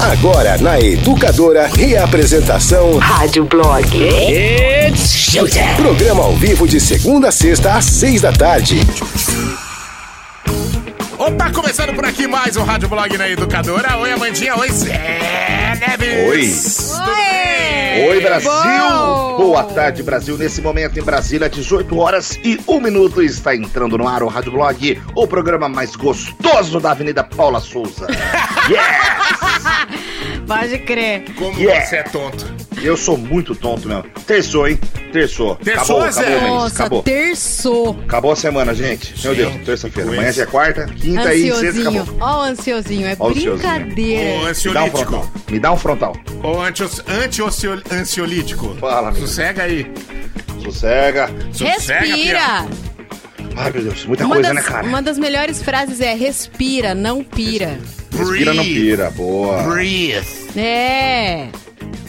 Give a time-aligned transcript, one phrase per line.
[0.00, 3.86] Agora na Educadora, reapresentação Rádio Blog.
[3.96, 5.74] It's showtime.
[5.76, 8.80] Programa ao vivo de segunda a sexta às seis da tarde.
[11.16, 13.96] Opa, começando por aqui mais um Rádio Blog na Educadora.
[13.98, 14.56] Oi, Amandinha.
[14.56, 16.90] Oi, Zé Neves.
[16.98, 17.06] Oi.
[17.14, 18.08] Bem?
[18.08, 18.50] Oi, Brasil!
[18.50, 19.36] Bom.
[19.36, 20.36] Boa tarde, Brasil.
[20.36, 24.52] Nesse momento em Brasília, 18 horas e 1 minuto, está entrando no ar o Rádio
[24.52, 28.06] Blog, o programa mais gostoso da Avenida Paula Souza.
[28.66, 29.43] Yes!
[30.46, 31.24] Pode crer.
[31.36, 31.84] Como Yeah.
[31.86, 32.54] você é tonto.
[32.82, 34.04] Eu sou muito tonto mesmo.
[34.26, 34.78] Terçou, hein?
[35.12, 35.56] Terçou.
[35.56, 36.20] Terçou, acabou, Zé?
[36.20, 36.52] acabou, mês.
[36.52, 37.02] Nossa, acabou.
[37.02, 38.00] terçou.
[38.04, 39.14] Acabou a semana, gente.
[39.24, 40.10] Meu Deus, terça-feira.
[40.10, 42.02] Amanhã já é quarta, quinta e sexta Ansiosinho.
[42.02, 42.16] acabou.
[42.20, 43.06] Ó o ansiosinho.
[43.06, 43.52] É Ó ansiosinho.
[43.56, 44.20] brincadeira.
[44.20, 44.98] Ô, Me dá um ansiolítico.
[44.98, 45.32] frontal.
[45.50, 46.16] Me dá um frontal.
[46.42, 48.76] Ô, anti- anti-ansiolítico.
[48.80, 49.26] Fala, amigo.
[49.26, 49.90] Sossega aí.
[50.62, 51.30] Sossega.
[51.58, 52.66] Respira.
[53.56, 54.86] Ai, meu Deus, muita Uma coisa, das, né, cara?
[54.86, 57.66] uma das melhores frases é respira, não pira.
[57.68, 58.74] Respira, não Breathe.
[58.74, 59.10] pira.
[59.10, 59.62] Boa.
[59.62, 60.24] Breathe.
[60.56, 61.48] É.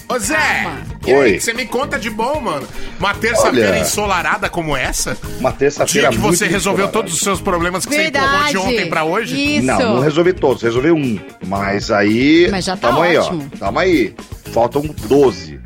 [0.08, 0.68] Ô, Zé.
[1.06, 1.34] E aí, Oi.
[1.34, 2.68] que você me conta de bom, mano?
[3.00, 5.18] Uma terça-feira ensolarada como essa?
[5.40, 6.92] Uma terça-feira que você resolveu ensolarada.
[6.92, 8.52] todos os seus problemas que você empurrou Verdade.
[8.52, 9.58] de ontem pra hoje?
[9.58, 9.66] Isso.
[9.66, 11.20] Não, não resolvi todos, resolvi um.
[11.48, 12.48] Mas aí.
[12.52, 13.24] Mas já tá tamo aí, ó.
[13.24, 13.50] ótimo.
[13.60, 14.14] Tamo aí.
[14.52, 15.60] Faltam 12.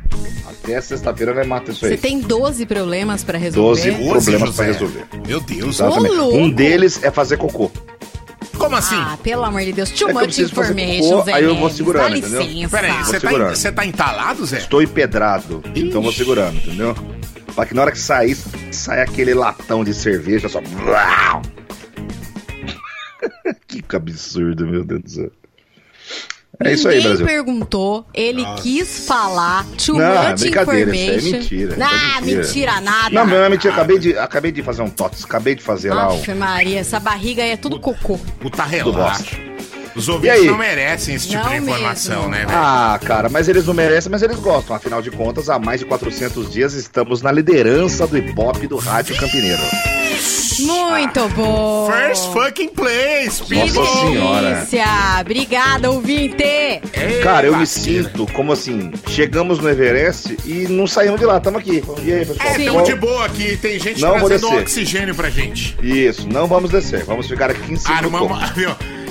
[0.48, 1.92] Até sexta-feira vai matar isso aí.
[1.92, 3.90] Você tem 12 problemas pra resolver.
[3.90, 4.52] 12 problemas José.
[4.56, 5.04] pra resolver.
[5.26, 5.76] Meu Deus.
[5.76, 6.14] Exatamente.
[6.14, 6.36] louco.
[6.36, 7.70] Um deles é fazer cocô.
[8.60, 8.94] Como assim?
[8.94, 9.90] Ah, pelo amor de Deus.
[9.90, 12.68] Too É much information, cocô, Zé aí eu vou segurando, Dá entendeu?
[12.68, 13.56] Peraí, você tá, segurando.
[13.56, 14.58] você tá entalado, Zé?
[14.58, 15.62] Estou empedrado.
[15.74, 16.18] Então vou Ixi.
[16.18, 16.94] segurando, entendeu?
[17.54, 18.36] Pra que na hora que sair,
[18.70, 20.60] sai aquele latão de cerveja só.
[23.66, 25.30] que absurdo, meu Deus do céu.
[26.62, 27.24] É isso aí, Brasil.
[27.24, 28.62] perguntou, ele Nossa.
[28.62, 29.64] quis falar.
[29.84, 31.38] Too Não, é much brincadeira, isso aí é information.
[31.38, 32.42] mentira, isso é Ah, mentira.
[32.42, 33.10] mentira nada.
[33.10, 33.72] Não, não é mentira.
[33.72, 35.24] Acabei de, acabei de fazer um TOTS.
[35.24, 36.16] Acabei de fazer lá um.
[36.20, 38.18] Aff, Maria, essa barriga aí é tudo cocô.
[38.40, 39.36] Puta relaxa.
[39.96, 42.30] Os ouvintes não merecem esse tipo Não de informação, mesmo.
[42.30, 42.50] né, velho?
[42.54, 44.76] Ah, cara, mas eles não merecem, mas eles gostam.
[44.76, 48.76] Afinal de contas, há mais de 400 dias estamos na liderança do hip hop do
[48.76, 49.60] rádio campineiro.
[50.66, 51.90] Muito bom.
[51.90, 54.00] First fucking place, Que Nossa people.
[54.00, 54.54] senhora.
[54.54, 54.84] delícia.
[55.20, 56.42] Obrigada, ouvinte.
[56.42, 61.40] Ei, Cara, eu me sinto como assim, chegamos no Everest e não saímos de lá,
[61.40, 61.82] tamo aqui.
[62.02, 62.48] E aí, pessoal?
[62.48, 63.56] É, tamo de boa aqui.
[63.56, 65.76] Tem gente Não trazendo oxigênio pra gente.
[65.82, 68.38] Isso, não vamos descer, vamos ficar aqui em cima Armamos?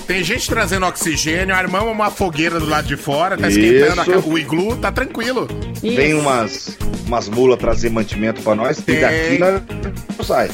[0.09, 3.59] Tem gente trazendo oxigênio, armamos uma fogueira do lado de fora, tá Isso.
[3.59, 5.47] esquentando o iglu, tá tranquilo.
[5.83, 6.19] Vem Isso.
[6.19, 8.95] umas, umas mulas trazer mantimento pra nós Tem.
[8.97, 9.61] e daqui nós
[10.17, 10.49] não sai.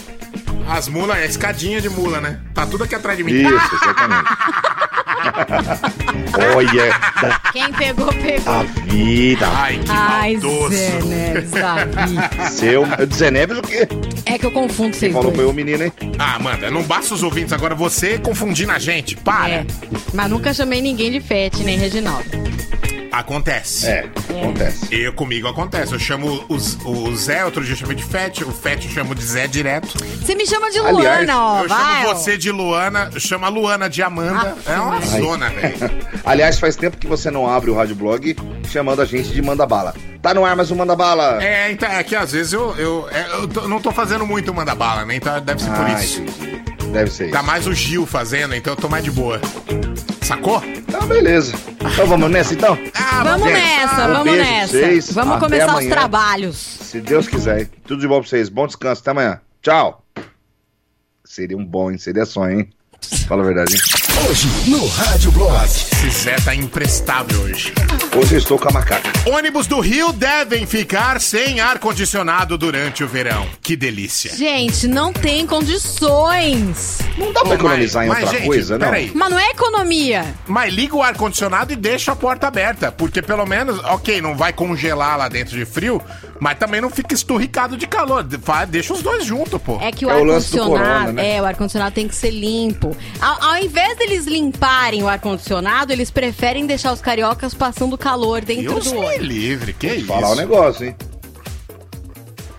[0.67, 2.39] As mulas, é escadinha de mula, né?
[2.53, 3.33] Tá tudo aqui atrás de mim.
[3.33, 4.29] Isso, exatamente.
[6.55, 8.43] Olha, Quem pegou, pegou.
[8.53, 9.47] da vida.
[9.47, 10.37] Ai, que Ai.
[10.69, 12.49] Zé Neves, Davi.
[12.51, 12.83] Seu.
[13.13, 13.87] Zé Neves o quê?
[14.25, 15.35] É que eu confundo vocês Falou dois.
[15.43, 15.93] foi o menino, hein?
[16.19, 19.15] Ah, Amanda, não basta os ouvintes agora você confundindo a gente.
[19.15, 19.49] Para.
[19.49, 19.65] É,
[20.13, 22.45] mas nunca chamei ninguém de Fete, nem Reginaldo.
[23.11, 23.85] Acontece.
[23.87, 24.93] É, acontece.
[24.93, 25.93] Eu comigo acontece.
[25.93, 29.15] Eu chamo os- o, Zé, outro dia eu chamei de Fete, o Fete eu chamo
[29.15, 29.87] de Zé direto.
[30.21, 31.77] Você me chama de Aliás, Luana, ó, eu vai.
[32.03, 32.13] chamo ó.
[32.13, 34.57] você de Luana, eu chamo a Luana de Amanda.
[34.67, 34.99] Ah, é uma.
[35.05, 35.75] Zona, velho.
[36.25, 38.35] Aliás, faz tempo que você não abre o Rádio Blog
[38.69, 39.93] chamando a gente de Manda Bala.
[40.21, 41.43] Tá no ar mais um Manda Bala.
[41.43, 44.53] É, então, é que às vezes eu, eu, é, eu tô- não tô fazendo muito
[44.53, 45.15] manda bala, né?
[45.15, 46.21] Então deve ser por Ah, isso.
[46.21, 46.63] entendi.
[46.91, 47.47] Deve ser Tá isso.
[47.47, 49.39] mais o Gil fazendo, então eu tô mais de boa.
[50.21, 50.63] Sacou?
[50.65, 51.53] Então, beleza.
[51.79, 52.77] Então vamos nessa, então?
[52.95, 54.67] Ah, Vamos Gente, nessa, um vamos nessa.
[54.71, 55.11] vocês.
[55.13, 55.89] Vamos Até começar os amanhã.
[55.89, 56.55] trabalhos.
[56.57, 57.67] Se Deus quiser.
[57.85, 58.49] Tudo de bom pra vocês.
[58.49, 59.01] Bom descanso.
[59.01, 59.39] Até amanhã.
[59.61, 60.03] Tchau.
[61.23, 61.97] Seria um bom, hein?
[61.97, 62.69] Seria sonho, hein?
[63.27, 63.81] Fala a verdade, hein?
[64.29, 65.65] Hoje no Rádio Blog.
[65.65, 67.73] Esse Zé tá imprestável hoje.
[68.15, 69.09] Hoje eu estou com a macaca.
[69.29, 73.45] Ônibus do Rio devem ficar sem ar-condicionado durante o verão.
[73.61, 74.35] Que delícia.
[74.35, 76.99] Gente, não tem condições.
[77.17, 78.85] Não dá pra Ô, economizar mas- em outra gente, coisa, não?
[78.85, 79.11] peraí.
[79.13, 80.25] Mas não é economia.
[80.47, 82.91] Mas liga o ar-condicionado e deixa a porta aberta.
[82.91, 86.01] Porque pelo menos, ok, não vai congelar lá dentro de frio,
[86.39, 88.23] mas também não fica esturricado de calor.
[88.67, 89.79] Deixa os dois juntos, pô.
[89.81, 91.13] É que o É o ar-condicionado.
[91.13, 91.35] né?
[91.35, 92.95] É, o ar-condicionado tem que ser limpo.
[93.19, 98.73] Ao, ao invés deles limparem o ar-condicionado, eles preferem deixar os cariocas passando calor dentro
[98.73, 99.25] Deus do ônibus.
[99.27, 100.07] livre, que isso?
[100.07, 100.95] Falar o negócio, hein?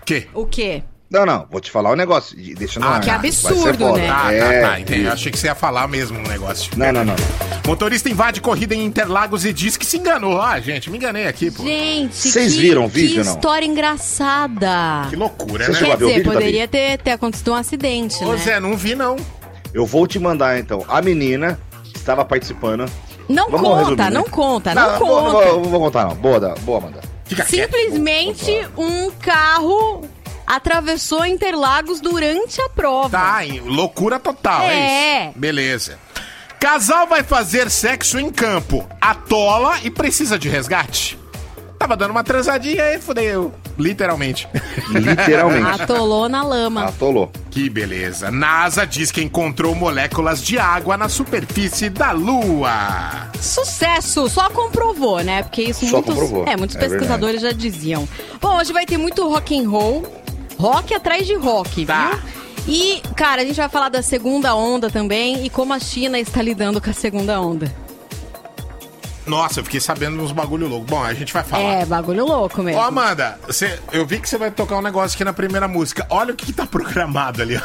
[0.05, 0.27] Que?
[0.33, 0.83] O quê?
[1.09, 1.47] Não, não.
[1.51, 2.37] Vou te falar o negócio.
[2.57, 3.01] Deixa no Ah, ar.
[3.01, 4.09] que absurdo, né?
[4.11, 5.07] Ah, É, tá, tá, entendi.
[5.07, 6.73] Achei que você ia falar mesmo um negócio.
[6.77, 7.61] Não, não, não, não.
[7.67, 10.41] Motorista invade corrida em Interlagos e diz que se enganou.
[10.41, 11.63] Ah, gente, me enganei aqui, pô.
[11.63, 13.35] Gente, Vocês que, viram o que vídeo, não?
[13.35, 15.07] história engraçada.
[15.11, 15.79] Que loucura, Você né?
[15.91, 18.39] Quer dizer, vídeo, poderia ter, ter acontecido um acidente, Ô, né?
[18.39, 19.17] Zé, não vi, não.
[19.73, 20.85] Eu vou te mandar, então.
[20.89, 21.59] A menina
[21.95, 22.87] estava participando.
[23.29, 24.11] Não Vamos conta, resumir, né?
[24.11, 25.23] não conta, não, vou- conta.
[25.25, 26.15] Não vou, não vou contar, não.
[26.15, 27.01] Boa, boa, Amanda.
[27.25, 27.73] Fica quieto.
[27.73, 30.03] Simplesmente um carro
[30.47, 33.11] atravessou Interlagos durante a prova.
[33.19, 35.29] Tá, loucura total, é, É.
[35.31, 35.39] isso.
[35.39, 35.99] Beleza.
[36.61, 41.19] Casal vai fazer sexo em campo, atola e precisa de resgate.
[41.79, 43.55] Tava dando uma transadinha e fudeu.
[43.79, 44.49] Literalmente.
[44.89, 45.69] Literalmente.
[45.83, 46.85] Atolou na lama.
[46.87, 47.31] Atolou.
[47.51, 48.31] Que beleza.
[48.31, 53.31] NASA diz que encontrou moléculas de água na superfície da Lua.
[53.41, 54.29] Sucesso!
[54.31, 55.43] Só comprovou, né?
[55.43, 56.47] Porque isso Só muitos, comprovou.
[56.49, 58.09] é, muitos É pesquisadores já diziam.
[58.41, 60.07] Bom, hoje vai ter muito rock and roll.
[60.59, 62.11] Rock atrás de rock, Tá.
[62.11, 62.37] viu?
[62.69, 66.43] E, cara, a gente vai falar da segunda onda também e como a China está
[66.43, 67.73] lidando com a segunda onda.
[69.25, 70.87] Nossa, eu fiquei sabendo uns bagulho louco.
[70.87, 71.63] Bom, a gente vai falar.
[71.63, 72.81] É, bagulho louco mesmo.
[72.81, 76.07] Ô, Amanda, cê- eu vi que você vai tocar um negócio aqui na primeira música.
[76.11, 77.61] Olha o que, que tá programado ali.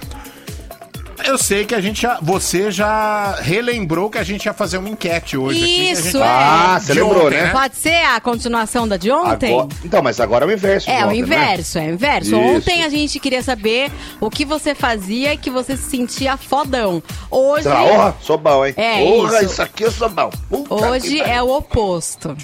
[1.24, 2.18] eu sei que a gente já.
[2.22, 5.90] Você já relembrou que a gente ia fazer uma enquete hoje aqui.
[5.90, 6.22] Isso, gente- é.
[6.24, 7.50] Ah, você De lembrou, ontem, né?
[7.52, 9.52] Pode ser a continuação da de ontem?
[9.52, 10.90] Agora- então, mas agora é o inverso.
[10.90, 11.26] É, de o ontem, né?
[11.26, 12.28] inverso, é o inverso.
[12.28, 12.36] Isso.
[12.38, 13.90] Ontem a gente queria saber
[14.20, 17.02] o que você fazia e que você se sentia fodão.
[17.30, 18.74] Hoje, Tá, Porra, sou bom, hein?
[18.76, 19.52] É, Porra, isso.
[19.52, 20.30] isso aqui eu sou bom.
[20.48, 22.36] Puta hoje é o oposto.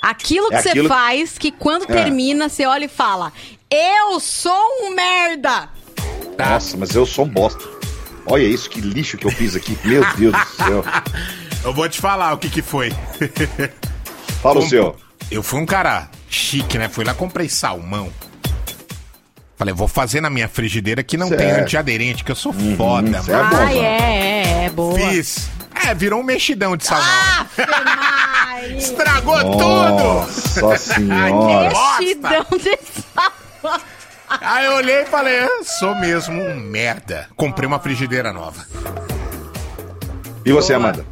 [0.00, 1.86] Aquilo que É você aquilo- faz que quando É.
[1.86, 3.32] termina, você olha e fala:
[3.70, 5.68] Eu sou um merda!
[6.38, 7.58] Nossa, mas eu sou um bosta.
[8.30, 9.76] Olha isso, que lixo que eu fiz aqui.
[9.84, 10.84] Meu Deus do céu.
[11.64, 12.92] Eu vou te falar o que que foi.
[14.40, 14.94] Fala o seu.
[15.30, 16.88] Eu fui um cara chique, né?
[16.88, 18.12] Fui lá, comprei salmão.
[19.56, 21.62] Falei, vou fazer na minha frigideira que não tem Certo.
[21.62, 23.50] antiaderente, que eu sou foda, cê é mano.
[23.50, 24.96] bom, ah, é, é, é, boa.
[24.96, 25.50] Fiz.
[25.84, 27.06] É, virou um mexidão de salmão.
[27.58, 28.76] Maria!
[28.76, 30.60] Estragou tudo!
[30.60, 31.72] Nossa senhora.
[31.98, 32.78] Mexidão de
[33.12, 33.80] salmão.
[34.28, 37.28] Aí eu olhei e falei, "Eu sou mesmo um merda.
[37.36, 38.66] Comprei uma frigideira nova.
[40.44, 41.04] E você, Amanda?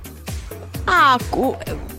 [0.86, 1.18] Ah,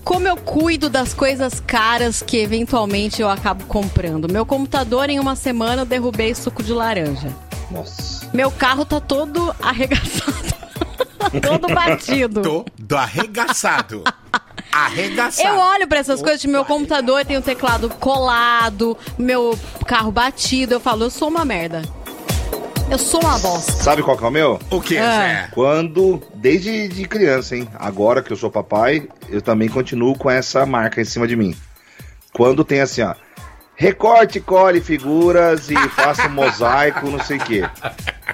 [0.03, 4.31] como eu cuido das coisas caras que eventualmente eu acabo comprando.
[4.31, 7.35] Meu computador, em uma semana, eu derrubei suco de laranja.
[7.69, 8.29] Nossa.
[8.33, 10.53] Meu carro tá todo arregaçado.
[11.41, 12.65] todo batido.
[12.87, 14.03] Tô arregaçado.
[14.85, 15.47] Arregaçado.
[15.47, 19.57] Eu olho pra essas coisas, meu computador tem o teclado colado, meu
[19.87, 21.81] carro batido, eu falo, eu sou uma merda.
[22.89, 23.71] Eu sou uma bosta.
[23.73, 24.59] Sabe qual que é o meu?
[24.71, 25.01] O que, Ah.
[25.17, 25.49] Zé?
[25.51, 27.67] Quando, desde de criança, hein?
[27.77, 31.53] Agora que eu sou papai, eu também continuo com essa marca em cima de mim.
[32.31, 33.13] Quando tem assim, ó.
[33.75, 37.63] Recorte, cole figuras e faça um mosaico, não sei o quê.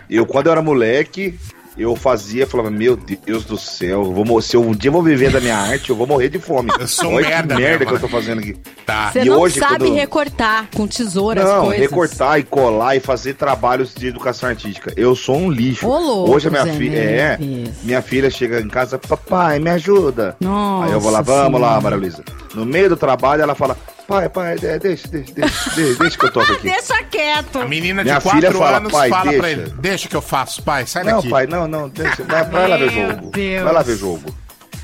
[0.10, 1.38] Eu, quando eu era moleque,
[1.78, 5.02] eu fazia, falava, meu Deus do céu, eu vou, se eu um dia eu vou
[5.04, 6.70] viver da minha arte, eu vou morrer de fome.
[6.80, 8.56] Eu sou um Olha merda que merda que eu tô fazendo aqui.
[8.86, 9.12] Tá.
[9.12, 11.80] Você E não hoje, sabe quando- recortar com tesoura as Não, coisas.
[11.80, 14.94] recortar e colar e fazer trabalhos de educação artística.
[14.96, 15.88] Eu sou um lixo.
[15.88, 16.98] Ô, louco, Hoje a minha filha.
[16.98, 17.38] É,
[17.84, 20.36] minha filha chega em casa, papai, me ajuda.
[20.40, 21.82] Nossa Aí eu vou lá, vamos lá, Senhora.
[21.82, 22.24] Maria Luísa.
[22.54, 23.76] No meio do trabalho, ela fala,
[24.08, 26.64] pai, pai, é, deixa, deixa, deixa, deixa, deixa que eu toco aqui.
[26.64, 27.60] Deixa quieto.
[27.60, 30.16] A menina de Minha 4 filha fala, anos "Pai, fala pra deixa." ele: Deixa que
[30.16, 31.30] eu faço, pai, sai Não, daqui.
[31.30, 33.30] pai, não, não, deixa, vai, vai lá ver Meu jogo.
[33.32, 33.64] Deus.
[33.64, 34.36] Vai lá ver jogo.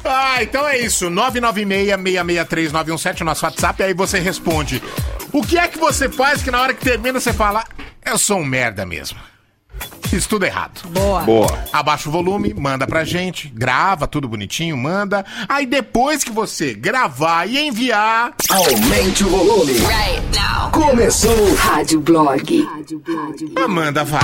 [0.06, 1.10] Ah, então é isso.
[1.10, 4.81] 996-663-917, nosso WhatsApp, aí você responde.
[5.31, 7.64] O que é que você faz que na hora que termina você fala,
[8.06, 9.19] eu sou um merda mesmo.
[10.09, 10.81] Fiz tudo errado.
[10.89, 11.21] Boa.
[11.21, 11.66] Boa.
[11.71, 15.23] Abaixa o volume, manda pra gente, grava tudo bonitinho, manda.
[15.47, 19.73] Aí depois que você gravar e enviar, Aumente o volume.
[20.71, 21.54] Começou.
[21.56, 22.68] Rádio Blog.
[23.63, 24.23] Amanda vai.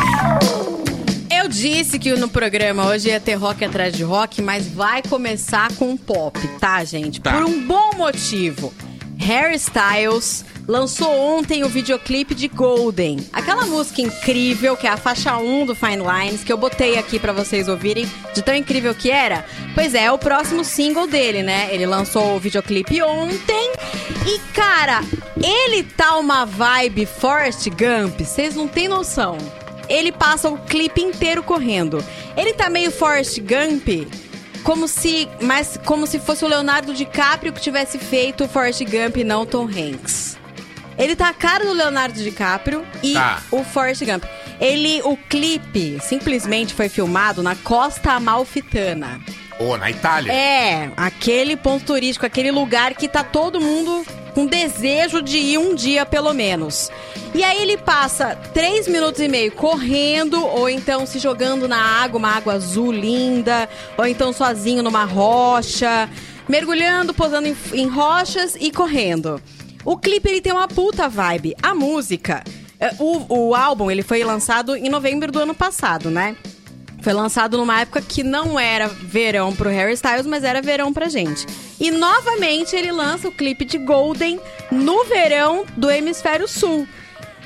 [1.30, 5.72] Eu disse que no programa hoje ia ter rock atrás de rock, mas vai começar
[5.74, 7.22] com pop, tá, gente?
[7.22, 7.34] Tá.
[7.34, 8.74] Por um bom motivo.
[9.20, 13.18] Harry Styles lançou ontem o videoclipe de Golden.
[13.32, 17.20] Aquela música incrível que é a faixa 1 do Fine Lines, que eu botei aqui
[17.20, 19.46] pra vocês ouvirem, de tão incrível que era.
[19.74, 21.70] Pois é, é o próximo single dele, né?
[21.72, 23.72] Ele lançou o videoclipe ontem.
[24.26, 25.02] E, cara,
[25.42, 29.38] ele tá uma vibe Forrest Gump, vocês não têm noção.
[29.88, 32.04] Ele passa o clipe inteiro correndo.
[32.36, 33.88] Ele tá meio Forrest Gump,
[34.66, 39.18] como se, mas como se fosse o Leonardo DiCaprio que tivesse feito o Forrest Gump
[39.18, 40.38] e não o Tom Hanks.
[40.98, 43.44] Ele tá a cara do Leonardo DiCaprio e Tá.
[43.52, 44.24] o Forrest Gump.
[44.60, 49.20] Ele, o clipe simplesmente foi filmado na Costa Amalfitana.
[49.60, 50.34] Ô, na Itália.
[50.34, 54.04] É, aquele ponto turístico, aquele lugar que tá todo mundo
[54.36, 56.92] com desejo de ir um dia pelo menos.
[57.34, 62.20] E aí ele passa três minutos e meio correndo, ou então se jogando na água,
[62.20, 66.10] uma água azul linda, ou então sozinho numa rocha,
[66.50, 69.42] mergulhando, posando em, em rochas e correndo.
[69.86, 71.56] O clipe ele tem uma puta vibe.
[71.64, 72.44] A música,
[72.78, 76.36] é, o, o álbum ele foi lançado em novembro do ano passado, né?
[77.06, 81.08] Foi lançado numa época que não era verão pro Harry Styles, mas era verão pra
[81.08, 81.46] gente.
[81.80, 84.40] E novamente ele lança o clipe de Golden
[84.72, 86.88] no verão do Hemisfério Sul.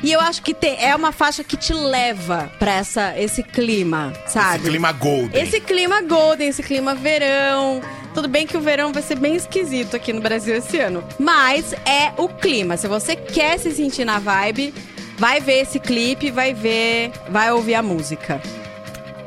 [0.01, 4.13] E eu acho que te- é uma faixa que te leva pra essa, esse clima,
[4.27, 4.59] sabe?
[4.59, 5.43] Esse clima golden.
[5.43, 7.81] Esse clima golden, esse clima verão.
[8.13, 11.03] Tudo bem que o verão vai ser bem esquisito aqui no Brasil esse ano.
[11.19, 12.77] Mas é o clima.
[12.77, 14.73] Se você quer se sentir na vibe,
[15.17, 18.41] vai ver esse clipe, vai ver, vai ouvir a música.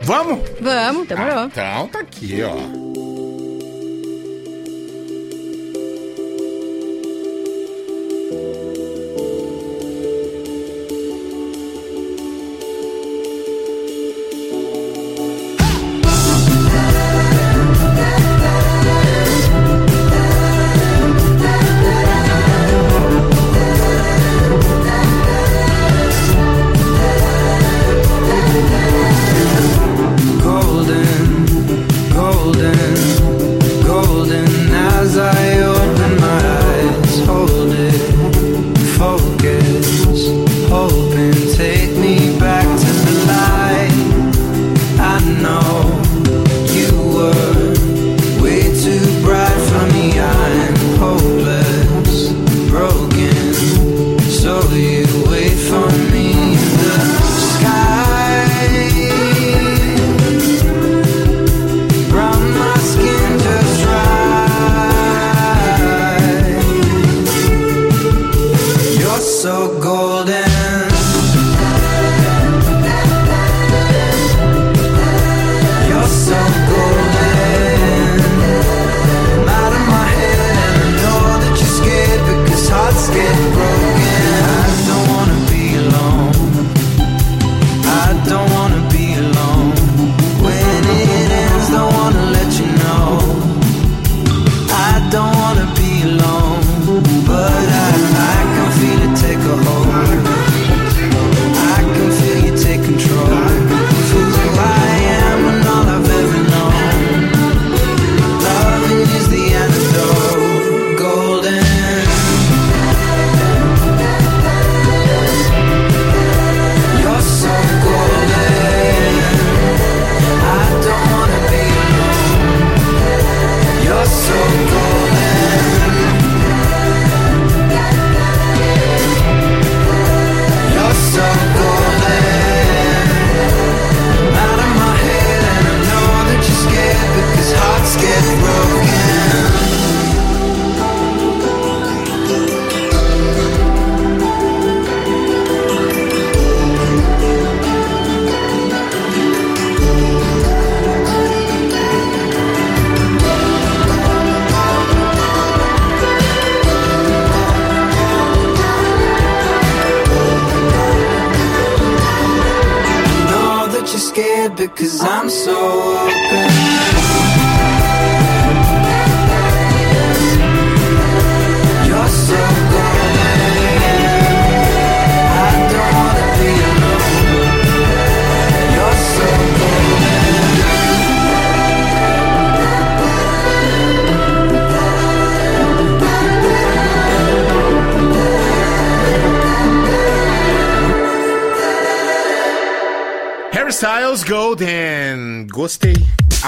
[0.04, 0.40] Vamos?
[0.61, 1.44] Vamos, demorou.
[1.47, 2.54] Então tá aqui, ó.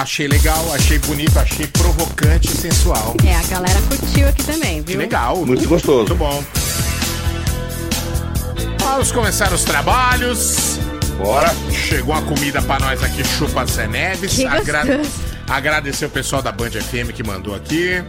[0.04, 3.16] Achei legal, achei bonito, achei provocante e sensual.
[3.26, 5.00] É, a galera curtiu aqui também, Que viu?
[5.00, 5.46] legal.
[5.46, 6.14] Muito gostoso.
[6.14, 6.44] Muito bom.
[8.80, 10.78] Vamos começar os trabalhos.
[11.16, 11.50] Bora.
[11.70, 14.36] Chegou a comida pra nós aqui, Chupa Zé Neves.
[14.36, 15.10] Que gostoso.
[15.48, 18.04] Agradecer o pessoal da Band FM que mandou aqui.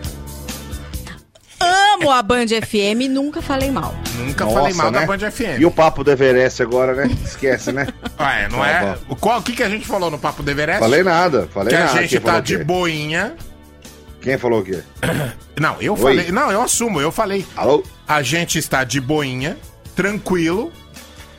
[1.61, 3.95] Amo a Band FM, nunca falei mal.
[4.17, 4.99] Nunca Nossa, falei mal né?
[4.99, 5.59] da Band FM.
[5.61, 7.09] E o papo do Everest agora, né?
[7.23, 7.87] Esquece, né?
[8.17, 8.97] Ah, é, não Tá é?
[9.09, 10.79] O qual- o que, que a gente falou no Papo do Everest?
[10.79, 12.01] Falei nada, falei que a nada.
[12.01, 13.35] gente Quem tá falou o de boinha.
[14.21, 14.79] Quem falou o quê?
[15.59, 15.99] Não, eu Oi?
[15.99, 16.31] falei.
[16.31, 17.45] Não, eu assumo, eu falei.
[17.55, 17.83] Alô?
[18.07, 19.57] A gente está de boinha,
[19.95, 20.71] tranquilo,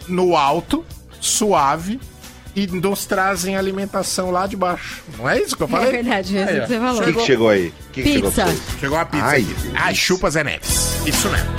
[0.06, 0.85] no alto,
[1.21, 1.99] suave,
[2.54, 5.02] e nos trazem alimentação lá de baixo.
[5.18, 5.88] Não é isso que eu falei?
[5.88, 7.00] É verdade, é isso que você falou.
[7.02, 7.66] O que, que chegou aí?
[7.68, 8.45] O que, que chegou Pizza.
[8.47, 8.62] vocês?
[8.80, 9.26] Chegou a pizza.
[9.26, 9.47] Ai.
[9.75, 11.00] Ai, chupa Zé Neves.
[11.06, 11.50] Isso mesmo.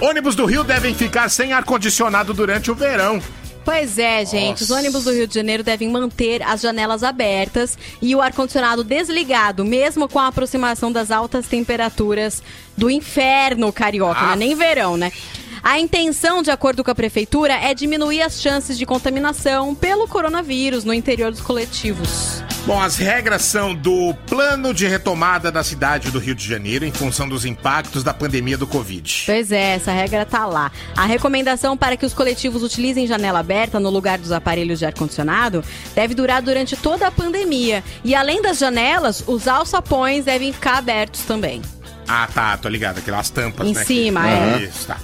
[0.00, 3.20] Ônibus do Rio devem ficar sem ar-condicionado durante o verão.
[3.68, 4.62] Pois é, gente.
[4.62, 9.62] Os ônibus do Rio de Janeiro devem manter as janelas abertas e o ar-condicionado desligado,
[9.62, 12.42] mesmo com a aproximação das altas temperaturas
[12.74, 15.12] do inferno carioca, não é nem verão, né?
[15.62, 20.84] A intenção, de acordo com a prefeitura, é diminuir as chances de contaminação pelo coronavírus
[20.84, 22.42] no interior dos coletivos.
[22.66, 26.92] Bom, as regras são do plano de retomada da cidade do Rio de Janeiro em
[26.92, 29.22] função dos impactos da pandemia do Covid.
[29.24, 30.70] Pois é, essa regra tá lá.
[30.94, 35.64] A recomendação para que os coletivos utilizem janela aberta no lugar dos aparelhos de ar-condicionado
[35.94, 37.82] deve durar durante toda a pandemia.
[38.04, 41.62] E além das janelas, os alçapões devem ficar abertos também.
[42.06, 42.98] Ah, tá, tô ligado.
[42.98, 43.84] Aquelas tampas, Em né?
[43.84, 44.28] cima, que...
[44.28, 44.62] é.
[44.64, 44.98] Isso, tá.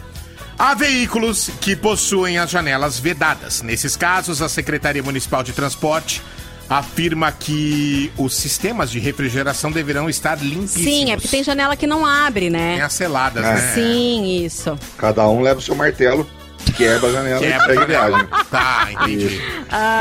[0.59, 3.61] Há veículos que possuem as janelas vedadas.
[3.63, 6.23] Nesses casos, a Secretaria Municipal de Transporte
[6.71, 10.71] afirma que os sistemas de refrigeração deverão estar limpíssimos.
[10.85, 12.81] Sim, é porque tem janela que não abre, Tem né?
[12.81, 13.55] as seladas, É.
[13.55, 13.73] né?
[13.75, 14.79] Sim, isso.
[14.97, 16.27] Cada um leva o seu martelo,
[16.73, 18.27] quebra a janela e Quebra a viagem.
[18.51, 19.41] Tá, entendi.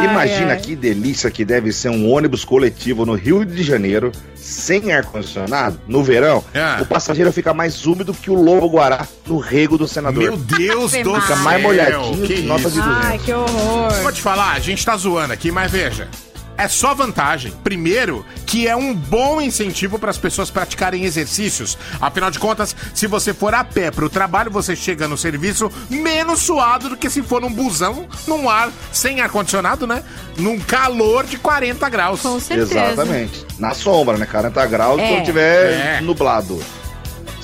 [0.03, 5.79] Imagina que delícia que deve ser um ônibus coletivo no Rio de Janeiro, sem ar-condicionado,
[5.87, 6.43] no verão.
[6.53, 6.79] Ah.
[6.81, 10.23] O passageiro fica mais úmido que o lobo guará no rego do senador.
[10.23, 11.21] Meu Deus do céu.
[11.21, 12.81] Fica mais molhadinho que que nota de isso.
[12.81, 13.05] 200.
[13.05, 13.93] Ai, que horror.
[14.01, 16.07] Vou te falar, a gente tá zoando aqui, mas veja.
[16.57, 17.51] É só vantagem.
[17.63, 21.77] Primeiro, que é um bom incentivo para as pessoas praticarem exercícios.
[21.99, 26.39] Afinal de contas, se você for a pé pro trabalho, você chega no serviço menos
[26.41, 30.03] suado do que se for num busão, num ar sem ar-condicionado, né?
[30.37, 32.21] Num calor de 40 graus.
[32.21, 32.79] Com certeza.
[32.91, 33.45] Exatamente.
[33.57, 34.25] Na sombra, né?
[34.27, 35.07] 40 graus É.
[35.07, 36.01] quando tiver É.
[36.01, 36.59] nublado.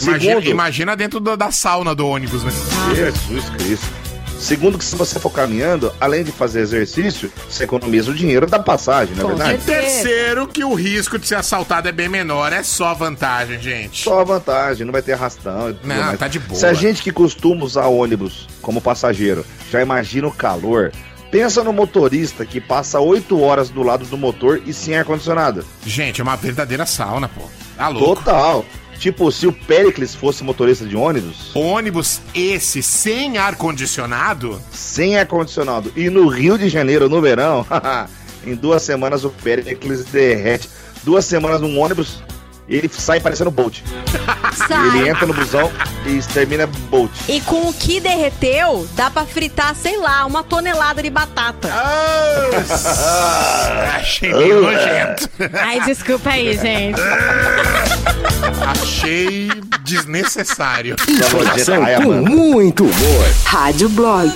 [0.02, 2.52] Imagina, Segundo, imagina dentro do- da sauna do ônibus, né?
[2.96, 3.88] Jesus Cristo.
[4.40, 8.58] Segundo que se você for caminhando, além de fazer exercício, você economiza o dinheiro da
[8.58, 9.62] passagem, não é Com verdade?
[9.64, 9.82] certeza.
[10.04, 12.54] Terceiro, que o risco de ser assaltado é bem menor.
[12.54, 14.02] É só vantagem, gente.
[14.02, 15.70] Só a vantagem, não vai ter arrastão.
[15.72, 16.18] e Não, mais.
[16.20, 16.58] tá de boa.
[16.58, 20.92] Se a gente que costuma usar ônibus como passageiro já imagina o calor,
[21.30, 25.66] pensa no motorista que passa 8 horas do lado do motor e sem ar-condicionado.
[25.86, 27.42] Gente, é uma verdadeira sauna, pô.
[27.76, 28.16] Tá louco.
[28.16, 28.66] Total.
[29.00, 36.10] Tipo, se o Pericles fosse motorista de ônibus, Ônibus esse sem ar-condicionado, sem ar-condicionado, e
[36.10, 37.66] no Rio de Janeiro, no verão,
[38.46, 40.70] em duas semanas o Pericles derrete.
[41.02, 42.22] Duas semanas num ônibus,
[42.70, 43.80] ele sai parecendo Bolt.
[44.68, 44.88] Sai.
[44.88, 45.72] Ele entra no busão
[46.06, 47.12] e termina Bolt.
[47.28, 51.70] E com o que derreteu, dá pra fritar, sei lá, uma tonelada de batata.
[51.72, 52.50] Ah,
[53.96, 55.30] achei meio nojento.
[55.54, 57.00] Ai, desculpa aí, gente.
[58.68, 59.50] Achei
[59.84, 60.96] desnecessário.
[61.08, 63.26] Informação com muito humor.
[63.46, 64.34] Rádio Blog.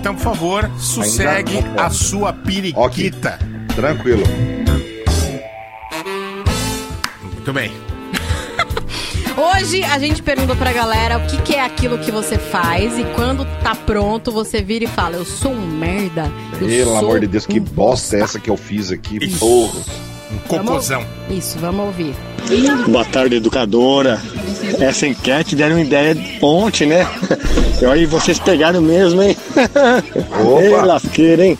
[0.00, 3.38] Então, por favor, sossegue a sua periquita.
[3.76, 4.22] Tranquilo.
[7.22, 7.70] Muito bem.
[9.36, 13.04] Hoje a gente pergunta pra galera o que, que é aquilo que você faz e
[13.14, 16.32] quando tá pronto você vira e fala: Eu sou um merda.
[16.58, 19.28] eu Pelo amor de Deus, que um bosta é essa que eu fiz aqui?
[19.36, 19.80] Porra.
[20.32, 21.04] Um cocôzão.
[21.28, 22.14] Isso, vamos ouvir.
[22.88, 24.18] Boa tarde, educadora.
[24.80, 27.06] Essa enquete deram uma ideia ontem, né?
[27.80, 29.36] E aí vocês pegaram mesmo, hein?
[30.44, 30.62] Opa.
[30.62, 31.58] Ei, lasqueira, hein?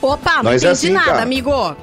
[0.00, 1.22] Opa, não Nós é entendi assim, nada, cara.
[1.22, 1.76] amigo.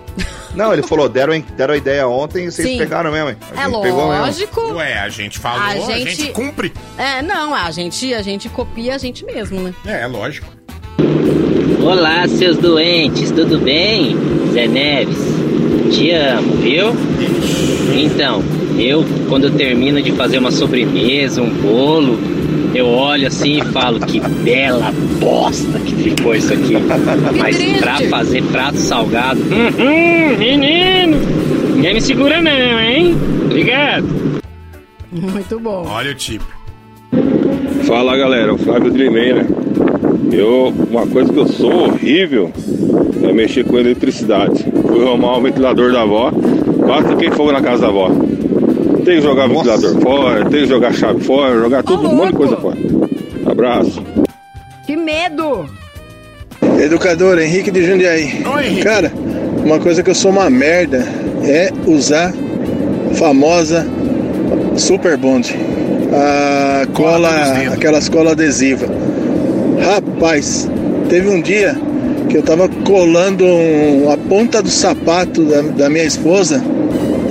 [0.56, 2.78] Não, ele falou, deram, deram a ideia ontem e vocês Sim.
[2.78, 3.38] pegaram mesmo, hein?
[3.56, 4.22] A É gente pegou mesmo.
[4.26, 4.62] lógico.
[4.74, 6.16] Ué, a gente falou, A a gente...
[6.16, 6.72] gente- cumpre.
[6.98, 9.74] É, não, a gente, a gente copia a gente mesmo, né?
[9.86, 10.48] É, é lógico.
[11.84, 14.16] Olá, seus doentes, tudo bem?
[14.54, 15.18] Zé Neves,
[15.92, 16.94] te amo, viu?
[17.94, 18.44] Então,
[18.78, 22.20] eu, quando eu termino de fazer uma sobremesa, um bolo,
[22.74, 26.76] eu olho assim e falo que bela bosta que ficou isso aqui.
[27.38, 27.80] Mas triste.
[27.80, 31.18] pra fazer prato salgado, uhum, menino,
[31.76, 33.16] ninguém me segura não, hein?
[33.46, 34.08] Obrigado.
[35.12, 35.86] Muito bom.
[35.88, 36.46] Olha o tipo.
[37.86, 39.46] Fala galera, o Flávio Drimeira.
[40.32, 42.52] Eu, uma coisa que eu sou horrível
[43.22, 44.66] é mexer com eletricidade.
[44.88, 46.32] Fui arrumar o ventilador da avó,
[46.80, 48.10] quase fiquei fogo na casa da avó.
[49.06, 49.78] Tem que jogar Nossa.
[49.78, 52.78] ventilador fora, tem que jogar chave fora, jogar tudo, um monte de coisa fora.
[53.46, 54.02] Abraço.
[54.86, 55.66] Que medo!
[56.80, 58.44] Educador Henrique de Jundiaí.
[58.46, 58.76] Oi.
[58.82, 59.12] Cara,
[59.64, 61.06] uma coisa que eu sou uma merda
[61.44, 62.34] é usar
[63.12, 63.86] a famosa
[64.78, 65.54] Super Bond.
[66.14, 68.86] A Cola cola, aquelas cola adesiva.
[69.84, 70.70] Rapaz,
[71.10, 71.76] teve um dia
[72.30, 76.64] que eu tava colando um- a ponta do sapato da, da minha esposa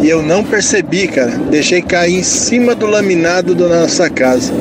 [0.02, 1.30] e eu não percebi, cara.
[1.30, 4.52] Deixei cair em cima do laminado da nossa casa.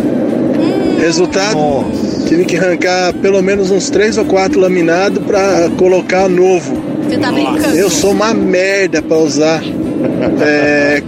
[0.99, 2.27] Resultado, Nossa.
[2.27, 6.81] Tive que arrancar pelo menos uns três ou quatro laminados pra colocar novo.
[7.09, 7.75] Você tá brincando?
[7.75, 9.61] Eu sou uma merda pra usar
[10.41, 11.01] é,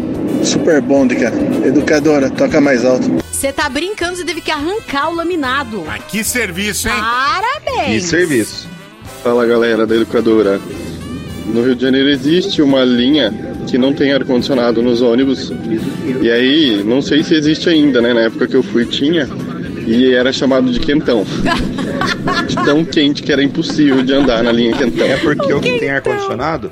[0.43, 1.35] Super Bond, cara.
[1.63, 3.23] Educadora, toca mais alto.
[3.31, 5.83] Você tá brincando, você teve que arrancar o laminado.
[5.85, 6.95] Mas que serviço, hein?
[6.95, 8.03] Que Parabéns!
[8.05, 8.67] serviço.
[9.23, 10.59] Fala galera da educadora.
[11.45, 13.31] No Rio de Janeiro existe uma linha
[13.63, 15.51] que não tem ar-condicionado nos ônibus.
[16.21, 18.13] E aí, não sei se existe ainda, né?
[18.13, 19.27] Na época que eu fui tinha.
[19.85, 21.25] E era chamado de quentão.
[22.47, 25.05] De tão quente que era impossível de andar na linha quentão.
[25.05, 26.71] É porque o que tem ar-condicionado,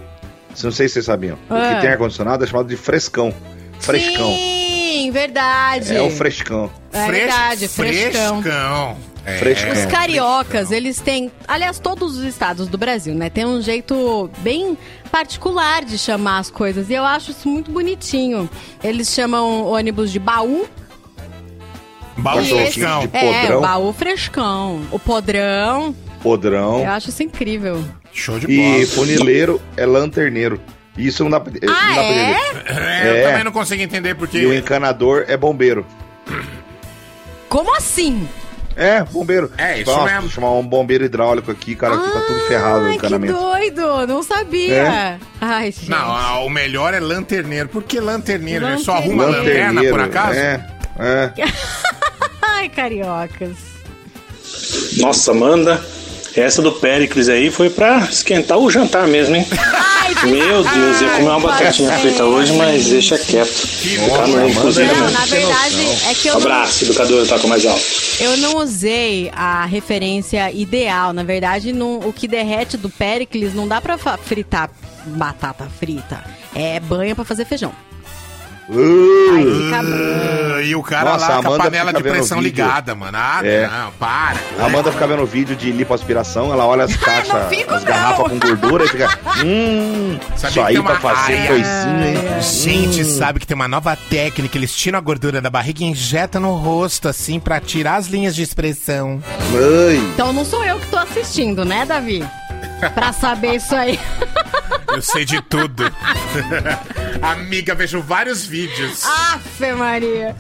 [0.64, 1.76] não sei se vocês sabiam, o Ah.
[1.76, 3.34] que tem ar-condicionado é chamado de frescão.
[3.80, 4.34] Frescão.
[4.36, 5.96] Sim, verdade.
[5.96, 6.70] É o frescão.
[6.92, 8.42] É Fres- verdade, frescão.
[8.42, 8.98] Frescão.
[9.26, 9.72] É.
[9.72, 13.30] Os cariocas, eles têm, aliás, todos os estados do Brasil, né?
[13.30, 14.76] Tem um jeito bem
[15.12, 16.90] particular de chamar as coisas.
[16.90, 18.50] E eu acho isso muito bonitinho.
[18.84, 20.68] Eles chamam ônibus de baú.
[22.18, 23.08] Baú e frescão.
[23.08, 24.82] de É, o baú frescão.
[24.92, 25.96] O podrão.
[26.22, 26.80] Podrão.
[26.84, 27.84] Eu acho isso incrível.
[28.12, 28.88] Show de E bola.
[28.88, 30.60] funileiro é lanterneiro.
[30.98, 32.32] Isso não dá pra, não Ah, dá pra é?
[32.32, 32.72] entender.
[32.82, 33.24] É, eu É.
[33.30, 34.40] também não consigo entender porque.
[34.40, 35.86] E o encanador é bombeiro.
[37.48, 38.28] Como assim?
[38.76, 39.52] É, bombeiro.
[39.58, 40.30] É, isso Nossa, mesmo.
[40.30, 43.34] chamar um bombeiro hidráulico aqui, cara, aqui tá tudo ferrado o Ai, que encanamento.
[43.34, 44.08] doido!
[44.08, 44.74] Não sabia.
[44.76, 45.18] É?
[45.40, 45.90] Ai, gente.
[45.90, 47.68] Não, a- o melhor é lanterneiro.
[47.70, 48.66] Por que lanterneiro?
[48.68, 49.74] Ele só arruma Lanterneiro.
[49.76, 50.40] lanterna, por acaso?
[50.40, 50.68] É,
[51.00, 51.34] é.
[52.42, 53.56] Ai, cariocas.
[54.98, 55.84] Nossa, Amanda,
[56.36, 59.46] essa do Péricles aí foi pra esquentar o jantar mesmo, hein?
[59.52, 63.48] Ai, Meu Deus, ia comer uma batatinha frita hoje, mas deixa quieto.
[63.50, 65.12] Ficar no Amanda, cozinha Não, mesmo.
[65.20, 67.82] na verdade, é que eu não, Abraço, educador, toca mais alto.
[68.20, 71.12] eu não usei a referência ideal.
[71.14, 74.70] Na verdade, não- o que derrete do Pericles não dá pra fritar
[75.06, 76.24] batata frita.
[76.56, 77.72] É banha pra fazer feijão.
[78.72, 79.72] Bom.
[79.74, 83.18] Ah, E o cara Nossa, lá a com a panela de pressão ligada, mano.
[83.20, 83.68] Ah, É.
[83.68, 84.38] não, para.
[84.60, 87.36] A Amanda fica vendo vídeo de lipoaspiração, ela olha as caixas,
[87.68, 89.10] as garrafas com gordura e fica.
[89.44, 92.42] Hum, Sabe isso aí pra fazer Ai, coisinha, hein?
[92.42, 93.06] Gente, Hum.
[93.18, 94.56] sabe que tem uma nova técnica.
[94.58, 98.36] Eles tiram a gordura da barriga e injetam no rosto, assim, pra tirar as linhas
[98.36, 99.22] de expressão.
[99.54, 99.98] Ai.
[100.14, 102.24] Então não sou eu que tô assistindo, né, Davi?
[102.94, 104.00] Pra saber isso aí.
[104.88, 105.84] Eu sei de tudo.
[107.22, 109.04] Amiga, vejo vários vídeos.
[109.06, 110.36] Afe Maria.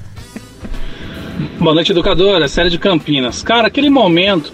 [1.59, 2.47] Boa noite, educadora.
[2.47, 3.41] Série de Campinas.
[3.41, 4.53] Cara, aquele momento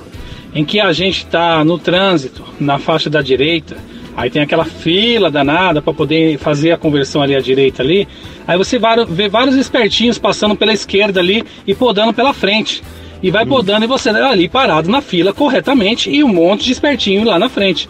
[0.53, 3.77] em que a gente tá no trânsito, na faixa da direita,
[4.15, 8.07] aí tem aquela fila danada para poder fazer a conversão ali à direita ali.
[8.47, 12.83] Aí você vê vários espertinhos passando pela esquerda ali e podando pela frente.
[13.21, 17.23] E vai podando e você ali parado na fila corretamente e um monte de espertinho
[17.25, 17.89] lá na frente.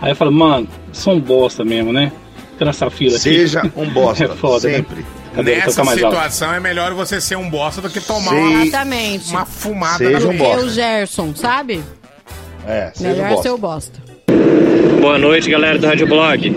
[0.00, 2.12] Aí eu falo, mano, são bosta mesmo, né?
[2.52, 3.20] Fica nessa fila aqui.
[3.22, 4.76] Seja um bosta, É foda, né?
[4.76, 5.06] sempre.
[5.34, 5.54] Cadê?
[5.56, 6.14] Vou Nessa mais alto.
[6.14, 8.70] situação é melhor você ser um bosta do que tomar Sei.
[8.70, 8.94] uma,
[9.30, 10.60] uma fumada Seja na um bosta.
[10.60, 11.82] Eu, Gerson, sabe?
[12.66, 13.42] É, seja um Melhor bosta.
[13.42, 14.03] ser o bosta.
[15.00, 16.56] Boa noite, galera do Rádio Blog.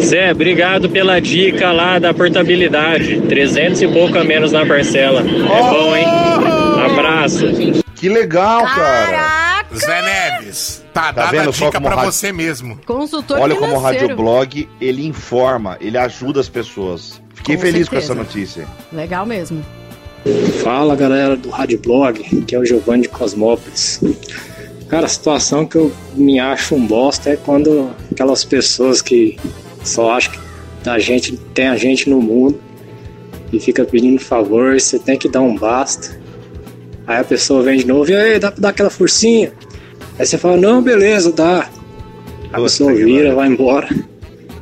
[0.00, 3.20] Zé, obrigado pela dica lá da portabilidade.
[3.22, 5.20] 300 e pouco a menos na parcela.
[5.20, 5.24] É
[5.70, 6.04] bom, hein?
[6.90, 7.46] Abraço.
[7.94, 9.06] Que legal, cara.
[9.06, 9.46] Caraca!
[9.74, 12.78] Zé Neves, tá, Tá dada a vendo só dica pra rádio- você mesmo.
[12.86, 14.00] Consultor Olha como o financeiro.
[14.02, 17.20] radioblog, ele informa, ele ajuda as pessoas.
[17.34, 18.12] Fiquei Com feliz com certeza.
[18.12, 18.66] essa notícia.
[18.92, 19.64] Legal mesmo.
[20.62, 24.00] Fala galera do Rádio Blog, que é o Giovanni de Cosmópolis.
[24.88, 29.36] Cara, a situação que eu me acho um bosta é quando aquelas pessoas que
[29.82, 32.60] só acham que a gente tem a gente no mundo
[33.52, 36.18] e fica pedindo favor, você tem que dar um basta.
[37.06, 39.52] Aí a pessoa vem de novo e aí, dá pra dar aquela forcinha.
[40.18, 41.68] Aí você fala, não, beleza, dá.
[42.52, 43.88] A pessoa vira, vai embora.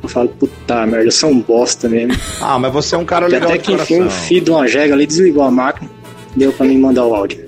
[0.01, 2.15] Eu falo, puta merda, eu sou um bosta mesmo.
[2.41, 4.51] Ah, mas você é um cara E legal até de que enfim, o filho de
[4.51, 5.89] uma jega ali desligou a máquina,
[6.35, 7.45] deu pra mim mandar o áudio.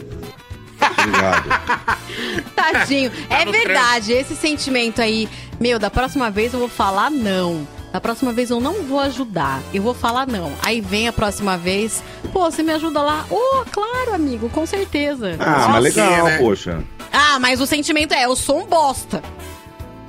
[0.80, 1.98] Obrigado.
[2.58, 3.12] Tadinho.
[3.30, 5.30] é no verdade, esse sentimento aí.
[5.60, 7.68] Meu, da próxima vez eu vou falar não.
[7.94, 9.62] Da próxima vez eu não vou ajudar.
[9.74, 10.52] Eu vou falar não.
[10.62, 12.04] Aí vem a próxima vez.
[12.34, 13.26] Pô, você me ajuda lá?
[13.30, 15.36] Oh, claro, amigo, com certeza.
[15.40, 16.38] Ah, mas legal, né?
[16.38, 16.84] poxa.
[17.12, 19.24] Ah, mas o sentimento é, eu sou um bosta.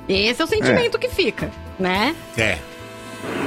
[0.07, 2.15] Esse é o sentimento que fica, né?
[2.35, 2.57] É.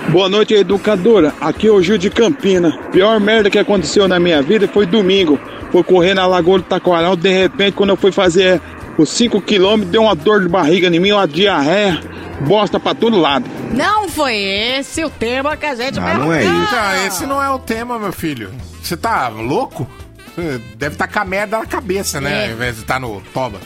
[0.09, 1.35] Boa noite, educadora.
[1.41, 2.79] Aqui é o Gil de Campina.
[2.91, 5.41] Pior merda que aconteceu na minha vida foi domingo.
[5.71, 7.17] Fui correr na Lagoa do Taquaral.
[7.17, 8.61] De repente, quando eu fui fazer
[8.99, 12.01] os 5 km, deu uma dor de barriga em mim, uma diarreia,
[12.47, 13.49] bosta pra todo lado.
[13.73, 16.75] Não foi esse o tema que a gente Ah, não é isso.
[16.75, 18.51] Ah, esse não é o tema, meu filho.
[18.83, 19.89] Você tá louco?
[20.35, 22.45] Você deve estar com a merda na cabeça, né?
[22.45, 22.47] É.
[22.49, 23.59] Ao invés de estar no toba.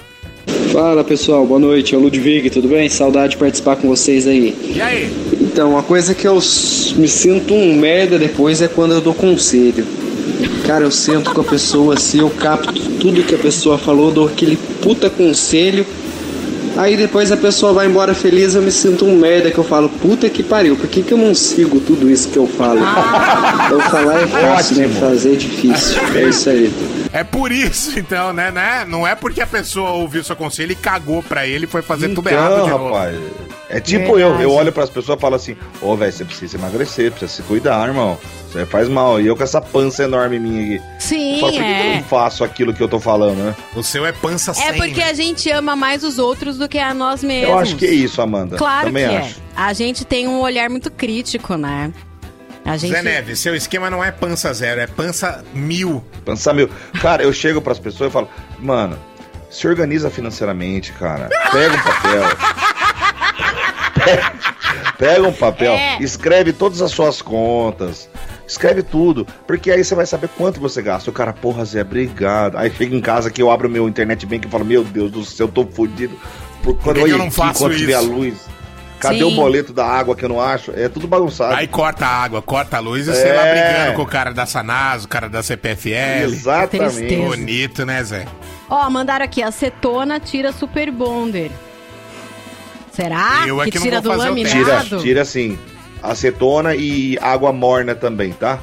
[0.72, 2.88] Fala pessoal, boa noite, é o Ludwig, tudo bem?
[2.88, 4.74] Saudade de participar com vocês aí.
[4.76, 5.10] E aí?
[5.40, 9.86] Então, uma coisa que eu me sinto um merda depois é quando eu dou conselho.
[10.66, 14.27] Cara, eu sento com a pessoa assim, eu capto tudo que a pessoa falou, dou
[14.27, 15.87] aquele puta conselho.
[16.77, 19.88] Aí depois a pessoa vai embora feliz, eu me sinto um merda que eu falo,
[19.88, 22.81] puta que pariu, por que, que eu não sigo tudo isso que eu falo?
[22.81, 24.88] Então falar é fácil, né?
[25.01, 25.99] Fazer é difícil.
[26.14, 26.72] É isso aí.
[27.12, 28.85] É por isso, então, né, né?
[28.87, 32.11] Não é porque a pessoa ouviu seu conselho e cagou pra ele e foi fazer
[32.11, 32.88] tudo errado de novo.
[32.88, 33.16] rapaz.
[33.68, 37.11] É tipo eu, eu olho pras pessoas e falo assim, ô, velho, você precisa emagrecer,
[37.11, 38.16] precisa se cuidar, irmão.
[38.48, 39.20] Você faz mal.
[39.20, 40.83] E eu com essa pança enorme minha aqui.
[41.00, 41.96] Sim, falo, por que eu é.
[41.96, 43.57] não faço aquilo que eu tô falando, né?
[43.74, 46.94] O seu é pança É porque a gente ama mais os outros do que a
[46.94, 47.50] nós mesmos.
[47.50, 48.57] Eu acho que é isso, Amanda.
[48.57, 49.40] Claro Também que acho.
[49.40, 49.42] é.
[49.57, 51.92] A gente tem um olhar muito crítico, né?
[52.64, 52.92] A gente...
[52.92, 56.05] Zé Neves, seu esquema não é pança zero, é pança mil.
[56.24, 56.68] Pança mil.
[57.00, 58.98] Cara, eu chego pras pessoas e falo, mano,
[59.50, 61.29] se organiza financeiramente, cara.
[61.52, 62.22] Pega um papel.
[64.98, 65.98] Pega- um papel, É.
[66.00, 68.08] escreve todas as suas contas.
[68.46, 71.10] Escreve tudo, porque aí você vai saber quanto você gasta.
[71.10, 72.56] O cara, porra, Zé, obrigado.
[72.56, 75.24] Aí chega em casa que eu abro meu internet bank e falo, meu Deus do
[75.24, 76.16] céu, eu tô fudido.
[76.62, 78.12] Por, quando que eu não faço quando tiver a isso?
[78.12, 78.34] luz.
[79.00, 79.24] Cadê Sim.
[79.24, 80.70] o boleto da água que eu não acho?
[80.74, 81.54] É tudo bagunçado.
[81.54, 83.32] Aí corta a água, corta a luz e você É.
[83.34, 86.24] lá brigando com o cara da Sanaz, o cara da CPFL.
[86.24, 87.14] Exatamente.
[87.16, 88.26] Bonito, né, Zé?
[88.70, 91.50] Ó, mandaram aqui, acetona tira super bonder.
[92.96, 94.85] Será Eu é que que não tira vou do laminado?
[94.88, 95.59] Tira, tira assim,
[96.02, 98.59] acetona e água morna também, tá?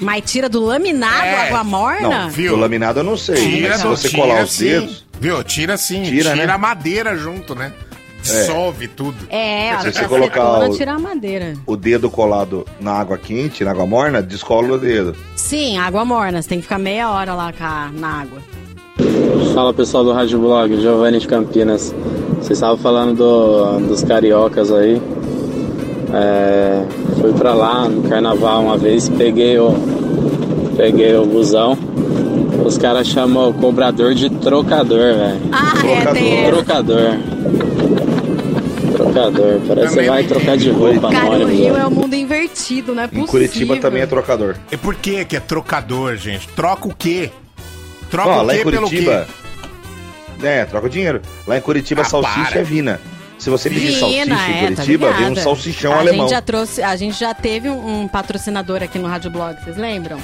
[0.00, 1.46] Mas tira do laminado, É.
[1.46, 2.26] água morna?
[2.26, 3.36] Não, do laminado eu não sei.
[3.36, 4.64] Tira, mas se você tira colar os sim.
[4.64, 5.44] dedos, Viu?
[5.44, 6.02] Tira sim.
[6.02, 6.52] Tira, Tira, né?
[6.52, 7.72] a madeira junto, né?
[8.20, 9.16] Dissolve tudo.
[9.30, 11.54] É, Se você colocar acetona o- tira a madeira.
[11.66, 15.14] o dedo colado na água quente, na água morna, descola o dedo.
[15.36, 16.40] Sim, água morna.
[16.42, 17.52] Você tem que ficar meia hora lá
[17.92, 18.40] na água.
[19.54, 21.94] Fala pessoal do Rádio Blog, Giovanni de Campinas.
[22.36, 25.00] Vocês estavam falando do- dos cariocas aí.
[26.12, 26.84] É,
[27.20, 29.72] Fui pra lá no carnaval uma vez, peguei o.
[30.76, 31.76] Peguei o busão.
[32.64, 35.40] Os caras chamam o cobrador de trocador, velho.
[35.52, 36.52] Ah, é, tem essa.
[36.52, 37.16] Trocador.
[38.94, 39.60] Trocador.
[39.68, 41.44] Parece que você vai trocar de roupa Cara, na hora.
[41.44, 43.28] o Rio é o mundo invertido, não é Em possível.
[43.28, 44.56] Curitiba também é trocador.
[44.70, 46.48] E por que que é trocador, gente?
[46.48, 47.30] Troca o quê?
[48.12, 49.26] Troca Ó, o lá quê em pelo Curitiba.
[50.40, 50.46] quê?
[50.46, 51.20] É, troca o dinheiro.
[51.46, 52.60] Lá em Curitiba, Ah, salsicha para.
[52.60, 53.00] é vina.
[53.38, 56.26] Se você pedir Vina, salsicha em é, tá Curitiba, vem um salsichão a alemão.
[56.28, 59.76] Gente já trouxe, a gente já teve um, um patrocinador aqui no Rádio Blog, vocês
[59.76, 60.18] lembram?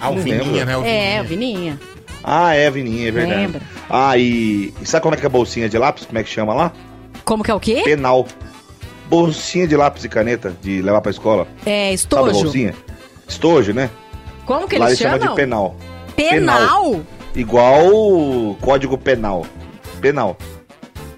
[0.00, 0.76] Ah, o Vininha, né?
[0.76, 1.22] O É, Vininha.
[1.22, 1.80] o Vininha.
[2.22, 3.40] Ah, é, Vininha, é verdade.
[3.40, 3.62] Lembra.
[3.88, 4.74] Ah, e...
[4.82, 6.04] e sabe como é que é a bolsinha de lápis?
[6.04, 6.72] Como é que chama lá?
[7.24, 7.82] Como que é o quê?
[7.84, 8.26] Penal.
[9.08, 11.46] Bolsinha de lápis e caneta de levar pra escola.
[11.64, 12.32] É, Sabe a estojo.
[12.42, 12.74] bolsinha?
[13.26, 13.88] Estojo, né?
[14.44, 15.34] Como que Lá eles eles chamam chamam?
[15.34, 15.76] de penal.
[16.18, 17.00] Penal?
[17.34, 19.46] Igual o código penal.
[20.00, 20.36] Penal.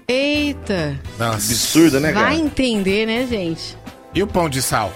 [0.07, 0.99] Eita.
[1.19, 2.27] Absurdo, né, cara?
[2.27, 3.75] Vai entender, né, gente?
[4.13, 4.91] E o pão de sal?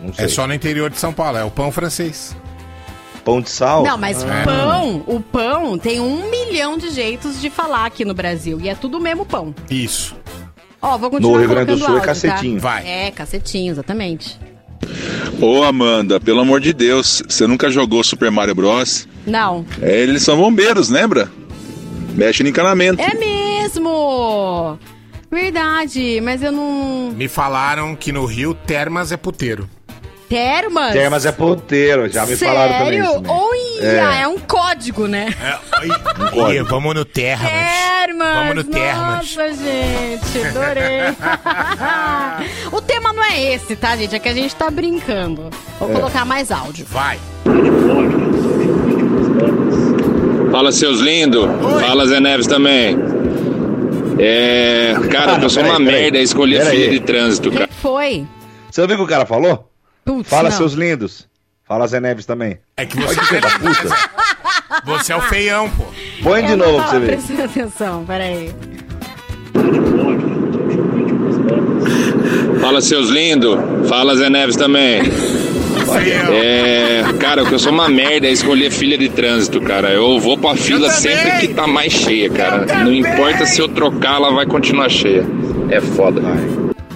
[0.00, 0.24] Não sei.
[0.24, 2.34] É só no interior de São Paulo, é o pão francês.
[3.24, 3.82] Pão de sal?
[3.84, 4.44] Não, mas É.
[4.44, 8.58] pão, o pão tem um milhão de jeitos de falar aqui no Brasil.
[8.60, 9.54] E é tudo o mesmo pão.
[9.70, 10.16] Isso.
[10.80, 12.60] Ó, vou continuar No Rio Grande do Sul é áudio, cacetinho.
[12.60, 12.68] Tá?
[12.68, 12.88] Vai.
[12.88, 14.40] É, cacetinho, exatamente.
[15.40, 19.08] Ô Amanda, pelo amor de Deus, você nunca jogou Super Mario Bros?
[19.26, 19.64] Não.
[19.80, 21.30] É, eles são bombeiros, lembra?
[22.14, 23.00] Mexe no encanamento.
[23.00, 24.78] É mesmo!
[25.30, 27.10] Verdade, mas eu não.
[27.16, 29.68] Me falaram que no Rio, Termas é puteiro.
[30.28, 30.92] Termas?
[30.92, 32.54] Termas é ponteiro, já me Sério?
[32.54, 33.20] falaram também isso.
[33.20, 33.28] né?
[33.30, 34.22] Olha, é.
[34.22, 34.28] É.
[34.28, 35.34] um código, né?
[36.52, 37.50] Ih, vamos no Termas.
[37.50, 38.34] Termas!
[38.36, 39.16] Vamos no Termas.
[39.36, 41.00] Nossa, gente, adorei.
[42.72, 44.14] o tema não é esse, tá, gente?
[44.14, 45.50] É que a gente tá brincando.
[45.78, 45.92] Vou É.
[45.94, 46.86] colocar mais áudio.
[46.88, 47.18] Vai.
[50.50, 51.44] Fala, seus lindos.
[51.80, 52.96] Fala, Zé Neves também.
[54.18, 54.94] É.
[55.10, 56.02] Cara, eu sou uma Peraí, peraí.
[56.02, 57.66] merda escolher filha de trânsito, cara.
[57.66, 58.26] que foi?
[58.70, 59.68] Você ouviu o que o cara falou?
[60.04, 60.56] Putz, Fala, não.
[60.56, 61.26] seus lindos.
[61.72, 62.58] Fala, Zé Neves também.
[62.76, 63.96] É que Olha você que da puta.
[64.84, 65.84] Você é o feião, pô.
[66.22, 67.06] Põe de novo pra você ver.
[67.06, 68.52] prestando atenção, peraí.
[72.60, 73.58] Fala, seus lindos.
[73.88, 75.00] Fala, Zé Neves também.
[76.30, 77.04] É.
[77.18, 79.90] Cara, eu sou uma merda escolher filha de trânsito, cara.
[79.92, 82.66] Eu vou pra fila sempre que tá mais cheia, cara.
[82.84, 85.24] Não importa se eu trocar, ela vai continuar cheia.
[85.70, 86.20] É foda.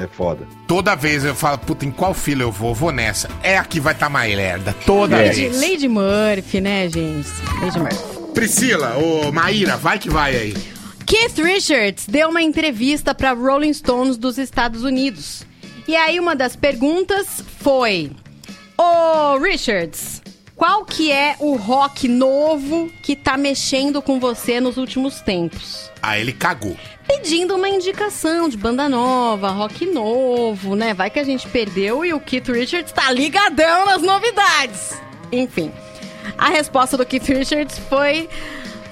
[0.01, 0.47] É foda.
[0.67, 2.75] Toda vez eu falo, puta, em qual fila eu vou?
[2.75, 3.29] Vou nessa.
[3.43, 4.75] É aqui vai estar tá mais lerda.
[4.85, 5.61] Toda Lady, vez.
[5.61, 7.29] Lady Murphy, né, gente?
[7.61, 8.33] Lady Murphy.
[8.35, 10.55] Priscila, ô Maíra, vai que vai aí.
[11.07, 15.47] Keith Richards deu uma entrevista para Rolling Stones dos Estados Unidos.
[15.89, 18.11] E aí uma das perguntas foi:
[18.77, 20.21] Ô Richards,
[20.57, 25.90] qual que é o rock novo que tá mexendo com você nos últimos tempos?
[26.03, 26.75] Ah, ele cagou.
[27.07, 30.95] Pedindo uma indicação de banda nova, rock novo, né?
[30.95, 35.01] Vai que a gente perdeu e o Keith Richards tá ligadão nas novidades.
[35.31, 35.71] Enfim,
[36.38, 38.29] a resposta do Keith Richards foi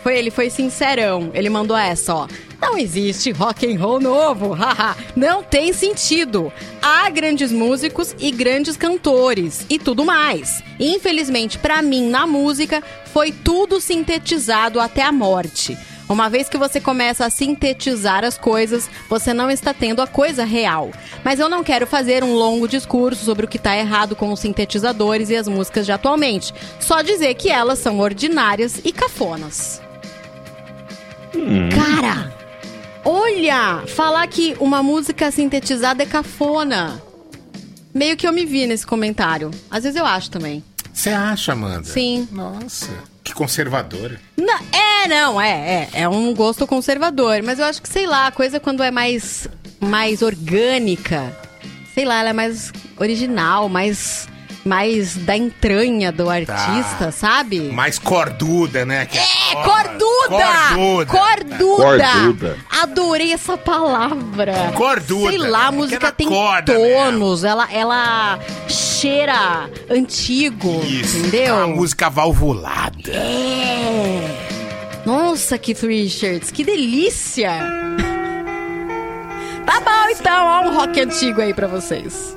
[0.03, 1.31] foi ele foi sincerão.
[1.33, 2.29] Ele mandou essa, ó.
[2.65, 4.97] Não existe rock and roll novo, haha.
[5.15, 6.51] Não tem sentido.
[6.81, 10.65] Há grandes músicos e grandes cantores e tudo mais.
[10.81, 15.77] Infelizmente, pra mim, na música, foi tudo sintetizado até a morte.
[16.09, 20.45] Uma vez que você começa a sintetizar as coisas, você não está tendo a coisa
[20.45, 20.91] real.
[21.23, 24.41] Mas eu não quero fazer um longo discurso sobre o que está errado com os
[24.41, 26.55] sintetizadores e as músicas de atualmente.
[26.81, 29.83] Só dizer que elas são ordinárias e cafonas.
[31.75, 32.34] Cara,
[33.05, 33.85] olha!
[33.87, 37.03] Falar que uma música sintetizada é cafona.
[37.93, 39.51] Meio que eu me vi nesse comentário.
[39.71, 40.65] Às vezes eu acho também.
[40.93, 41.85] Você acha, Amanda?
[41.85, 42.29] Sim.
[42.31, 42.91] Nossa,
[43.23, 44.21] que conservadora.
[44.37, 46.03] Não, é, não, é, é.
[46.03, 47.43] É um gosto conservador.
[47.43, 49.49] Mas eu acho que, sei lá, a coisa quando é mais,
[49.81, 51.37] mais orgânica,
[51.95, 54.29] sei lá, ela é mais original, mais,
[54.65, 57.61] mais da entranha do artista, sabe?
[57.61, 59.07] Mais corduda, né?
[59.07, 59.25] Que É,
[59.63, 60.45] corduda!
[60.75, 61.07] Corduda.
[61.07, 62.05] Corduda!
[62.07, 62.57] Corduda.
[62.83, 64.73] Adorei essa palavra.
[64.75, 65.29] Corduda.
[65.31, 71.57] Sei lá, a É música tem corda tonos, ela, ela cheira antigo, entendeu?
[71.57, 73.11] Uma música valvulada.
[73.11, 75.03] É.
[75.05, 77.51] Nossa, Keith Richards, que delícia!
[79.67, 82.37] Tá bom, então, ó, um rock antigo aí pra vocês.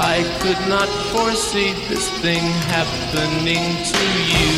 [0.00, 4.50] I could not foresee this thing happening to you.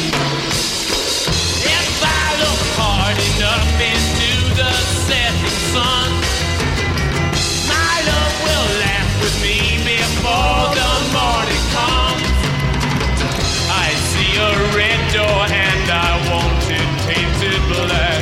[1.64, 4.70] If I look hard enough into the
[5.09, 6.11] setting sun,
[7.72, 12.36] my love will laugh with me before the morning comes.
[13.72, 18.20] I see a red door and I want it painted black.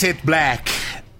[0.00, 0.72] Painted Black.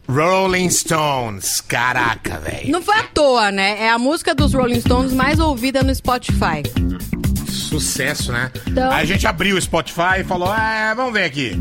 [0.09, 1.61] Rolling Stones.
[1.61, 2.71] Caraca, velho.
[2.73, 3.77] Não foi à toa, né?
[3.79, 6.63] É a música dos Rolling Stones mais ouvida no Spotify.
[7.47, 8.51] Sucesso, né?
[8.67, 11.53] Então- Aí a gente abriu o Spotify e falou: ah, vamos ver aqui.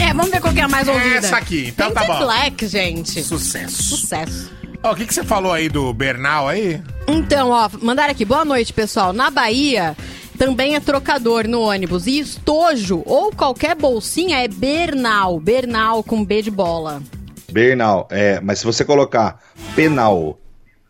[0.00, 1.16] É, vamos ver qual que é a mais ouvida.
[1.16, 2.24] Essa aqui, então tá Painted bom.
[2.26, 3.24] Black, gente.
[3.24, 3.82] Sucesso.
[3.82, 4.52] Sucesso.
[4.80, 6.80] Ó, o que, que você falou aí do Bernal aí?
[7.08, 8.24] Então, ó, mandaram aqui.
[8.24, 9.12] Boa noite, pessoal.
[9.12, 9.96] Na Bahia,
[10.38, 12.06] também é trocador no ônibus.
[12.06, 15.40] E estojo ou qualquer bolsinha é Bernal.
[15.40, 17.02] Bernal com B de bola.
[17.50, 19.42] Bernal, é, mas se você colocar
[19.74, 20.38] penal,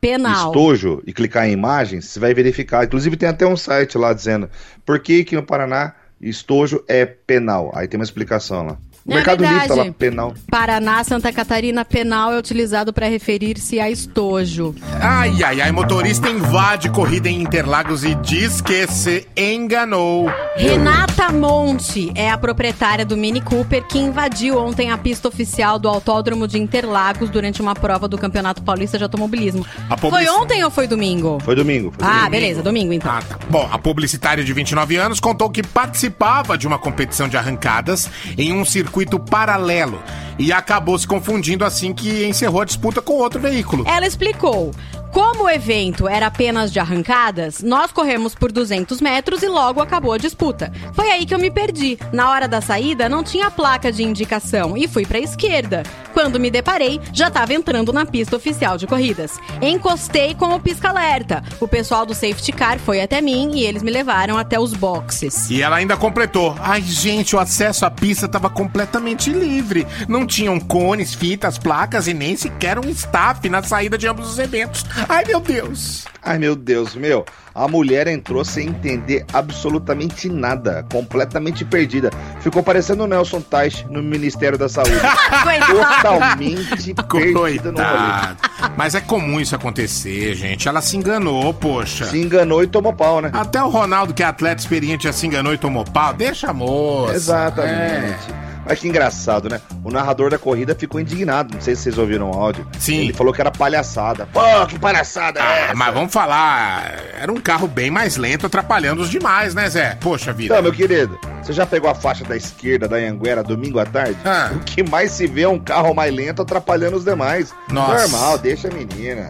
[0.00, 0.48] Penal.
[0.48, 2.84] estojo e clicar em imagens, você vai verificar.
[2.84, 4.50] Inclusive tem até um site lá dizendo
[4.84, 7.70] por que que no Paraná estojo é penal.
[7.74, 8.78] Aí tem uma explicação lá.
[9.08, 10.34] No É Mercado Livre tá lá penal.
[10.50, 14.74] Paraná, Santa Catarina, penal é utilizado para referir-se a estojo.
[15.00, 20.30] Ai, ai, ai, motorista invade corrida em Interlagos e diz que se enganou.
[20.56, 25.88] Renata Monte é a proprietária do Mini Cooper que invadiu ontem a pista oficial do
[25.88, 29.64] Autódromo de Interlagos durante uma prova do Campeonato Paulista de Automobilismo.
[29.88, 31.38] A Foi ontem ou foi domingo?
[31.42, 31.94] Foi domingo.
[31.96, 32.30] foi Ah, domingo.
[32.30, 33.10] beleza, domingo então.
[33.10, 33.38] Ah, tá.
[33.48, 38.52] Bom, a publicitária de 29 anos contou que participava de uma competição de arrancadas em
[38.52, 40.02] um circuito paralelo
[40.38, 43.84] e acabou se confundindo assim que encerrou a disputa com outro veículo.
[43.86, 44.72] Ela explicou.
[45.12, 50.12] Como o evento era apenas de arrancadas, nós corremos por 200 metros e logo acabou
[50.12, 50.72] a disputa.
[50.92, 51.98] Foi aí que eu me perdi.
[52.12, 55.82] Na hora da saída, não tinha placa de indicação e fui pra esquerda.
[56.12, 59.38] Quando me deparei, já estava entrando na pista oficial de corridas.
[59.62, 61.42] Encostei com o pisca-alerta.
[61.60, 65.48] O pessoal do safety car foi até mim e eles me levaram até os boxes.
[65.50, 66.56] E ela ainda completou.
[66.58, 69.86] Ai, gente, o acesso à pista estava completamente livre.
[70.08, 74.38] Não tinham cones, fitas, placas e nem sequer um staff na saída de ambos os
[74.38, 74.84] eventos.
[75.08, 76.06] Ai, meu Deus.
[76.22, 77.24] Ai, meu Deus, meu.
[77.54, 82.10] A mulher entrou sem entender absolutamente nada, completamente perdida.
[82.40, 84.92] Ficou parecendo o Nelson Teich no Ministério da Saúde.
[85.66, 88.36] Totalmente perdida no rolê.
[88.76, 90.68] Mas é comum isso acontecer, gente.
[90.68, 92.06] Ela se enganou, poxa.
[92.06, 93.30] Se enganou e tomou pau, né?
[93.32, 96.12] Até o Ronaldo, que é atleta experiente, já se enganou e tomou pau.
[96.14, 97.14] Deixa a moça.
[97.14, 98.47] Exatamente.
[98.68, 99.60] Olha que engraçado, né?
[99.82, 101.54] O narrador da corrida ficou indignado.
[101.54, 102.66] Não sei se vocês ouviram o áudio.
[102.78, 102.98] Sim.
[103.00, 104.28] Ele falou que era palhaçada.
[104.32, 105.74] Pô, que palhaçada é Ah, essa?
[105.74, 109.96] mas vamos falar, era um carro bem mais lento, atrapalhando os demais, né, Zé?
[110.00, 110.52] Poxa vida.
[110.54, 114.16] Então, meu querido, você já pegou a faixa da esquerda da Anhanguera domingo à tarde?
[114.24, 114.50] Ah.
[114.54, 117.54] O que mais se vê é um carro mais lento atrapalhando os demais.
[117.70, 118.06] Nossa.
[118.08, 119.28] Normal, deixa a menina.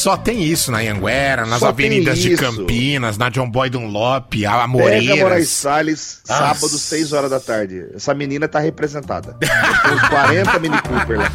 [0.00, 2.34] Só tem isso na Anhanguera, nas Só avenidas de.
[2.34, 5.18] Campinas, na John Boy Dunlop, a Pega Amoreiras.
[5.18, 6.42] Moraes Salles, Nossa.
[6.42, 7.84] sábado, 6 horas da tarde.
[7.94, 9.36] Essa menina tá representada.
[9.38, 11.30] Tem uns 40 Mini Cooper lá.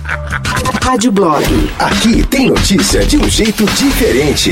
[0.82, 1.46] Rádio Blog.
[1.78, 4.52] Aqui tem notícia de um jeito diferente.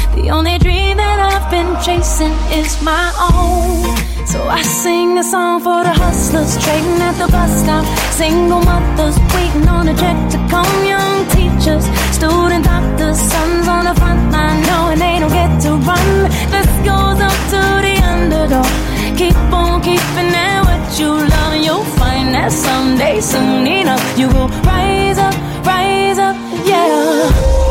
[0.15, 3.81] The only dream that I've been chasing is my own.
[4.27, 7.85] So I sing a song for the hustlers trading at the bus stop.
[8.11, 10.71] Single mothers waiting on a check to come.
[10.85, 16.07] Young teachers, student doctors, sons on the front line knowing they don't get to run.
[16.53, 18.71] This goes up to the underdog.
[19.17, 24.49] Keep on keeping at what you love, you'll find that someday, soon enough, you will
[24.63, 25.35] rise up,
[25.65, 26.35] rise up,
[26.65, 27.70] yeah.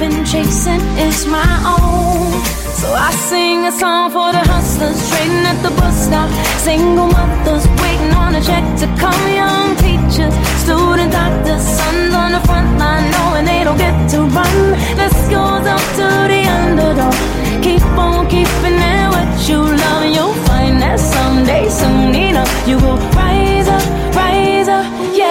[0.00, 2.30] I've been chasing is my own.
[2.78, 6.30] So I sing a song for the hustlers trading at the bus stop.
[6.62, 9.22] Single mothers waiting on a check to come.
[9.34, 14.56] Young teachers, student doctors, sons on the front line knowing they don't get to run.
[14.94, 17.18] This goes up to the underdog.
[17.60, 22.98] Keep on keeping it what you love, you'll find that someday, soon enough, you will
[23.18, 23.82] rise up,
[24.14, 25.27] rise up, yeah.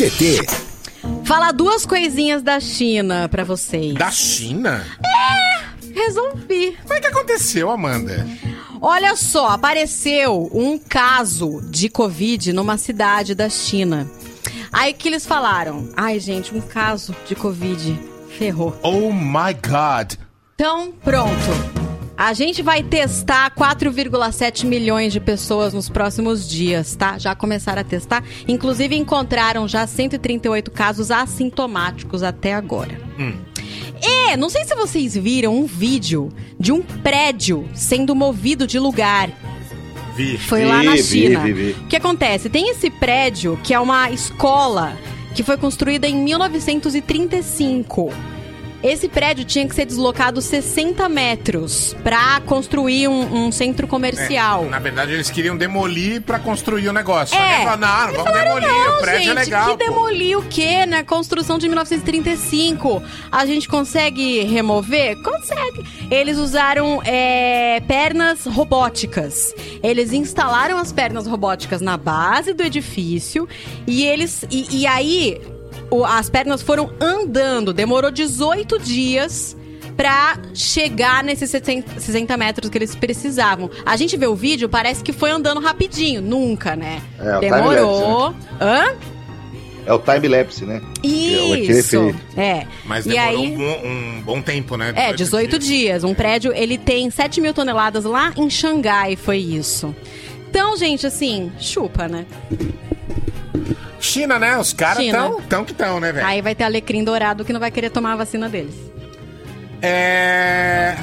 [0.00, 0.46] TT.
[1.26, 3.92] Falar duas coisinhas da China pra vocês.
[3.92, 4.82] Da China?
[5.04, 6.74] É, resolvi.
[6.80, 8.26] Como é que aconteceu, Amanda?
[8.80, 14.10] Olha só, apareceu um caso de Covid numa cidade da China.
[14.72, 18.00] Aí que eles falaram: ai, gente, um caso de Covid.
[18.38, 18.74] Ferrou.
[18.82, 20.14] Oh my God.
[20.54, 21.69] Então, pronto.
[22.20, 27.16] A gente vai testar 4,7 milhões de pessoas nos próximos dias, tá?
[27.16, 28.22] Já começaram a testar.
[28.46, 33.00] Inclusive, encontraram já 138 casos assintomáticos até agora.
[33.18, 33.32] Hum.
[34.02, 39.30] E não sei se vocês viram um vídeo de um prédio sendo movido de lugar.
[40.14, 40.36] Vi.
[40.36, 41.42] Foi lá na China.
[41.84, 42.50] O que acontece?
[42.50, 44.94] Tem esse prédio que é uma escola
[45.34, 48.12] que foi construída em 1935.
[48.82, 54.64] Esse prédio tinha que ser deslocado 60 metros pra construir um, um centro comercial.
[54.64, 57.36] É, na verdade, eles queriam demolir pra construir o negócio.
[57.36, 57.40] É.
[57.40, 59.76] Só que falaram, não, não vamos demolir, não, o prédio gente, é legal.
[59.76, 60.86] que pô." demolir o quê?
[60.86, 63.02] Na construção de 1935.
[63.30, 65.20] A gente consegue remover?
[65.22, 65.84] Consegue.
[66.10, 69.54] Eles usaram é, pernas robóticas.
[69.82, 73.48] Eles instalaram as pernas robóticas na base do edifício
[73.86, 74.44] e eles.
[74.50, 75.40] E, e aí
[76.06, 77.72] as pernas foram andando.
[77.72, 79.56] Demorou 18 dias.
[79.96, 83.68] Pra chegar nesses 60 60 metros que eles precisavam.
[83.84, 86.22] A gente vê o vídeo, parece que foi andando rapidinho.
[86.22, 87.02] Nunca, né?
[87.18, 88.34] É, o Demorou.
[88.58, 88.94] Hã?
[89.84, 90.80] É o time-lapse, né?
[91.02, 92.14] É Isso.
[92.36, 92.66] É.
[92.84, 94.92] Mas e demorou aí, um, um bom tempo, né?
[94.94, 96.04] é, 18 dias.
[96.04, 99.94] Um prédio, ele tem 7 mil toneladas lá em Xangai, foi isso.
[100.48, 102.26] Então, gente, assim, chupa, né?
[104.00, 104.56] China, né?
[104.58, 105.18] Os caras China.
[105.18, 106.26] tão, tão que tão, né, velho?
[106.26, 108.74] Aí vai ter alecrim dourado que não vai querer tomar a vacina deles.
[109.82, 110.96] É.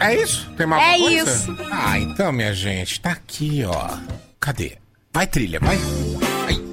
[0.00, 0.50] É isso?
[0.56, 1.30] Tem mais É coisa?
[1.30, 1.56] isso.
[1.70, 3.96] Ah, então, minha gente, tá aqui, ó.
[4.40, 4.72] Cadê?
[5.12, 5.78] Vai, trilha, vai.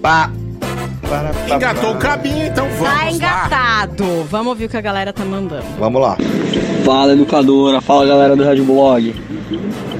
[0.01, 0.31] Pá.
[1.53, 3.11] Engatou o cabinho, então vamos tá lá.
[3.11, 4.23] engatado.
[4.29, 5.63] Vamos ouvir o que a galera tá mandando.
[5.77, 6.17] Vamos lá.
[6.85, 9.09] Fala educadora, fala galera do Rádio Blog.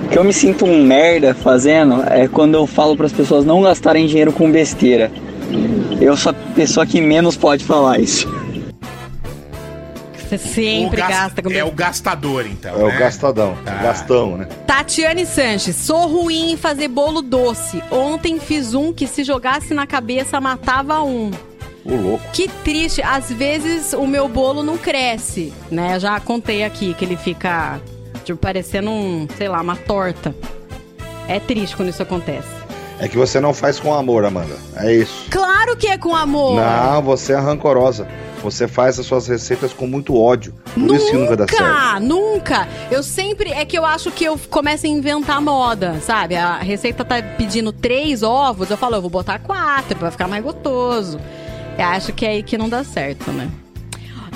[0.06, 3.46] O que eu me sinto um merda fazendo é quando eu falo para as pessoas
[3.46, 5.12] não gastarem dinheiro com besteira.
[6.00, 8.28] Eu sou a pessoa que menos pode falar isso.
[10.18, 12.74] Você sempre O gas- gasta com É o gastador, então.
[12.80, 12.98] É o né?
[12.98, 13.58] gastadão.
[13.66, 13.74] Tá.
[13.76, 14.48] Gastão, né?
[14.66, 17.84] Tatiane Sanches, sou ruim em fazer bolo doce.
[17.92, 21.32] Ontem fiz um que se jogasse na cabeça matava um.
[21.84, 22.24] O louco.
[22.32, 26.00] Que triste, às vezes o meu bolo não cresce, né?
[26.00, 27.82] Já contei aqui que ele fica,
[28.24, 30.34] tipo, parecendo um, sei lá, uma torta.
[31.28, 32.48] É triste quando isso acontece.
[33.02, 34.56] É que você não faz com amor, Amanda.
[34.76, 35.26] É isso.
[35.32, 36.62] Claro que é com amor!
[36.62, 38.08] Não, você é rancorosa.
[38.44, 40.54] Você faz as suas receitas com muito ódio.
[40.76, 41.64] Por isso que nunca dá certo.
[41.64, 42.68] Nunca, nunca.
[42.92, 43.52] Eu sempre.
[43.52, 46.36] É que eu acho que eu começo a inventar moda, sabe?
[46.36, 50.44] A receita tá pedindo três ovos, eu falo, eu vou botar quatro pra ficar mais
[50.44, 51.20] gostoso.
[51.80, 53.50] Eu acho que é aí que não dá certo, né?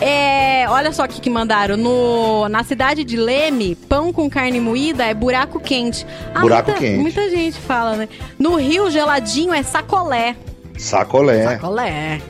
[0.02, 1.78] É, olha só o que, que mandaram.
[1.78, 6.06] No, na cidade de Leme, pão com carne moída é buraco quente.
[6.34, 7.00] Ah, Buraco muita, quente.
[7.00, 8.10] Muita gente fala, né?
[8.38, 10.36] No Rio, geladinho é sacolé.
[10.78, 11.44] Sacolé.
[11.46, 12.22] Sacolé.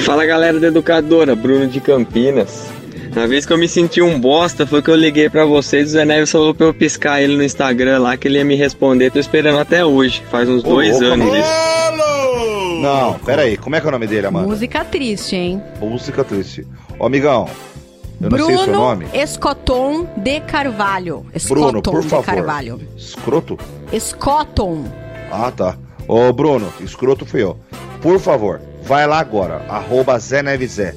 [0.00, 2.66] Fala galera da Educadora, Bruno de Campinas.
[3.14, 5.92] Na vez que eu me senti um bosta foi que eu liguei pra vocês, o
[5.92, 9.10] Zé Neves falou pra eu piscar ele no Instagram lá que ele ia me responder.
[9.10, 11.38] Tô esperando até hoje, faz uns Ô, dois louco, anos Amanda.
[11.38, 12.05] isso.
[12.80, 13.56] Não, pera aí.
[13.56, 14.48] Como é que é o nome dele, Amanda?
[14.48, 15.62] Música triste, hein?
[15.80, 16.66] Música triste.
[16.98, 17.48] Ô, amigão.
[18.20, 19.06] Eu não sei o seu Bruno nome.
[19.12, 21.26] Escoton de Carvalho.
[21.48, 22.24] Bruno, Escoton por de favor.
[22.24, 22.80] Carvalho.
[22.96, 23.58] Escroto?
[23.92, 24.84] Escoton.
[25.30, 25.76] Ah, tá.
[26.08, 27.58] Ô, Bruno, escroto fui eu.
[28.00, 30.94] Por favor, vai lá agora, arroba Zé Neves Zé.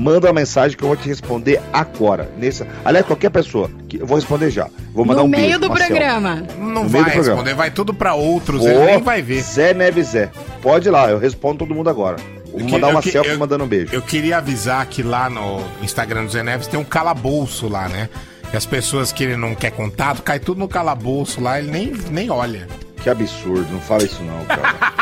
[0.00, 2.30] Manda uma mensagem que eu vou te responder agora.
[2.38, 2.64] Nesse...
[2.84, 3.70] Aliás, qualquer pessoa.
[3.86, 4.66] Que eu vou responder já.
[4.94, 5.86] Vou mandar no um meio beijo, do Marcel.
[5.88, 6.42] programa.
[6.58, 7.16] Não No vai meio do programa.
[7.36, 9.42] responder, vai tudo pra outros, Ô, ele nem vai ver.
[9.42, 10.30] Zé Neves Zé.
[10.62, 12.16] Pode ir lá, eu respondo todo mundo agora.
[12.50, 13.94] Vou que- mandar uma que- selfie eu- mandando um beijo.
[13.94, 18.08] Eu queria avisar que lá no Instagram do Zé Neves tem um calabouço lá, né?
[18.52, 21.92] E as pessoas que ele não quer contato, cai tudo no calabouço lá, ele nem,
[22.10, 22.66] nem olha.
[23.02, 24.92] Que absurdo, não fala isso não, cara.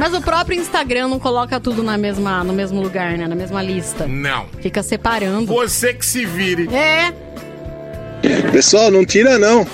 [0.00, 3.28] Mas o próprio Instagram não coloca tudo na mesma, no mesmo lugar, né?
[3.28, 4.06] Na mesma lista.
[4.06, 4.46] Não.
[4.62, 5.44] Fica separando.
[5.52, 6.74] Você que se vire.
[6.74, 7.12] É.
[8.50, 9.66] Pessoal, não tira não.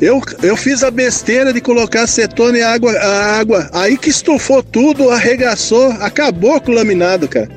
[0.00, 3.68] Eu, eu fiz a besteira de colocar acetona e água, a água.
[3.72, 7.48] Aí que estufou tudo, arregaçou, acabou com o laminado, cara.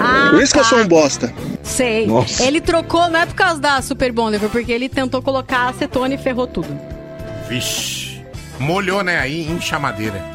[0.00, 0.68] Ah, Por isso que eu tá.
[0.70, 1.30] sou um bosta.
[1.62, 2.06] Sei.
[2.06, 2.42] Nossa.
[2.44, 6.14] Ele trocou, não é por causa da Super Bonder, foi porque ele tentou colocar acetona
[6.14, 6.78] e ferrou tudo.
[7.46, 8.24] Vixe.
[8.58, 9.18] Molhou, né?
[9.18, 10.33] Aí em chamadeira.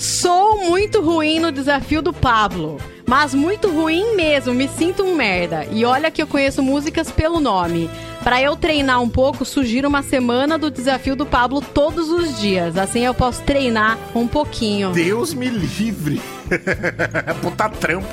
[0.00, 5.66] Sou muito ruim no desafio do Pablo, mas muito ruim mesmo, me sinto um merda.
[5.70, 7.90] E olha que eu conheço músicas pelo nome.
[8.24, 12.78] Pra eu treinar um pouco, sugiro uma semana do desafio do Pablo todos os dias.
[12.78, 14.90] Assim eu posso treinar um pouquinho.
[14.92, 16.18] Deus me livre.
[17.42, 18.08] Puta trampo.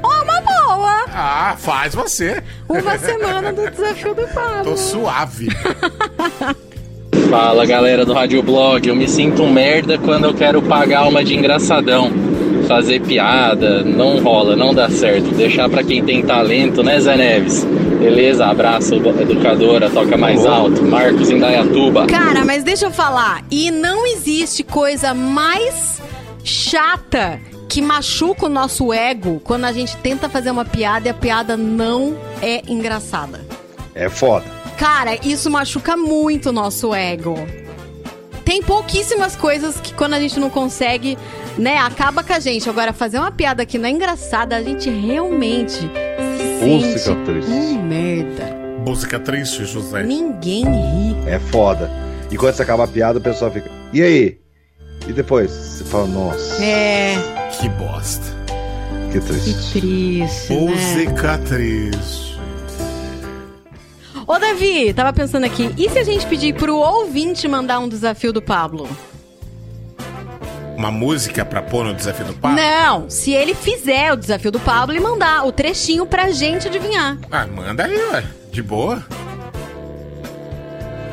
[0.00, 1.06] Ó, uma boa!
[1.12, 2.40] Ah, faz você.
[2.68, 4.62] Uma semana do desafio do Pablo.
[4.62, 5.48] Tô suave.
[7.30, 11.24] Fala galera do Rádio Blog, eu me sinto um merda quando eu quero pagar uma
[11.24, 12.10] de engraçadão.
[12.68, 15.34] Fazer piada, não rola, não dá certo.
[15.34, 17.64] Deixar pra quem tem talento, né, Zé Neves?
[17.64, 20.82] Beleza, abraço, educadora, toca mais alto.
[20.82, 22.06] Marcos em Dayatuba.
[22.06, 23.42] Cara, mas deixa eu falar.
[23.50, 26.00] E não existe coisa mais
[26.42, 31.14] chata que machuca o nosso ego quando a gente tenta fazer uma piada e a
[31.14, 33.40] piada não é engraçada.
[33.94, 34.53] É foda.
[34.78, 37.34] Cara, isso machuca muito o nosso ego.
[38.44, 41.16] Tem pouquíssimas coisas que quando a gente não consegue,
[41.56, 42.68] né, acaba com a gente.
[42.68, 47.50] Agora, fazer uma piada que não é engraçada, a gente realmente se Música sente triste.
[47.50, 48.54] um merda.
[48.86, 50.02] Música triste, José.
[50.02, 51.16] Ninguém ri.
[51.26, 51.90] É foda.
[52.30, 53.70] E quando você acaba a piada, o pessoal fica.
[53.92, 54.38] E aí?
[55.08, 55.50] E depois?
[55.50, 57.14] Você fala, nossa, É,
[57.60, 58.26] Que bosta.
[59.10, 59.80] que triste.
[59.80, 60.60] triste, né?
[60.60, 62.33] Música triste.
[64.26, 68.32] Ô, Davi, tava pensando aqui, e se a gente pedir pro ouvinte mandar um desafio
[68.32, 68.88] do Pablo?
[70.76, 72.56] Uma música pra pôr no desafio do Pablo?
[72.56, 77.18] Não, se ele fizer o desafio do Pablo e mandar o trechinho pra gente adivinhar.
[77.30, 78.24] Ah, manda aí, ué.
[78.50, 79.04] De boa.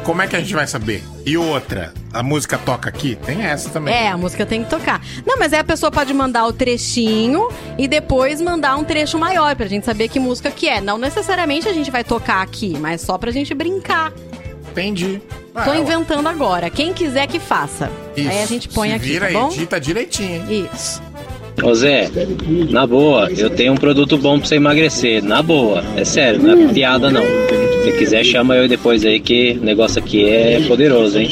[0.03, 1.03] Como é que a gente vai saber?
[1.25, 3.15] E outra, a música toca aqui?
[3.15, 3.93] Tem essa também.
[3.93, 5.01] É, a música tem que tocar.
[5.25, 7.47] Não, mas aí a pessoa pode mandar o trechinho
[7.77, 10.81] e depois mandar um trecho maior pra gente saber que música que é.
[10.81, 14.11] Não necessariamente a gente vai tocar aqui, mas só pra gente brincar.
[14.71, 15.21] Entendi.
[15.53, 16.69] Tô Ah, inventando agora.
[16.69, 17.89] Quem quiser que faça.
[18.15, 18.29] Isso.
[18.29, 19.47] Aí a gente põe Se aqui, vira tá bom?
[19.51, 20.69] edita direitinho, hein?
[20.73, 21.01] Isso.
[21.61, 22.09] Ô Zé,
[22.69, 25.21] na boa, eu tenho um produto bom pra você emagrecer.
[25.21, 27.23] Na boa, é sério, não é piada não.
[27.83, 31.27] Se quiser, chama eu depois aí que o negócio aqui é poderoso, hein?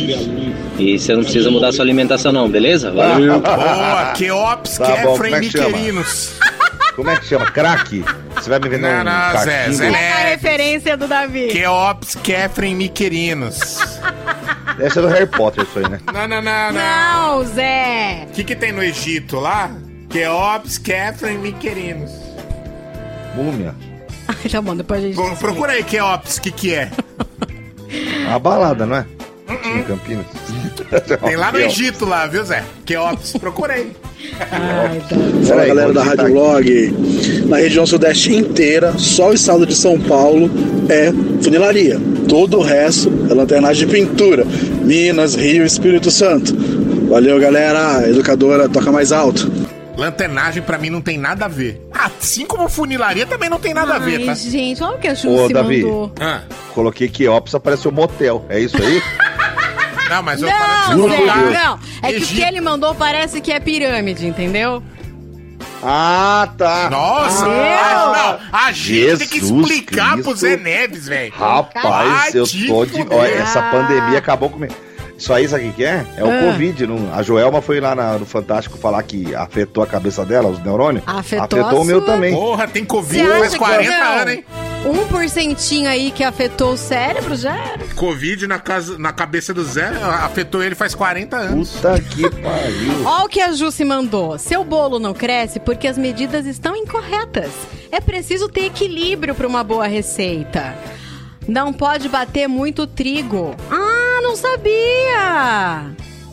[0.79, 2.91] E você não precisa mudar sua alimentação não, beleza?
[2.91, 3.39] Valeu.
[3.41, 5.39] Boa, Keops, Tá Kefren, como é?
[5.39, 6.33] Miquelinos.
[6.95, 7.45] Como é que chama?
[7.45, 8.03] Crack?
[8.35, 9.71] Você vai me vender Não, um não, Zé?
[9.71, 11.47] Zé Essa é a referência do Davi.
[11.47, 13.57] Keops, Kefren, Miquelinos.
[14.77, 16.01] Deve ser do Harry Potter isso aí, né?
[16.13, 17.37] Não, não, não, não.
[17.37, 18.27] Não, Zé.
[18.29, 19.71] O que, que tem no Egito lá?
[20.09, 22.11] Keops, Kefren, Miquelinos.
[23.33, 23.73] Múmia.
[24.27, 25.15] Ai, tá bom, depois a gente.
[25.15, 26.91] Pro- Procura aí, Keops, o que, que é?
[28.29, 29.05] A balada, não é?
[29.49, 30.25] Em Campinas.
[31.25, 32.63] Tem lá no Egito, lá, viu, Zé?
[32.85, 33.91] Keops, procura aí.
[35.47, 36.95] Fala galera da Rádio Blog.
[37.47, 40.49] Na região sudeste inteira, só o estado de São Paulo
[40.89, 41.11] é
[41.43, 41.99] funilaria.
[42.27, 44.45] Todo o resto é lanternagem de pintura.
[44.83, 46.55] Minas, Rio, Espírito Santo.
[47.09, 48.07] Valeu, galera.
[48.07, 49.51] Educadora, toca mais alto.
[49.97, 51.81] Lanternagem pra mim não tem nada a ver.
[51.91, 54.33] Assim como funilaria também não tem nada a ver, Ai, tá?
[54.33, 55.81] gente, olha o que a Ô, se Davi.
[55.83, 56.11] mandou.
[56.19, 56.41] Ah,
[56.73, 58.45] Coloquei que Ops apareceu motel.
[58.47, 59.01] É isso aí?
[60.09, 60.57] não, mas eu Não,
[61.09, 61.79] falei Zé, não.
[62.01, 64.83] É que o que ele mandou parece que é pirâmide, entendeu?
[65.81, 66.89] Ah, tá.
[66.89, 70.39] Nossa, Ah, não, a gente tem que Jesus explicar pro Cristo.
[70.39, 71.33] Zé Neves, velho.
[71.33, 73.01] Rapaz, eu tô de.
[73.09, 74.73] Olha, essa pandemia acabou comigo.
[75.19, 76.05] Isso aí, sabe o que é?
[76.17, 76.51] É o Ah.
[76.53, 76.87] Covid.
[76.87, 77.13] Não...
[77.13, 81.03] A Joelma foi lá na- no Fantástico falar que afetou a cabeça dela, os neurônios.
[81.05, 82.33] Afetou afetou o meu também.
[82.33, 84.11] Porra, tem Covid faz que 40 não?
[84.21, 84.45] anos, hein?
[84.85, 87.83] Um porcentinho aí que afetou o cérebro já era.
[87.95, 89.87] Covid na, casa, na cabeça do Zé
[90.23, 91.71] afetou ele faz 40 anos.
[91.71, 93.03] Puta que pariu.
[93.05, 94.37] Ó o que a Ju se mandou.
[94.39, 97.51] Seu bolo não cresce porque as medidas estão incorretas.
[97.91, 100.73] É preciso ter equilíbrio para uma boa receita.
[101.45, 103.55] Não pode bater muito trigo.
[103.69, 103.98] Ah,
[104.29, 105.91] não sabia!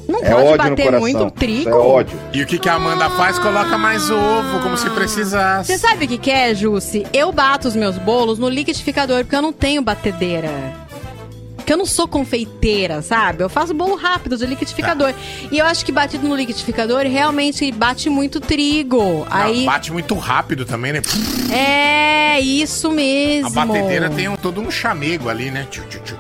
[0.09, 1.61] Não É pode bater muito trigo.
[1.61, 2.19] Isso é ódio.
[2.33, 3.39] E o que, que a Amanda faz?
[3.41, 5.73] Coloca mais ovo, como se precisasse.
[5.73, 7.05] Você sabe o que, que é, Jussi?
[7.13, 10.49] Eu bato os meus bolos no liquidificador porque eu não tenho batedeira.
[11.57, 13.43] Porque eu não sou confeiteira, sabe?
[13.43, 15.13] Eu faço bolo rápido de liquidificador.
[15.51, 19.03] E eu acho que batido no liquidificador realmente bate muito trigo.
[19.03, 19.65] Não, Aí.
[19.67, 21.03] Bate muito rápido também, né?
[21.53, 23.49] É, isso mesmo.
[23.49, 25.67] A batedeira tem um- todo um chamego ali, né?
[25.69, 26.17] Tchu, tchu, tchu,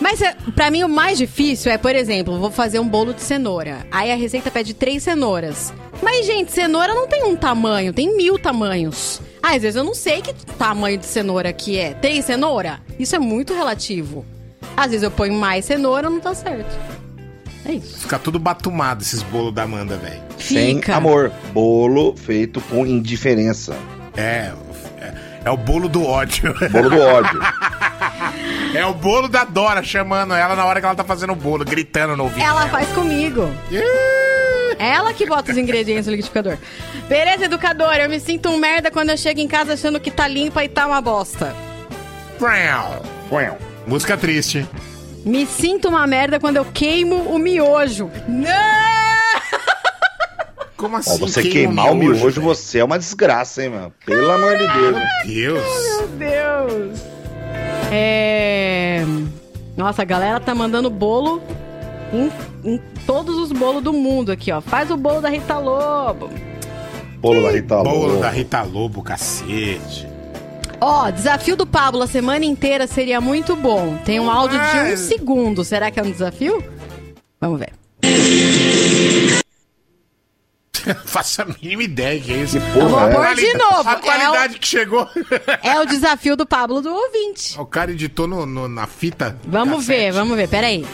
[0.00, 3.20] Mas é, pra mim o mais difícil é, por exemplo, vou fazer um bolo de
[3.22, 3.86] cenoura.
[3.90, 5.72] Aí a receita pede três cenouras.
[6.02, 9.20] Mas, gente, cenoura não tem um tamanho, tem mil tamanhos.
[9.42, 11.94] Ah, às vezes eu não sei que tamanho de cenoura que é.
[11.94, 12.80] Três cenoura?
[12.98, 14.24] Isso é muito relativo.
[14.76, 16.78] Às vezes eu ponho mais cenoura, não tá certo.
[17.64, 18.00] É isso.
[18.00, 20.20] Fica tudo batumado esses bolos da Amanda, velho.
[20.38, 21.30] Sem amor.
[21.52, 23.76] Bolo feito com indiferença.
[24.16, 24.52] É,
[24.98, 26.54] é, é o bolo do ódio.
[26.70, 27.40] Bolo do ódio.
[28.74, 31.64] É o bolo da Dora chamando ela na hora que ela tá fazendo o bolo,
[31.64, 32.42] gritando no ouvido.
[32.42, 32.70] Ela dela.
[32.70, 33.50] faz comigo.
[34.78, 36.56] Ela que bota os ingredientes no liquidificador.
[37.08, 40.26] Beleza, educadora, eu me sinto um merda quando eu chego em casa achando que tá
[40.28, 41.54] limpa e tá uma bosta.
[43.86, 44.66] Música triste.
[45.24, 48.10] Me sinto uma merda quando eu queimo o miojo.
[48.26, 48.90] Não!
[50.76, 51.18] Como Ó, assim?
[51.18, 52.42] você queima queimar o miojo, velho?
[52.42, 53.92] você é uma desgraça, hein, mano?
[54.06, 54.96] Pelo amor de Deus.
[55.26, 55.62] Deus.
[55.98, 57.09] Meu Deus!
[57.90, 59.04] É.
[59.76, 61.42] Nossa, a galera tá mandando bolo
[62.12, 62.30] em,
[62.74, 64.60] em todos os bolos do mundo aqui, ó.
[64.60, 66.28] Faz o bolo da Rita Lobo.
[67.20, 68.20] Bolo da Rita Bolo Lobo.
[68.20, 70.08] da Rita Lobo, cacete.
[70.80, 73.96] Ó, desafio do Pablo a semana inteira seria muito bom.
[74.04, 75.62] Tem um áudio de um segundo.
[75.62, 76.64] Será que é um desafio?
[77.40, 77.72] Vamos ver.
[81.06, 82.58] Faço a mínima ideia que é isso.
[82.58, 83.12] Eu vou é?
[83.14, 83.88] pôr de novo.
[83.88, 85.08] A qualidade que chegou.
[85.62, 87.58] É o desafio do Pablo do ouvinte.
[87.58, 89.36] o cara editou no, no- na fita.
[89.44, 90.48] Vamos ver, vamos ver.
[90.48, 90.84] Peraí.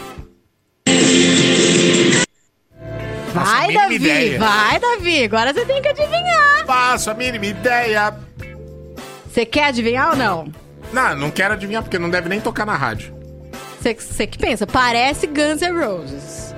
[3.33, 4.39] Vai, Davi, ideia.
[4.39, 5.25] vai, Davi.
[5.25, 6.67] Agora você tem que adivinhar.
[6.67, 8.15] Faço a mínima ideia.
[9.31, 10.53] Você quer adivinhar ou não?
[10.93, 13.15] Não, não quero adivinhar porque não deve nem tocar na rádio.
[13.81, 16.55] Você, você que pensa, parece Guns N' Roses.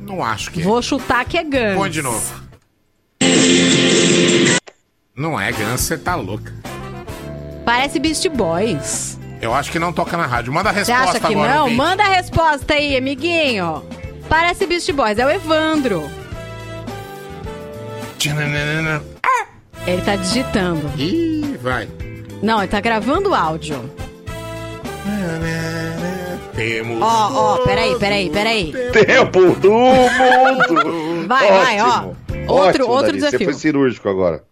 [0.00, 0.64] Não acho que é.
[0.64, 1.76] Vou chutar que é Guns.
[1.76, 2.43] Põe de novo.
[5.16, 6.52] Não é Guns, você tá louca.
[7.64, 9.18] Parece Beast Boys.
[9.40, 10.52] Eu acho que não toca na rádio.
[10.52, 11.54] Manda a Você resposta acha que agora.
[11.54, 11.60] não?
[11.62, 11.76] ouvinte.
[11.76, 13.82] Manda a resposta aí, amiguinho.
[14.28, 16.10] Parece Beast Boys, é o Evandro.
[18.18, 19.02] Tchananana.
[19.86, 20.90] Ele tá digitando.
[20.96, 21.88] Ih, vai.
[22.42, 23.90] Não, ele tá gravando o áudio.
[26.54, 27.02] Temos.
[27.02, 28.72] Ó, ó, peraí, peraí, peraí.
[28.92, 31.26] Tempo do mundo!
[31.28, 31.88] Vai, vai, ó.
[31.88, 32.16] Ótimo.
[32.46, 33.38] Outro- Ótimo, outro Davi, desafio.
[33.38, 34.42] Você foi cirúrgico agora.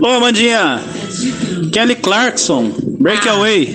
[0.00, 0.80] Ô, Amandinha.
[1.72, 3.66] Kelly Clarkson, Breakaway.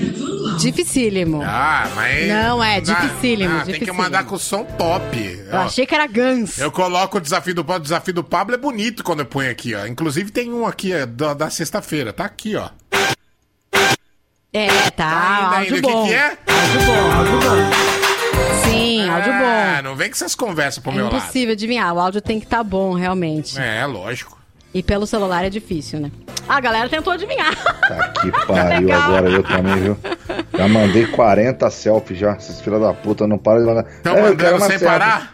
[0.60, 1.42] Dificílimo.
[1.44, 2.28] Ah, mas.
[2.28, 3.98] Não, é Ah, dificílimo, ah, Tem que dificílimo.
[4.04, 5.18] mandar com o som top.
[5.50, 6.58] Eu Ó, achei que era Guns.
[6.60, 7.80] Eu coloco o desafio do Pablo.
[7.82, 9.86] O desafio do Pablo é bonito quando eu ponho aqui, ó.
[9.88, 12.14] Inclusive tem um aqui ó, da, da sexta-feira.
[12.14, 12.70] Tá aqui, ó.
[14.54, 15.88] É, tá, ainda, áudio ainda.
[15.88, 16.08] O que bom.
[16.08, 16.26] que é?
[16.26, 17.91] Áudio bom, áudio bom.
[19.04, 19.40] Sim, áudio bom.
[19.46, 21.18] Ah, não vem com essas conversas pro É meu lado.
[21.18, 23.60] impossível adivinhar, o áudio tem que estar bom, realmente.
[23.60, 24.40] É, lógico.
[24.74, 26.10] E pelo celular é difícil, né?
[26.48, 27.54] A galera tentou adivinhar.
[28.22, 29.02] Que pariu Legal.
[29.02, 29.98] agora eu também, viu?
[30.58, 32.34] Já mandei 40 selfies já.
[32.38, 33.84] Esses filha da puta não param de mandar.
[34.02, 34.86] Tão É, mandando sem selfie.
[34.86, 35.34] parar?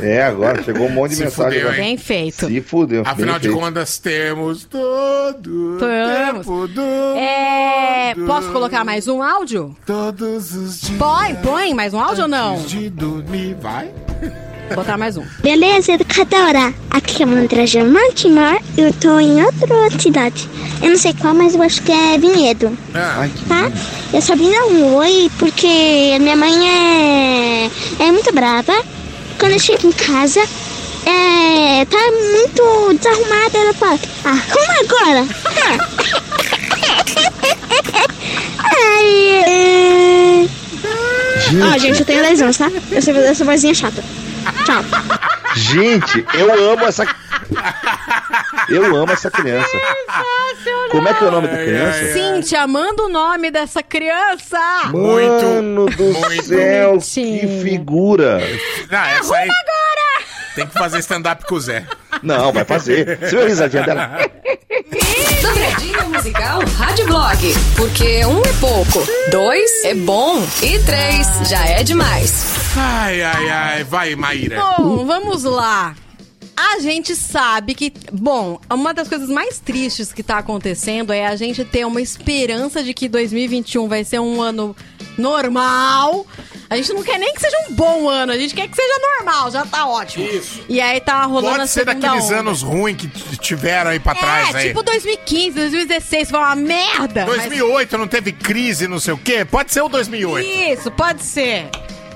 [0.00, 1.60] É, agora chegou um monte de Se mensagem.
[1.60, 1.76] fudeu?
[1.76, 2.46] Bem feito.
[2.46, 3.02] Se fudeu.
[3.04, 3.60] Afinal de feito.
[3.60, 6.46] contas, temos todo Temos.
[6.46, 6.80] tempo do
[7.16, 8.14] É.
[8.26, 9.76] Posso colocar mais um áudio?
[9.86, 10.98] Todos os dias.
[10.98, 12.56] Põe, põe mais um áudio ou não?
[12.62, 13.90] de dormir, vai.
[14.68, 15.24] Vou botar mais um.
[15.42, 16.72] Beleza, educadora?
[16.90, 20.48] Aqui é Mandra Germán Timor eu tô em outra cidade.
[20.82, 22.76] Eu não sei qual, mas eu acho que é Vinhedo.
[22.94, 23.70] Ah, Tá?
[24.14, 28.72] Eu só vim dar um oi porque minha mãe é, é muito brava.
[29.42, 30.38] Quando eu chego em casa,
[31.04, 31.98] é, tá
[32.30, 33.58] muito desarrumada.
[33.58, 35.26] Ela fala, arruma agora.
[38.62, 40.48] Ai, é...
[41.60, 42.70] Ah, gente, eu tenho 10 anos, tá?
[42.92, 44.04] Eu sei fazer essa vozinha chata.
[44.64, 44.82] Tchau.
[45.54, 47.04] Gente, eu amo essa.
[48.68, 49.68] Eu amo essa criança.
[50.90, 52.12] Como é que é o nome da criança?
[52.12, 54.58] Cíntia, manda o nome dessa criança.
[54.92, 58.38] Mano do céu, que figura.
[58.90, 59.48] Não, essa aí.
[60.54, 61.86] Tem que fazer stand-up com o Zé.
[62.22, 63.18] Não, vai fazer.
[63.18, 64.18] Você viu a risadinha dela?
[65.42, 67.54] Dobradinha musical Rádio Blog.
[67.76, 72.54] Porque um é pouco, dois é bom e três já é demais.
[72.76, 73.84] Ai, ai, ai.
[73.84, 74.60] Vai, Maíra.
[74.60, 75.94] Bom, vamos lá.
[76.64, 81.34] A gente sabe que, bom, uma das coisas mais tristes que tá acontecendo é a
[81.34, 84.74] gente ter uma esperança de que 2021 vai ser um ano
[85.18, 86.24] normal.
[86.70, 88.94] A gente não quer nem que seja um bom ano, a gente quer que seja
[89.18, 90.24] normal, já tá ótimo.
[90.24, 90.60] Isso.
[90.68, 92.38] E aí tá rolando Pode ser daqueles onda.
[92.38, 93.08] anos ruins que
[93.38, 94.68] tiveram aí pra trás É, aí.
[94.68, 97.26] tipo 2015, 2016, foi uma merda.
[97.26, 99.44] mas- 2008 não teve crise, não sei o quê?
[99.44, 100.48] Pode ser o 2008.
[100.48, 101.68] Isso, pode ser.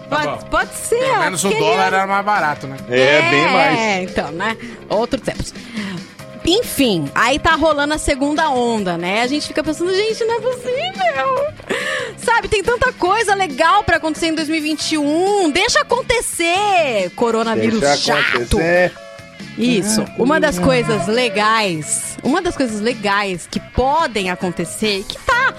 [0.08, 0.46] Pode, Tá bom.
[0.50, 0.98] pode ser.
[0.98, 2.76] Pelo menos o dólar ano- era mais barato, né?
[2.88, 4.56] É, então, né?
[4.88, 5.52] Outros tempos.
[6.48, 9.22] Enfim, aí tá rolando a segunda onda, né?
[9.22, 11.46] A gente fica pensando, gente, não é possível.
[12.18, 15.50] Sabe, tem tanta coisa legal pra acontecer em 2021.
[15.50, 18.36] Deixa acontecer, coronavírus Deixa chato.
[18.36, 18.92] acontecer.
[19.58, 20.04] Isso.
[20.18, 25.52] Uma das coisas legais, uma das coisas legais que podem acontecer, que tá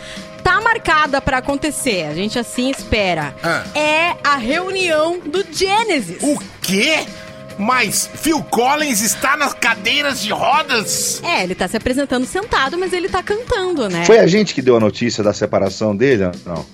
[0.48, 3.64] tá marcada pra acontecer, a gente assim espera, Ah.
[3.78, 6.18] é a reunião do Genesis.
[6.24, 7.00] O quê?
[7.60, 11.22] Mas Phil Collins está nas cadeiras de rodas?
[11.24, 14.06] É, ele tá se apresentando sentado, mas ele tá cantando, né?
[14.06, 16.24] Foi a gente que deu a notícia da separação dele?
[16.46, 16.66] Não.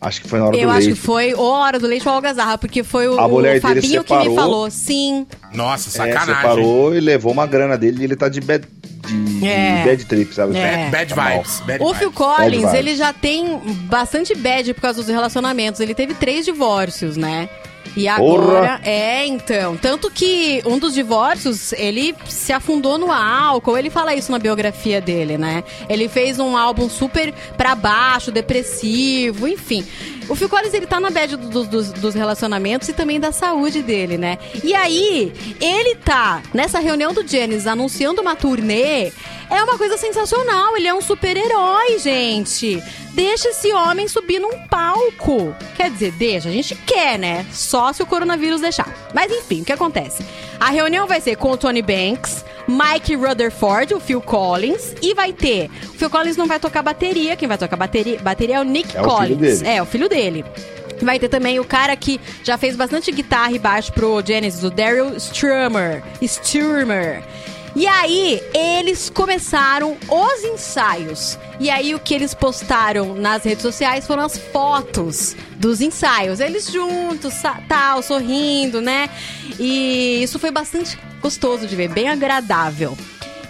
[0.00, 0.94] Acho que foi na hora Eu do acho leite.
[1.00, 3.58] que foi ou a hora do leite ou a algazarra, porque foi o, A mulher
[3.58, 4.70] o dele Fabinho que me falou.
[4.70, 5.26] Sim.
[5.52, 6.34] Nossa, É, sacanagem.
[6.34, 8.66] separou e levou uma grana dele e ele tá de bad,
[9.06, 9.84] de É.
[9.84, 10.56] bad trip, sabe?
[10.56, 10.88] É.
[10.90, 11.32] Bad Tá mal.
[11.38, 11.60] vibes.
[11.60, 11.98] Bad O vibes.
[11.98, 15.80] Phil Collins, Bad ele já tem bastante bad por causa dos relacionamentos.
[15.80, 17.48] Ele teve três divórcios, né?
[17.94, 19.76] E agora, é, então.
[19.76, 23.76] Tanto que um dos divórcios, ele se afundou no álcool.
[23.76, 25.62] Ele fala isso na biografia dele, né?
[25.90, 29.84] Ele fez um álbum super pra baixo, depressivo, enfim.
[30.32, 33.82] O Phil Collins, ele tá na bad do- do- dos, relacionamentos e também da saúde
[33.82, 34.38] dele, né?
[34.64, 35.30] E aí,
[35.60, 39.12] ele tá nessa reunião do Genesis anunciando uma turnê.
[39.50, 40.74] É uma coisa sensacional.
[40.74, 42.82] Ele é um super-herói, gente.
[43.12, 45.54] Deixa esse homem subir num palco.
[45.76, 46.48] Quer dizer, deixa.
[46.48, 47.44] A gente quer, né?
[47.52, 48.88] Só se o coronavírus deixar.
[49.12, 50.24] Mas enfim, o que acontece?
[50.62, 55.32] A reunião vai ser com o Tony Banks, Mike Rutherford, o Phil Collins, e vai
[55.32, 55.68] ter.
[55.86, 57.34] O Phil Collins não vai tocar bateria.
[57.34, 59.38] Quem vai tocar bateria, bateria é o Nick É o Collins.
[59.60, 59.68] dele.
[59.68, 60.44] É, o filho dele.
[61.02, 64.70] Vai ter também o cara que já fez bastante guitarra e baixo pro Genesis, o
[64.70, 66.00] Daryl Strummer.
[66.22, 67.24] Sturmer.
[67.74, 71.38] E aí, eles começaram os ensaios.
[71.58, 76.38] E aí, o que eles postaram nas redes sociais foram as fotos dos ensaios.
[76.38, 77.34] Eles juntos,
[77.68, 79.08] tal, sorrindo, né?
[79.58, 82.96] E isso foi bastante gostoso de ver, bem agradável.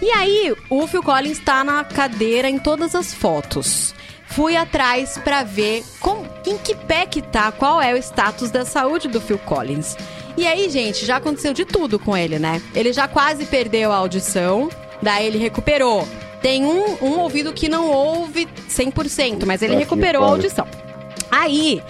[0.00, 3.92] E aí, o Phil Collins tá na cadeira em todas as fotos.
[4.26, 8.64] Fui atrás pra ver com, em que pé que tá, qual é o status da
[8.64, 9.96] saúde do Phil Collins.
[10.36, 12.62] E aí, gente, já aconteceu de tudo com ele, né?
[12.74, 14.70] Ele já quase perdeu a audição,
[15.02, 16.06] daí ele recuperou.
[16.40, 20.66] Tem um, um ouvido que não ouve 100%, mas ele que recuperou a audição.
[21.30, 21.82] Aí,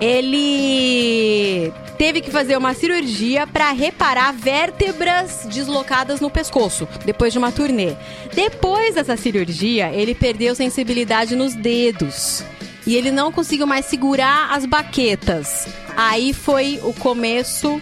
[0.00, 7.52] ele teve que fazer uma cirurgia para reparar vértebras deslocadas no pescoço, depois de uma
[7.52, 7.94] turnê.
[8.32, 12.42] Depois dessa cirurgia, ele perdeu sensibilidade nos dedos.
[12.86, 15.66] E ele não conseguiu mais segurar as baquetas.
[15.96, 17.80] Aí foi o começo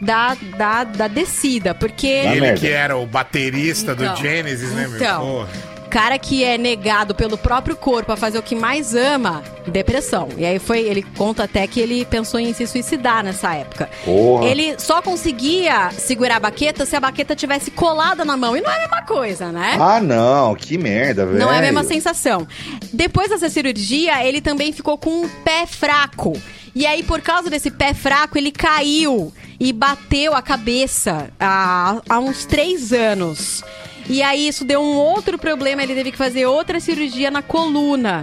[0.00, 2.06] da, da, da descida, porque...
[2.06, 4.96] Ele que era o baterista Então, do Genesis, né, meu?
[4.96, 5.20] então.
[5.20, 5.75] Porra.
[5.96, 10.28] Cara que é negado pelo próprio corpo a fazer o que mais ama, depressão.
[10.36, 13.88] E aí foi, ele conta até que ele pensou em se suicidar nessa época.
[14.04, 14.44] Porra.
[14.44, 18.54] Ele só conseguia segurar a baqueta se a baqueta tivesse colada na mão.
[18.54, 19.78] E não é a mesma coisa, né?
[19.80, 21.38] Ah, não, que merda, velho.
[21.38, 22.46] Não é a mesma sensação.
[22.92, 26.38] Depois dessa cirurgia, ele também ficou com um pé fraco.
[26.74, 32.18] E aí, por causa desse pé fraco, ele caiu e bateu a cabeça há, há
[32.18, 33.64] uns três anos.
[34.08, 38.22] E aí, isso deu um outro problema, ele teve que fazer outra cirurgia na coluna.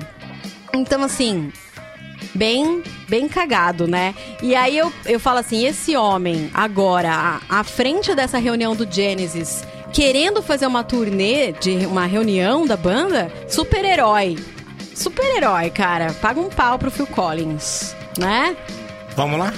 [0.74, 1.52] Então, assim,
[2.34, 4.16] bem bem cagado, né?
[4.42, 8.92] E aí eu, eu falo assim, esse homem agora à, à frente dessa reunião do
[8.92, 14.38] Genesis, querendo fazer uma turnê de uma reunião da banda, super-herói.
[14.96, 16.14] Super-herói, cara.
[16.14, 18.56] Paga um pau pro Phil Collins, né?
[19.16, 19.54] Vamos lá?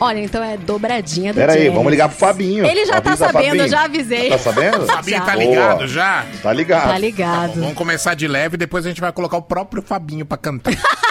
[0.00, 2.64] Olha, então é dobradinha do Pera aí, vamos ligar pro Fabinho.
[2.64, 3.64] Ele já tá Avisa, sabendo, Fabinho.
[3.64, 4.28] eu já avisei.
[4.30, 4.86] Tá sabendo?
[4.86, 5.34] Fabinho tá Já.
[5.36, 5.86] ligado Boa.
[5.88, 6.26] já?
[6.42, 6.88] Tá ligado.
[6.88, 7.52] Tá ligado.
[7.60, 10.72] Vamos começar de leve, depois a gente vai colocar o próprio Fabinho pra cantar.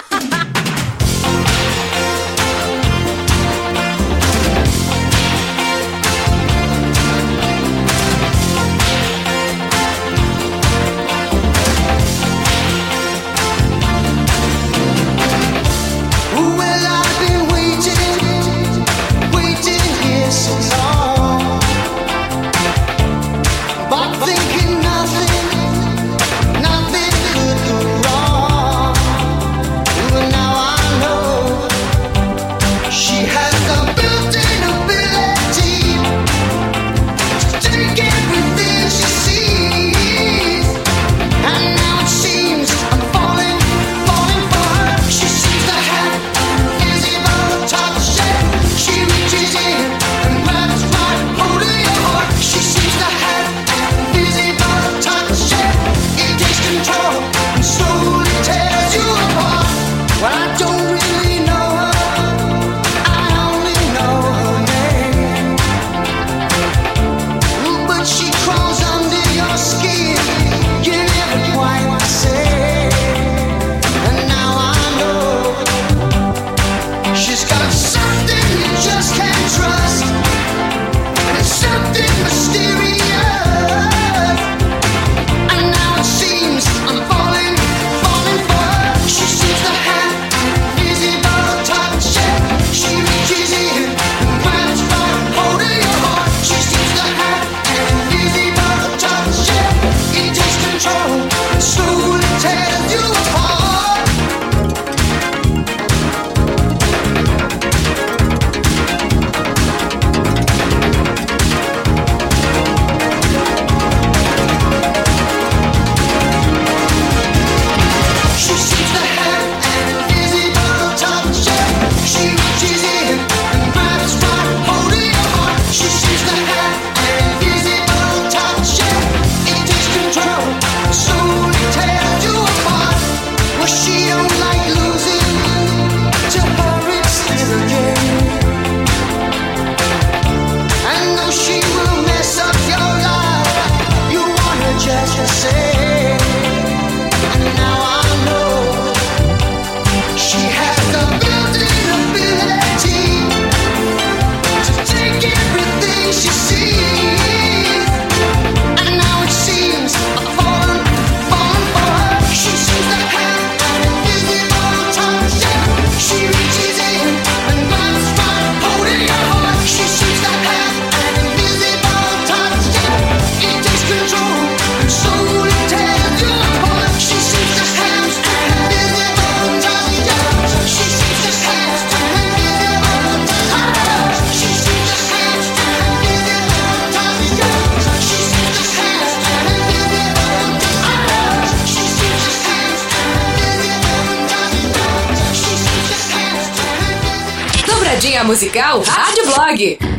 [198.28, 199.97] musical Rádio Blog.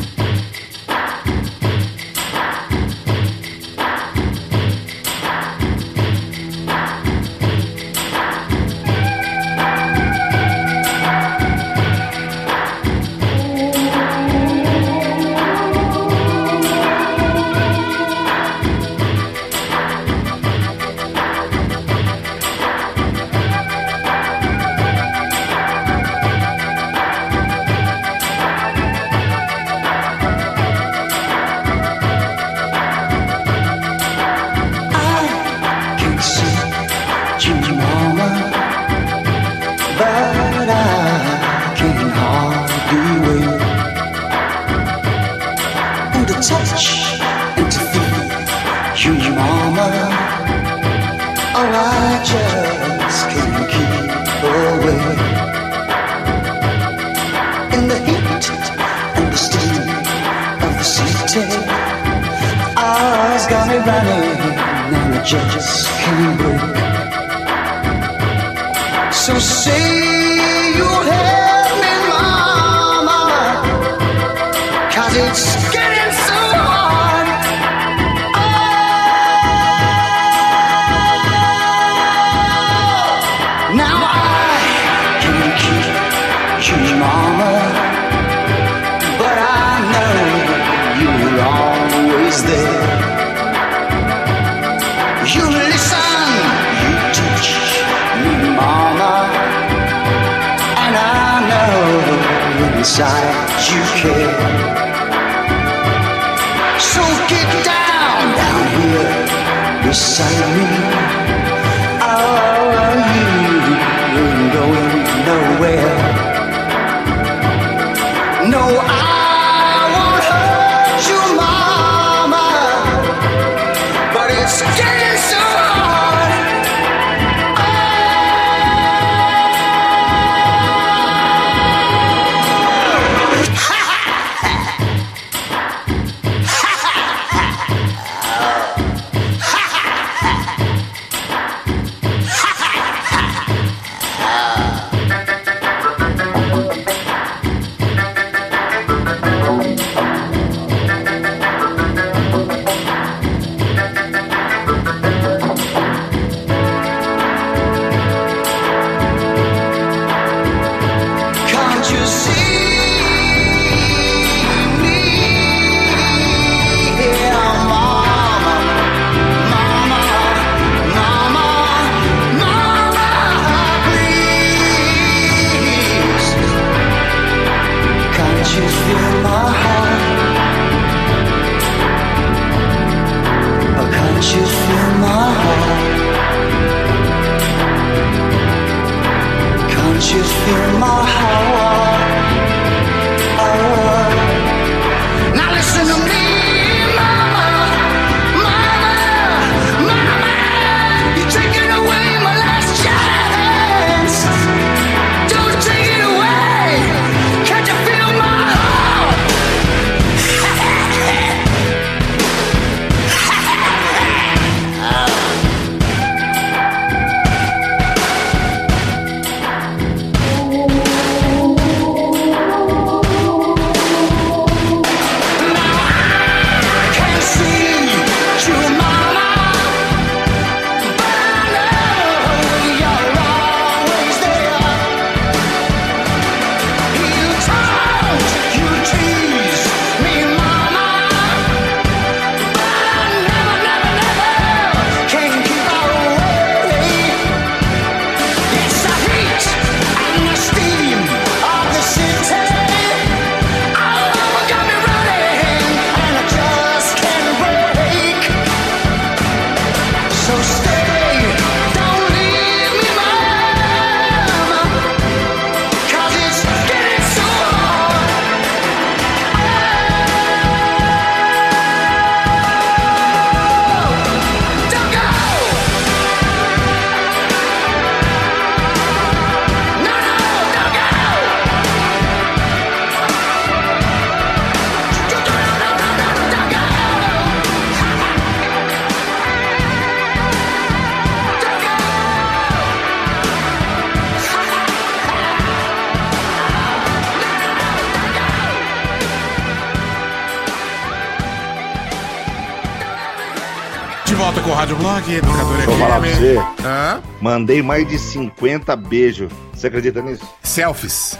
[304.98, 306.36] Blog, Educador Deixa eu falar pra você.
[306.64, 307.02] Hã?
[307.20, 309.30] Mandei mais de 50 beijos.
[309.52, 310.26] Você acredita nisso?
[310.42, 311.18] Selfies.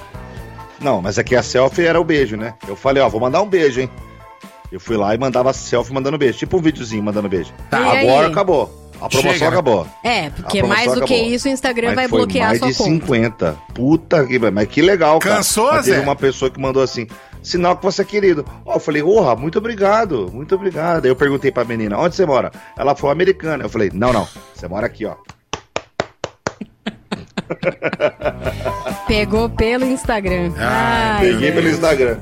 [0.81, 2.55] Não, mas aqui a selfie era o beijo, né?
[2.67, 3.91] Eu falei, ó, vou mandar um beijo, hein?
[4.71, 6.39] Eu fui lá e mandava selfie mandando beijo.
[6.39, 7.53] Tipo um videozinho mandando beijo.
[7.71, 7.95] Tá.
[7.95, 8.33] E Agora aí?
[8.33, 8.91] acabou.
[9.01, 9.87] A promoção Chega, acabou.
[10.03, 11.33] É, porque A mais do que acabou.
[11.33, 12.91] isso, o Instagram Mas vai foi bloquear mais sua de conta.
[12.91, 13.59] 50.
[13.73, 15.37] Puta que mas que legal, cara.
[15.37, 16.03] Cansou, Mas teve Zé?
[16.03, 17.07] uma pessoa que mandou assim:
[17.41, 18.45] sinal que você é querido.
[18.69, 21.07] Ó, eu falei, porra, muito obrigado, muito obrigado.
[21.07, 22.53] Aí eu perguntei pra menina: onde você mora?
[22.77, 23.65] Ela falou americana.
[23.65, 25.17] Eu falei: não, não, você mora aqui, ó.
[29.09, 30.53] Pegou pelo Instagram.
[30.59, 32.19] Ai, Peguei pelo Instagram.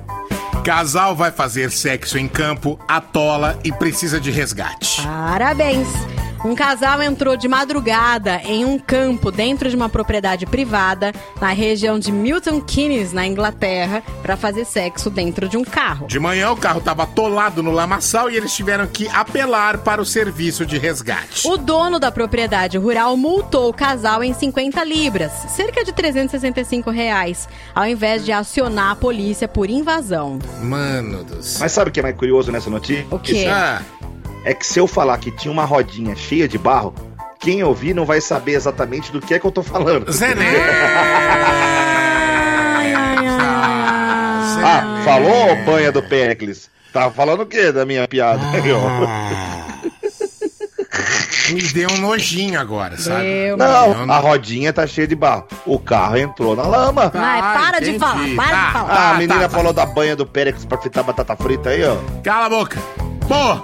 [0.64, 5.02] Casal vai fazer sexo em campo, atola e precisa de resgate.
[5.02, 6.15] Parabéns!
[6.44, 11.98] Um casal entrou de madrugada em um campo dentro de uma propriedade privada na região
[11.98, 16.06] de Milton Keynes, na Inglaterra, para fazer sexo dentro de um carro.
[16.06, 20.04] De manhã o carro estava atolado no lamaçal e eles tiveram que apelar para o
[20.04, 21.48] serviço de resgate.
[21.48, 27.48] O dono da propriedade rural multou o casal em 50 libras, cerca de 365 reais,
[27.74, 30.38] ao invés de acionar a polícia por invasão.
[30.62, 31.60] Mano do céu.
[31.60, 33.06] Mas sabe o que é mais curioso nessa notícia?
[33.10, 33.46] O quê?
[33.48, 33.82] Ah,
[34.46, 36.94] É que se eu falar que tinha uma rodinha cheia de barro,
[37.40, 40.10] quem ouvir não vai saber exatamente do que é que eu tô falando.
[40.12, 40.34] Zé.
[44.68, 46.68] Ah, falou, ô banha do Pericles?
[46.92, 48.40] Tava falando o quê da minha piada?
[51.52, 53.22] Me deu um nojinho agora, sabe?
[53.22, 53.56] Deu.
[53.56, 55.46] Não, a rodinha tá cheia de barro.
[55.64, 57.12] O carro entrou na lama.
[57.14, 57.98] Ai, para de entendi.
[58.00, 58.66] falar, para Tá.
[58.66, 58.90] de falar.
[58.92, 59.48] Ah, a tá, menina tá.
[59.50, 61.96] falou da banha do Pericles pra fritar batata frita aí, ó.
[62.24, 62.78] Cala a boca.
[63.28, 63.62] Pô,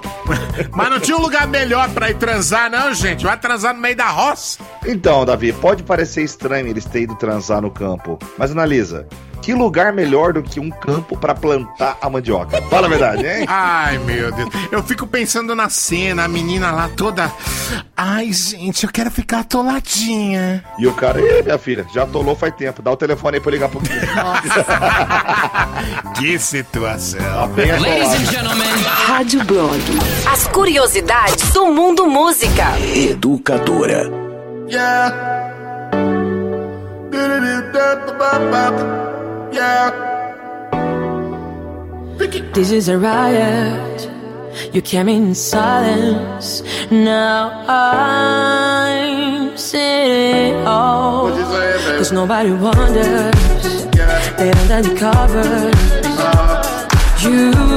[0.75, 3.23] mas não tinha um lugar melhor pra ir transar, não, gente?
[3.23, 4.59] Vai transar no meio da roça.
[4.85, 9.07] Então, Davi, pode parecer estranho eles terem ido transar no campo, mas analisa.
[9.43, 12.61] Que lugar melhor do que um campo pra plantar a mandioca?
[12.69, 13.43] Fala a verdade, hein?
[13.45, 14.49] Ai, meu Deus.
[14.71, 17.29] Eu fico pensando na cena, a menina lá toda.
[17.95, 20.63] Ai, gente, eu quero ficar atoladinha.
[20.79, 22.81] E o cara, Ih, minha filha, já atolou faz tempo.
[22.81, 23.81] Dá o telefone aí pra eu ligar pro
[26.15, 27.49] Que situação.
[27.49, 28.87] Bem atolado.
[29.07, 29.77] Rádio Blog.
[30.31, 32.79] As curiosidades do mundo música.
[32.79, 34.09] Educadora.
[42.53, 44.09] This is a riot.
[44.73, 46.63] You came in silence.
[46.89, 51.29] Now I'm sitting all.
[51.97, 53.85] Cause nobody wonders.
[54.37, 55.71] They don't undercover.
[57.21, 57.72] You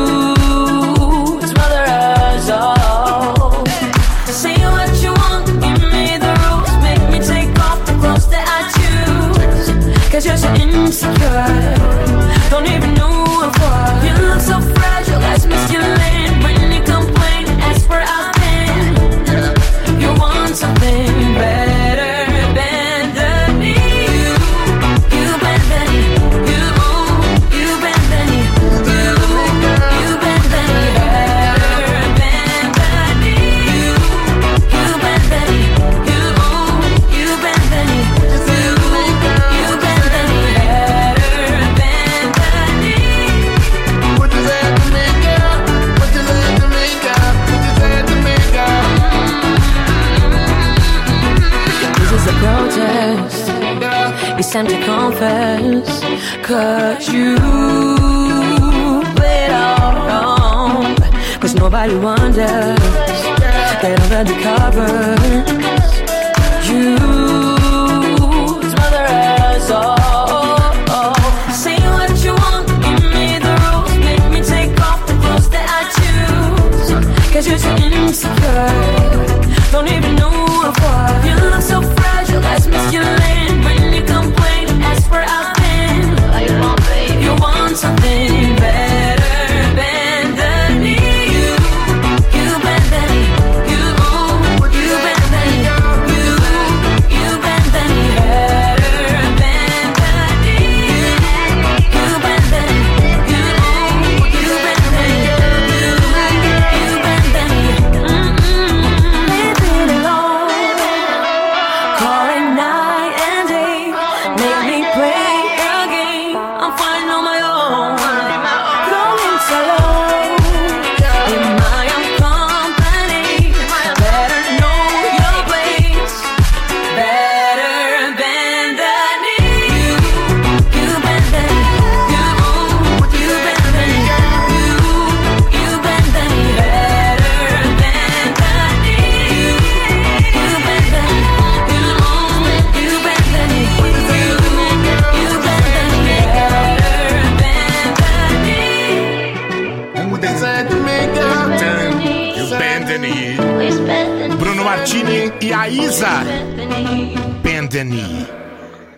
[10.17, 11.47] Cause you're so insecure.
[12.49, 14.03] Don't even know what.
[14.03, 15.16] You look so fragile,
[54.39, 56.03] It's time to confess.
[56.43, 57.37] Cause you
[59.17, 60.95] played all wrong.
[61.41, 62.79] Cause nobody wonders.
[63.81, 65.49] Get under the covers.
[66.69, 66.99] You
[68.73, 71.15] smother us all.
[71.53, 73.95] Say what you want, give me the rules.
[74.05, 76.91] Make me take off the clothes that I choose.
[77.33, 78.69] Cause you're so insecure.
[79.73, 80.46] Don't even know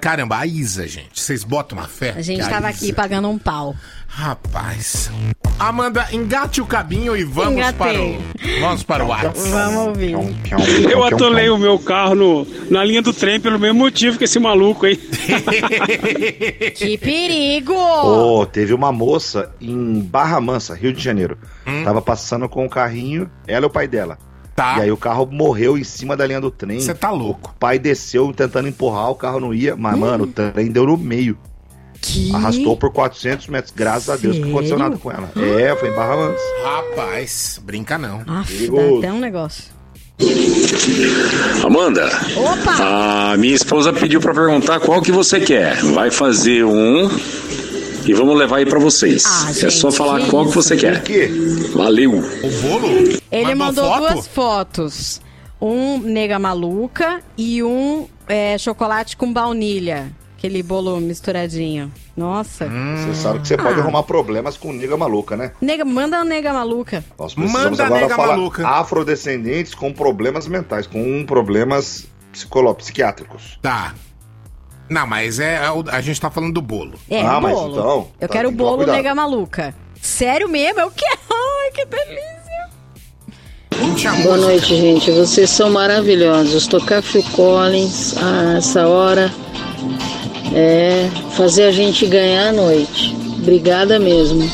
[0.00, 1.20] Caramba, a Isa, gente.
[1.20, 2.14] Vocês botam uma fé?
[2.16, 3.74] A gente que tava Isa- aqui pagando um pau.
[4.06, 5.10] Rapaz.
[5.58, 7.76] Amanda, engate o cabinho e vamos Engatei.
[7.76, 8.60] para o.
[8.60, 9.38] Vamos para o WhatsApp.
[9.50, 10.14] Vamos ouvir.
[10.90, 14.38] Eu atolei o meu carro no, na linha do trem pelo mesmo motivo que esse
[14.38, 14.96] maluco aí.
[16.74, 17.74] Que perigo!
[17.74, 21.36] Ô, teve uma moça em Barra Mansa, Rio de Janeiro.
[21.66, 21.82] Hum.
[21.84, 24.18] Tava passando com o carrinho, ela e o pai dela.
[24.58, 24.78] Tá.
[24.78, 26.80] E aí o carro morreu em cima da linha do trem.
[26.80, 27.52] Você tá louco.
[27.54, 29.76] O pai desceu tentando empurrar, o carro não ia.
[29.76, 31.38] Mas, mano, o trem deu no meio.
[32.00, 32.34] Que?
[32.34, 33.72] Arrastou por 400 metros.
[33.74, 34.90] Graças a Deus que não aconteceu Sério?
[34.90, 35.30] nada com ela.
[35.36, 36.42] É, foi em Barra Mansa.
[36.64, 38.22] Rapaz, brinca não.
[38.26, 39.78] Aff, dá até um negócio.
[41.64, 43.32] Amanda, Opa!
[43.32, 45.76] a minha esposa pediu pra perguntar qual que você quer.
[45.92, 47.08] Vai fazer um
[48.08, 49.24] e vamos levar aí pra vocês.
[49.26, 51.02] Ah, é só gente, falar que qual que você quer.
[51.74, 52.12] Valeu.
[52.12, 52.88] O bolo?
[53.30, 54.12] Ele mandou, foto?
[54.12, 55.20] duas fotos.
[55.60, 60.10] Um nega maluca e um é, chocolate com baunilha.
[60.38, 61.92] Aquele bolo misturadinho.
[62.16, 62.66] Nossa.
[62.66, 62.96] Hum.
[63.08, 63.82] Você sabe que você pode Ah.
[63.82, 65.50] arrumar problemas com nega maluca, né?
[65.60, 67.04] Nega, manda a nega maluca.
[67.18, 68.66] Nós precisamos Manda agora nega falar maluca.
[68.68, 73.58] afrodescendentes com problemas mentais, com problemas psicolo- psiquiátricos.
[73.60, 73.94] Tá.
[74.88, 75.56] Não, mas é.
[75.64, 76.94] é o- A gente tá falando do bolo.
[77.10, 77.72] É, Ah, mas bolo.
[77.72, 79.74] então, Eu tá, quero o bolo nega maluca.
[80.00, 80.80] Sério mesmo?
[80.80, 81.18] Eu quero.
[81.30, 82.38] Ai, que delícia.
[84.22, 85.10] Boa noite, gente.
[85.10, 86.66] Vocês são maravilhosos.
[86.66, 89.30] Tocar Phil Collins a essa hora
[90.54, 93.14] é fazer a gente ganhar a noite.
[93.40, 94.48] Obrigada mesmo.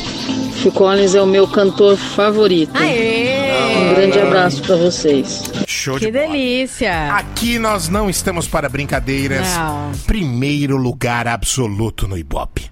[0.61, 2.71] Phil Collins é o meu cantor favorito.
[2.77, 5.41] Um grande abraço pra vocês.
[5.85, 6.27] Show Que de bola.
[6.29, 7.13] delícia.
[7.13, 9.45] Aqui nós não estamos para brincadeiras.
[9.55, 9.91] Não.
[10.07, 12.71] Primeiro lugar absoluto no Ibope.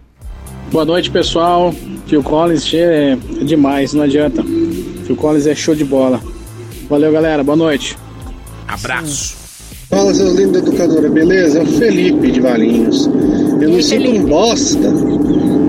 [0.71, 1.71] Boa noite, pessoal.
[2.07, 3.15] Phil Collins é
[3.45, 4.43] demais, não adianta.
[5.05, 6.19] Phil Collins é show de bola.
[6.89, 7.43] Valeu, galera.
[7.43, 7.95] Boa noite.
[8.67, 9.35] Abraço.
[9.91, 11.59] Fala, seus lindos educadores, beleza?
[11.59, 13.05] É o Felipe de Valinhos.
[13.61, 14.91] Eu me sinto um bosta.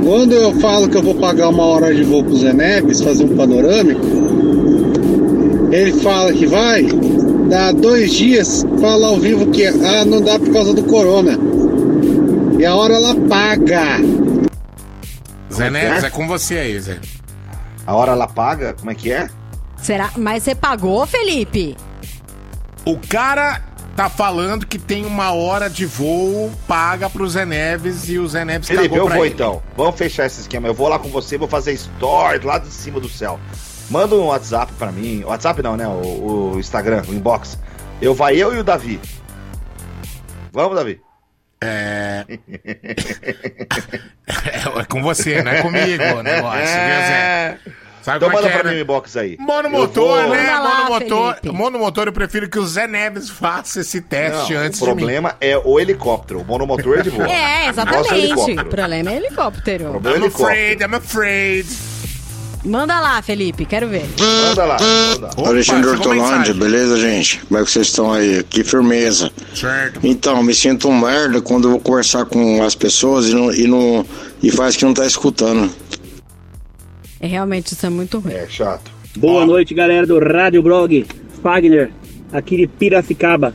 [0.02, 3.24] Quando eu falo que eu vou pagar uma hora de voo pro Zé Neves, fazer
[3.24, 4.00] um panorâmico,
[5.70, 6.86] ele fala que vai,
[7.48, 11.38] dá dois dias, fala ao vivo que ah, não dá por causa do corona.
[12.58, 13.98] E a hora ela paga.
[15.52, 16.06] Zé Neves, é?
[16.06, 17.00] é com você aí, Zé.
[17.86, 18.74] A hora ela paga?
[18.74, 19.28] Como é que é?
[19.76, 20.10] Será?
[20.16, 21.76] Mas você pagou, Felipe?
[22.84, 23.62] O cara
[23.94, 28.44] tá falando que tem uma hora de voo paga pro Zé Neves e o Zé
[28.44, 29.34] Neves Felipe, cagou eu vou ele.
[29.34, 29.62] então.
[29.76, 30.68] Vamos fechar esse esquema.
[30.68, 33.38] Eu vou lá com você, vou fazer stories lá de cima do céu.
[33.90, 35.22] Manda um WhatsApp pra mim.
[35.24, 35.86] WhatsApp não, né?
[35.86, 37.58] O, o Instagram, o inbox.
[38.00, 39.00] Eu vai eu e o Davi.
[40.52, 41.00] Vamos, Davi?
[41.60, 42.24] É.
[44.26, 47.58] é com você, não é comigo o negócio, viu, Zé?
[48.02, 48.70] Sabe então é manda é, pra né?
[48.72, 49.36] mim o inbox aí.
[49.40, 50.42] Mono Eu motor, vou- né?
[50.42, 51.56] Manda lá, Mono motor, Felipe.
[51.56, 55.36] mono motor, eu prefiro que o Zé Neves faça esse teste Não, antes o problema
[55.40, 56.40] é o helicóptero.
[56.42, 57.26] O monomotor é de boa.
[57.26, 58.12] É, exatamente.
[58.12, 58.60] helicóptero.
[58.60, 59.84] O problema é helicóptero.
[59.84, 60.90] de Problema é I'm afraid, helicóptero.
[60.90, 61.66] I'm afraid.
[62.64, 64.06] Manda lá, Felipe, quero ver.
[64.18, 64.76] Manda lá.
[64.80, 65.30] Manda.
[65.36, 66.54] Opa, Alexandre Hortolândia, mensagem.
[66.54, 67.40] beleza, gente?
[67.46, 68.42] Como é que vocês estão aí?
[68.44, 69.30] Que firmeza.
[69.54, 70.00] Certo.
[70.02, 73.66] Então, me sinto um merda quando eu vou conversar com as pessoas e, não, e,
[73.66, 74.06] não,
[74.42, 75.70] e faz que não tá escutando.
[77.20, 78.32] É, realmente, isso é muito ruim.
[78.32, 78.90] É chato.
[79.16, 81.06] Boa noite, galera do Rádio Blog.
[81.42, 81.90] Fagner,
[82.32, 83.54] aqui de Piracicaba.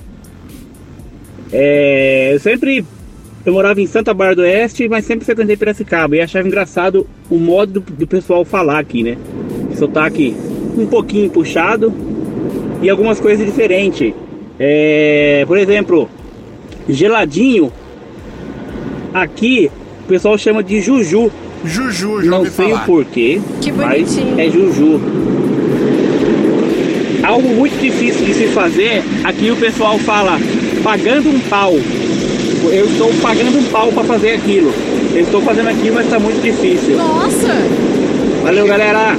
[1.52, 2.86] É, eu sempre.
[3.49, 6.15] Eu morava em Santa Bárbara do Oeste, mas sempre frequentei Piracicaba.
[6.15, 9.17] E achava engraçado o modo do, do pessoal falar aqui, né?
[9.76, 10.35] Sotaque
[10.77, 11.91] um pouquinho puxado
[12.80, 14.13] e algumas coisas diferentes.
[14.59, 16.07] É, por exemplo,
[16.88, 17.71] geladinho.
[19.11, 19.71] Aqui
[20.03, 21.31] o pessoal chama de Juju.
[21.65, 22.84] Juju, já Não sei falar.
[22.84, 24.39] o porquê, Que mas bonitinho.
[24.39, 25.01] é Juju.
[27.23, 30.38] Algo muito difícil de se fazer, aqui o pessoal fala
[30.84, 31.73] pagando um pau.
[32.64, 34.73] Eu estou pagando um pau para fazer aquilo.
[35.14, 36.98] Eu estou fazendo aquilo, mas está muito difícil.
[36.98, 37.48] Nossa,
[38.44, 39.15] Valeu, galera!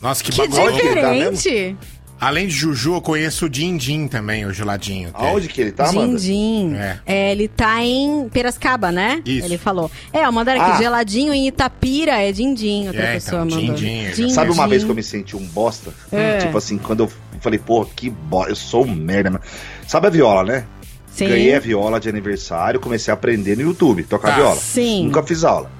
[0.00, 0.72] Nossa, que, que bagulho.
[0.72, 1.76] diferente.
[2.20, 5.10] Além de Juju, eu conheço o Dindim também, o geladinho.
[5.12, 6.16] Aonde que ele tá, Amanda?
[6.18, 6.76] Din-din.
[6.76, 6.98] É.
[7.04, 9.20] É, ele tá em Piracicaba, né?
[9.26, 9.44] Isso.
[9.44, 9.90] Ele falou.
[10.12, 10.78] É, eu mandaram aqui, Ah.
[10.78, 12.86] geladinho em Itapira, é din-din.
[12.86, 14.30] Outra É, pessoa então, mandou.
[14.30, 15.92] Sabe uma vez que eu me senti um bosta?
[16.12, 16.38] É.
[16.38, 19.42] Tipo assim, quando eu falei, pô, que bosta, eu sou um merda, mano.
[19.88, 20.64] Sabe a viola, né?
[21.14, 21.28] Sim.
[21.28, 24.36] Ganhei a viola de aniversário, comecei a aprender no YouTube, tocar Tá.
[24.36, 24.56] viola.
[24.56, 25.04] Sim.
[25.06, 25.70] Nunca fiz aula.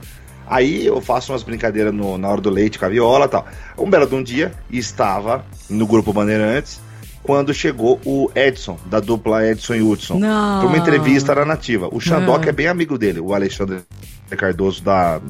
[0.47, 3.47] Aí eu faço umas brincadeiras no- na hora do leite com a viola e tal.
[3.79, 6.81] Um belo de um dia, estava no grupo Bandeirantes,
[7.23, 10.19] quando chegou o Edson, da dupla Edson e Hudson.
[10.19, 10.61] Não.
[10.61, 11.89] Pra uma entrevista na nativa.
[11.91, 13.81] O Xandoc é bem amigo dele, o Alexandre
[14.37, 15.21] Cardoso da,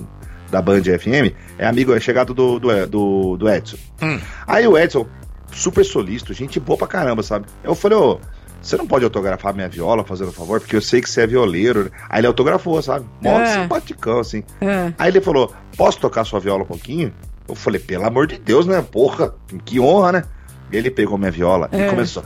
[0.51, 3.77] da Band FM, é amigo, é chegado do, do, do, do Edson.
[4.03, 4.19] Hum.
[4.47, 5.07] Aí o Edson,
[5.53, 7.47] super solícito, gente boa pra caramba, sabe?
[7.63, 8.19] Eu falei, ô,
[8.63, 11.27] você não pode autografar minha viola, fazendo um favor, porque eu sei que você é
[11.27, 11.91] violeiro.
[12.09, 13.05] Aí ele autografou, sabe?
[13.21, 13.61] Mó É.
[13.63, 14.45] simpaticão, assim.
[14.61, 14.93] É.
[14.99, 17.13] Aí ele falou: Posso tocar sua viola um pouquinho?
[17.49, 18.81] Eu falei: Pelo amor de Deus, né?
[18.81, 19.35] Porra,
[19.65, 20.25] que honra, né?
[20.71, 21.87] E ele pegou minha viola É.
[21.87, 22.25] e começou.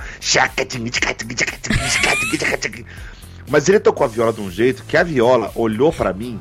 [3.49, 6.41] Mas ele tocou a viola de um jeito que a viola olhou pra mim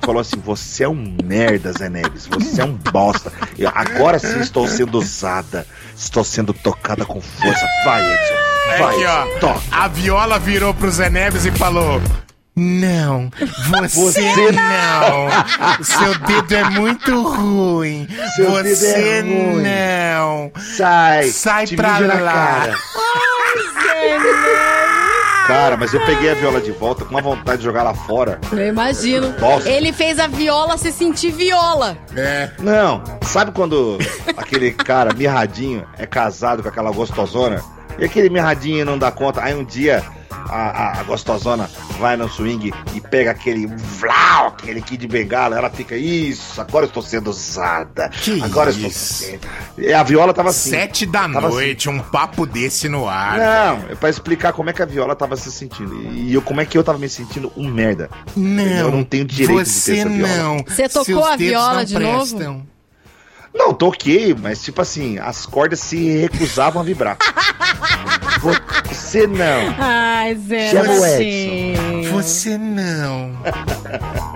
[0.00, 2.26] e falou assim: Você é um merda, Zé Neves.
[2.26, 3.32] Você é um bosta.
[3.58, 5.66] Eu, agora sim estou sendo usada.
[5.96, 7.66] Estou sendo tocada com força.
[7.84, 8.53] Vai, Edson.
[8.66, 9.38] Vai, Aqui, ó.
[9.40, 9.60] Toca.
[9.70, 12.00] A Viola virou pro Zé Neves e falou:
[12.56, 13.30] Não,
[13.90, 15.26] você, Você não.
[15.80, 18.08] O seu dedo é muito ruim.
[18.36, 19.62] Seu você dedo é ruim.
[19.62, 20.52] não.
[20.76, 21.24] Sai.
[21.28, 22.06] Sai te pra lá.
[22.06, 22.74] na cara.
[25.46, 28.40] Cara, mas eu peguei a viola de volta com uma vontade de jogar lá fora.
[28.50, 29.34] Eu imagino.
[29.38, 29.68] Nossa.
[29.68, 31.98] Ele fez a viola se sentir viola.
[32.16, 32.48] É.
[32.60, 33.98] Não, sabe quando
[34.38, 37.62] aquele cara mirradinho é casado com aquela gostosona?
[37.98, 39.42] E aquele mirradinho não dá conta.
[39.42, 40.02] Aí um dia
[40.48, 40.54] a,
[40.98, 45.56] a- a gostosona vai no swing e pega aquele vlau, aquele kid de bengala.
[45.56, 48.08] Ela fica, isso, agora eu estou sendo usada.
[48.10, 49.40] Que agora eu estou sendo.
[49.78, 50.70] E a viola tava assim.
[50.70, 53.38] Sete da Tava noite, um papo desse no ar.
[53.38, 55.94] Não, é pra explicar como é que a Viola tava se sentindo.
[56.12, 58.10] E eu, como é que eu tava me sentindo um merda.
[58.36, 60.36] Não, Eu não tenho direito de ter você essa viola.
[60.36, 60.56] não.
[60.66, 62.52] Você tocou Seus a viola de prestam.
[62.54, 62.66] novo?
[63.54, 67.16] Não, toquei, mas tipo assim, as cordas se recusavam a vibrar.
[68.88, 69.74] Você não.
[69.78, 70.70] Ai, Zé.
[70.70, 71.74] Chama o você.
[72.12, 73.32] Você não.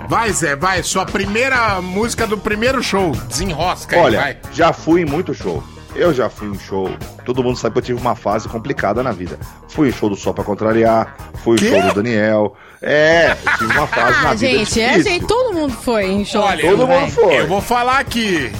[0.08, 0.82] Vai, Zé, vai.
[0.82, 3.10] Sua primeira música do primeiro show.
[3.28, 4.36] Desenrosca aí, Olha, vai.
[4.52, 5.62] já fui em muito show.
[5.94, 6.90] Eu já fui em show.
[7.24, 9.38] Todo mundo sabe que eu tive uma fase complicada na vida.
[9.68, 12.54] Fui em show do Sol pra Contrariar, fui em show do Daniel.
[12.80, 16.24] É, eu tive uma fase na Ah, vida gente, é, gente, todo mundo foi em
[16.24, 16.42] show.
[16.42, 17.40] Olha, Todo mundo foi.
[17.40, 18.50] eu vou falar aqui.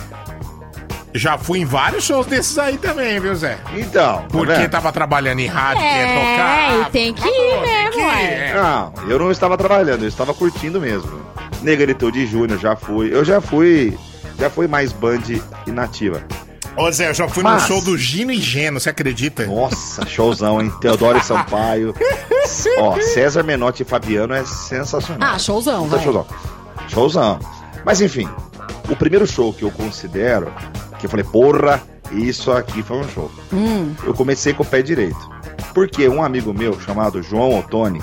[1.19, 3.59] Já fui em vários shows desses aí também, viu, Zé?
[3.75, 4.71] Então, tá Porque vendo?
[4.71, 6.89] tava trabalhando em rádio, quer É, tocar.
[6.89, 8.53] e tem que ir mesmo, ué.
[8.55, 11.21] Não, eu não estava trabalhando, eu estava curtindo mesmo.
[11.61, 13.13] Negritude Júnior já fui.
[13.13, 13.99] Eu já fui.
[14.39, 15.19] Já fui mais band
[15.67, 16.23] inativa.
[16.77, 19.45] Ô, Zé, eu já fui Mas- no show do Gino e Geno, você acredita?
[19.45, 20.73] Nossa, showzão, hein?
[20.81, 21.93] Teodoro e Sampaio.
[22.79, 25.35] Ó, César Menotti e Fabiano é sensacional.
[25.35, 26.01] Ah, showzão, vai.
[26.01, 26.27] showzão.
[26.87, 27.41] Showzão.
[27.85, 28.29] Mas enfim,
[28.89, 30.53] o primeiro show que eu considero,
[30.99, 33.31] que eu falei, porra, isso aqui foi um show.
[33.53, 33.95] Hum.
[34.05, 35.29] Eu comecei com o pé direito.
[35.73, 38.03] Porque um amigo meu chamado João Ottoni,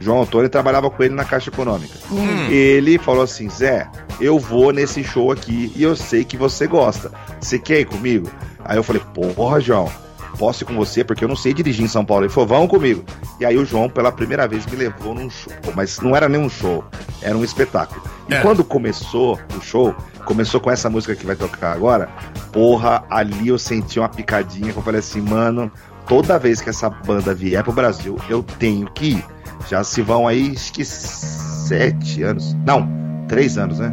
[0.00, 1.94] João Ottoni trabalhava com ele na Caixa Econômica.
[2.10, 2.48] Hum.
[2.50, 3.88] Ele falou assim: Zé,
[4.20, 7.12] eu vou nesse show aqui e eu sei que você gosta.
[7.40, 8.30] Você quer ir comigo?
[8.64, 9.90] Aí eu falei: Porra, João,
[10.38, 12.24] posso ir com você porque eu não sei dirigir em São Paulo.
[12.24, 13.04] Ele falou: Vamos comigo.
[13.40, 15.52] E aí o João, pela primeira vez, me levou num show.
[15.74, 16.84] Mas não era nem um show,
[17.20, 18.00] era um espetáculo.
[18.28, 18.40] E É.
[18.40, 19.94] quando começou o show,
[20.24, 22.08] começou com essa música que vai tocar agora.
[22.52, 25.70] Porra, ali eu senti uma picadinha que eu falei assim, mano,
[26.06, 29.24] toda vez que essa banda vier pro Brasil, eu tenho que ir.
[29.68, 32.54] Já se vão aí, acho que sete anos.
[32.66, 32.88] Não,
[33.28, 33.92] três anos, né?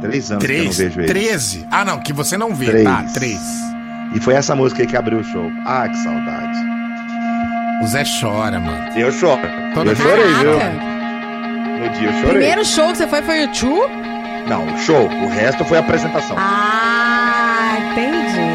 [0.00, 1.10] Três anos que eu não Três, vejo eles.
[1.10, 1.66] treze.
[1.70, 2.84] Ah, não, que você não vê, Três.
[2.84, 3.02] tá?
[3.14, 3.40] Três.
[4.14, 5.50] E foi essa música aí que abriu o show.
[5.64, 6.58] Ah, que saudade.
[7.82, 8.98] O Zé chora, mano.
[8.98, 9.40] Eu choro.
[9.74, 10.52] Toda eu chorei, viu?
[11.78, 12.30] No dia eu chorei.
[12.30, 13.88] Primeiro show que você foi foi o Chu?
[14.48, 15.06] Não, o show.
[15.06, 16.36] O resto foi a apresentação.
[16.38, 18.49] Ah, entendi.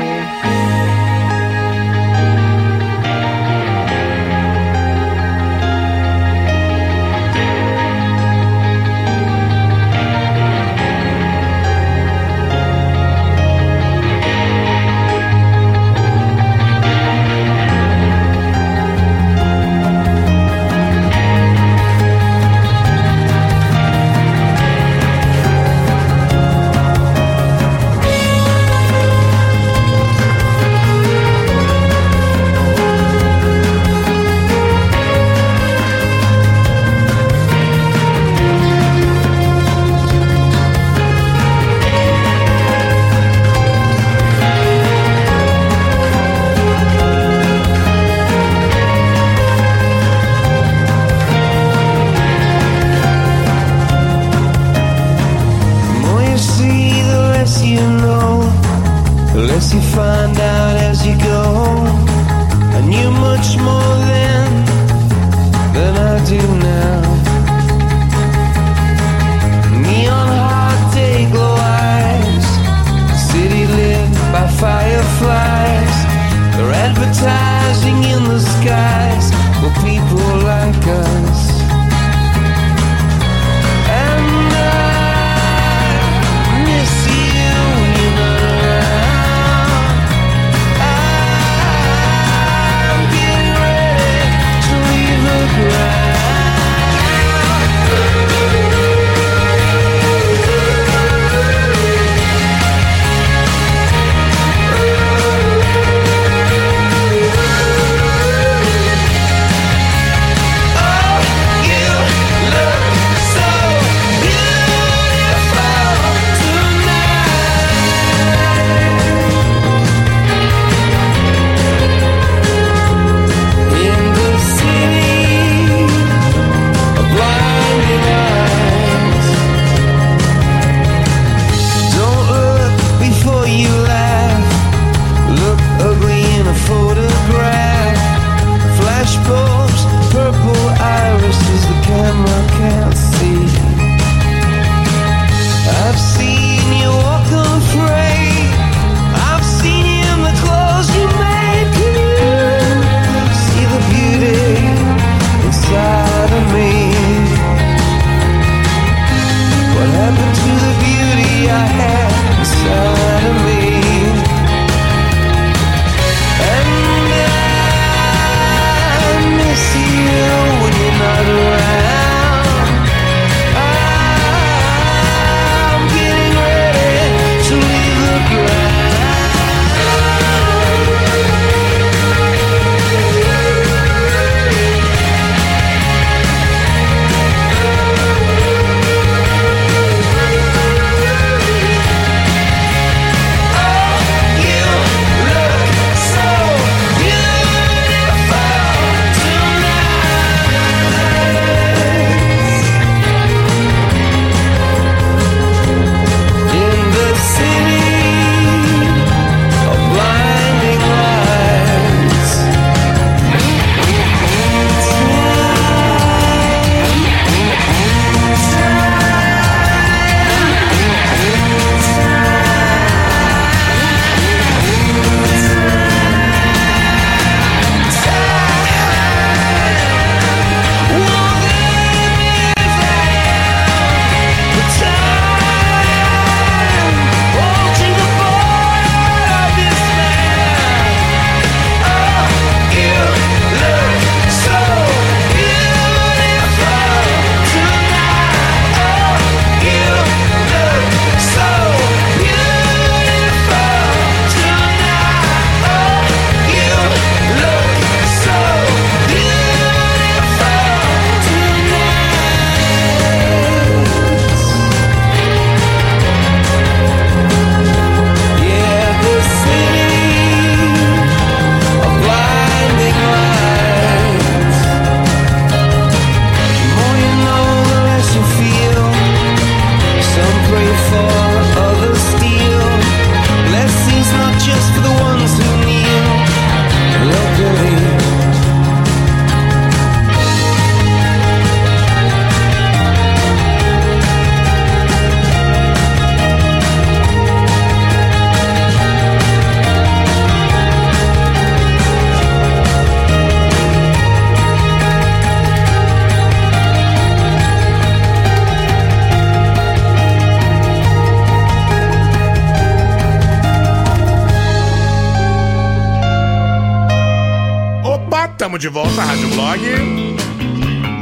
[318.55, 319.61] Estamos de volta, Rádio Blog.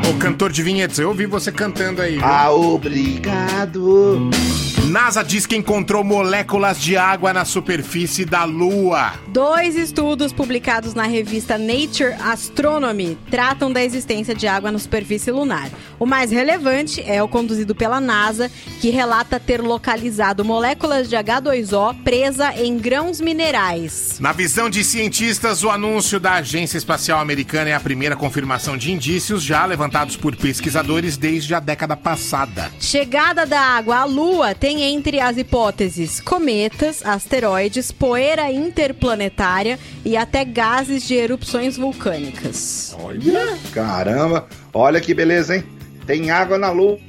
[0.09, 2.13] O cantor de vinhetas, eu ouvi você cantando aí.
[2.13, 2.25] viu?
[2.25, 4.31] Ah, obrigado.
[4.94, 9.14] NASA diz que encontrou moléculas de água na superfície da Lua.
[9.30, 15.72] Dois estudos publicados na revista Nature Astronomy tratam da existência de água na superfície lunar.
[15.99, 22.03] O mais relevante é o conduzido pela NASA, que relata ter localizado moléculas de H2O
[22.03, 24.20] presa em grãos minerais.
[24.20, 28.91] Na visão de cientistas, o anúncio da Agência Espacial Americana é a primeira confirmação de
[28.91, 32.72] indícios já levantados por pesquisadores desde a década passada.
[32.80, 40.43] Chegada da água à Lua tem entre as hipóteses cometas, asteroides, poeira interplanetária e até
[40.43, 42.95] gases de erupções vulcânicas.
[42.99, 44.47] Olha, caramba.
[44.73, 45.64] Olha que beleza, hein?
[46.05, 46.99] Tem água na lua.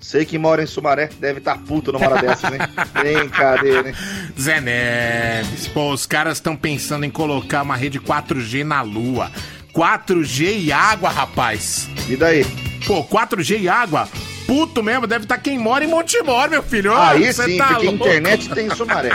[0.00, 2.60] Sei que mora em Sumaré, deve estar puto numa hora dessas, hein?
[2.92, 3.94] Brincadeira, hein?
[4.38, 9.30] Zé Neves, pô, os caras estão pensando em colocar uma rede 4G na Lua.
[9.74, 11.88] 4G e água, rapaz.
[12.08, 12.44] E daí?
[12.86, 14.08] Pô, 4G e água?
[14.48, 16.90] Puto mesmo, deve estar quem mora em Montemor, meu filho.
[16.92, 18.04] Ô, Aí sim, tá porque louco.
[18.06, 19.10] internet tem em Sumaré.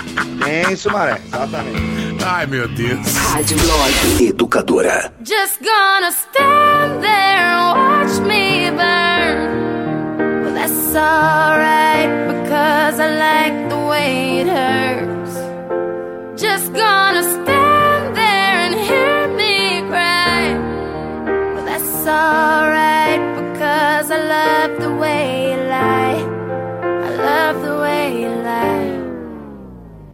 [0.46, 2.24] Tem em Sumaré, exatamente.
[2.24, 3.16] Ai, meu Deus.
[3.16, 5.12] Rádio Blog Educadora.
[5.26, 10.44] Just gonna stand there and watch me burn.
[10.44, 15.34] Well, that's alright because I like the way it hurts.
[16.40, 20.54] Just gonna stand there and hear me cry.
[21.56, 22.93] Well, that's alright
[24.34, 25.53] love the way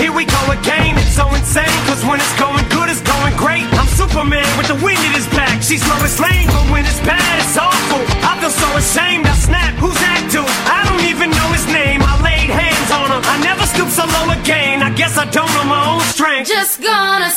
[0.00, 0.96] Here we go again.
[0.96, 1.68] It's so insane.
[1.84, 3.68] Cause when it's going good, it's going great.
[3.76, 5.60] I'm Superman with the wind in his back.
[5.60, 8.00] She's Lois Lane, but when it's bad, it's awful.
[8.24, 9.26] I feel so ashamed.
[9.28, 9.76] I snap.
[9.76, 10.48] Who's that dude?
[10.64, 12.00] I don't even know his name.
[12.00, 13.20] I laid hands on him.
[13.28, 14.82] I never stoop so low again.
[14.82, 16.48] I guess I don't know my own strength.
[16.48, 17.28] Just gonna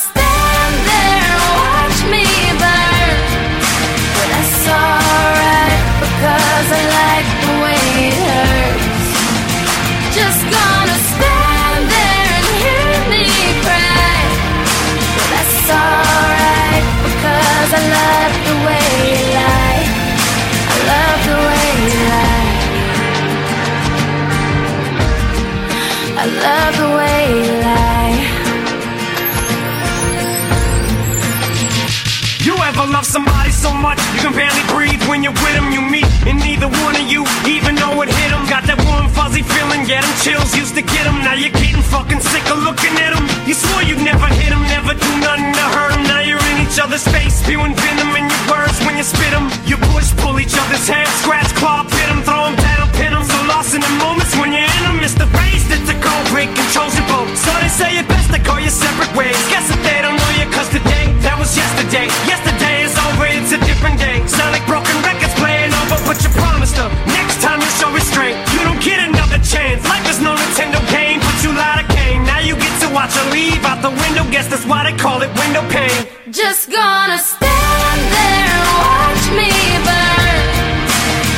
[32.84, 35.72] Ever love somebody so much you can barely breathe when you're with them?
[35.72, 38.43] You meet, and neither one of you even know it hit them.
[38.51, 41.15] Got that warm, fuzzy feeling, yeah, them chills used to get them.
[41.23, 43.23] Now you're getting fucking sick of looking at them.
[43.47, 46.03] You swore you'd never hit them, never do nothing to hurt them.
[46.11, 49.47] Now you're in each other's face, spewing venom in your words when you spit them.
[49.64, 53.23] You push, pull each other's hair, scratch, claw, pit them, throw them down, pin them.
[53.23, 56.26] So lost in the moments when you're in them, it's the race that's a cold
[56.35, 57.31] break controls your boat.
[57.39, 59.39] So they say it best to call you separate ways.
[59.47, 62.07] Guess that they don't know you, cause today, that was yesterday.
[62.27, 64.19] Yesterday is over, it's a different day.
[64.27, 66.91] Sound like broken records playing over, but you promised them.
[67.07, 69.81] Next time you show restraint, you don't get another chance.
[69.87, 72.23] Life is no Nintendo game, but you lied Kane.
[72.27, 74.27] Now you get to watch her leave out the window.
[74.29, 76.05] Guess that's why they call it window pane.
[76.29, 79.49] Just gonna stand there and watch me
[79.87, 80.75] burn.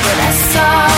[0.03, 0.94] But that's alright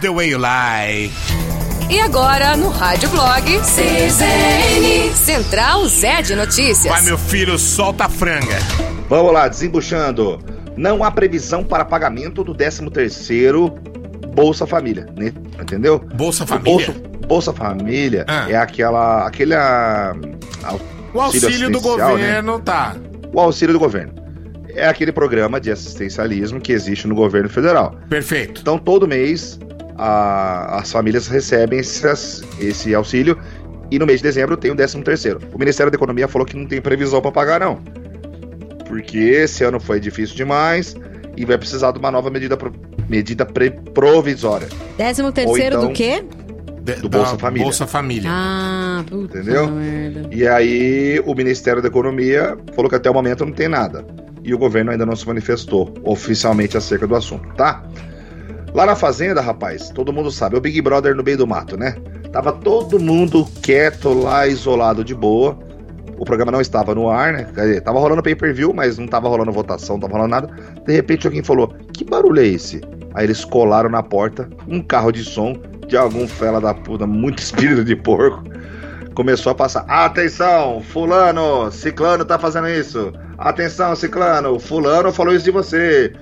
[0.00, 1.10] Love the Way You Lie.
[1.90, 6.86] E agora, no Rádio Blog, CZN, Central Zé de Notícias.
[6.86, 8.58] Vai, meu filho, solta a franga.
[9.10, 10.40] Vamos lá, desembuchando.
[10.76, 13.78] Não há previsão para pagamento do 13º
[14.34, 15.32] Bolsa Família, né?
[15.60, 15.98] entendeu?
[15.98, 16.86] Bolsa Família?
[16.86, 16.92] Bolsa,
[17.26, 18.46] Bolsa Família Ah.
[18.48, 20.14] é aquela, aquele ah,
[21.12, 21.82] O auxílio do né?
[21.82, 22.96] governo tá.
[23.34, 24.14] O auxílio do governo.
[24.74, 27.96] É aquele programa de assistencialismo que existe no governo federal.
[28.08, 28.60] Perfeito.
[28.62, 29.58] Então, todo mês,
[30.00, 33.38] a- as famílias recebem essas- esse auxílio
[33.90, 35.40] e no mês de dezembro tem o 13 terceiro.
[35.52, 37.78] O Ministério da Economia falou que não tem previsão para pagar, não.
[38.86, 40.96] Porque esse ano foi difícil demais
[41.36, 42.72] e vai precisar de uma nova medida pro-
[43.08, 44.68] Medida pre- provisória.
[44.96, 46.22] Décimo terceiro Ou então- do quê?
[47.02, 47.64] Do Bolsa Família.
[47.64, 48.30] Bolsa Família.
[48.32, 49.68] Ah, puta Entendeu?
[49.68, 50.28] merda.
[50.32, 54.04] E aí o Ministério da Economia falou que até o momento não tem nada.
[54.44, 57.82] E o governo ainda não se manifestou oficialmente acerca do assunto, tá?
[58.72, 61.76] Lá na fazenda, rapaz, todo mundo sabe, é o Big Brother no meio do mato,
[61.76, 61.96] né?
[62.32, 65.58] Tava todo mundo quieto lá, isolado de boa.
[66.16, 67.44] O programa não estava no ar, né?
[67.44, 70.54] Dizer, tava rolando pay-per-view, mas não tava rolando votação, não tava rolando nada.
[70.86, 72.80] De repente alguém falou: Que barulho é esse?
[73.14, 75.56] Aí eles colaram na porta um carro de som
[75.88, 78.44] de algum fela da puta, muito espírito de porco.
[79.14, 79.84] Começou a passar.
[79.88, 83.12] Atenção, fulano, ciclano tá fazendo isso.
[83.36, 86.12] Atenção, ciclano, fulano falou isso de você.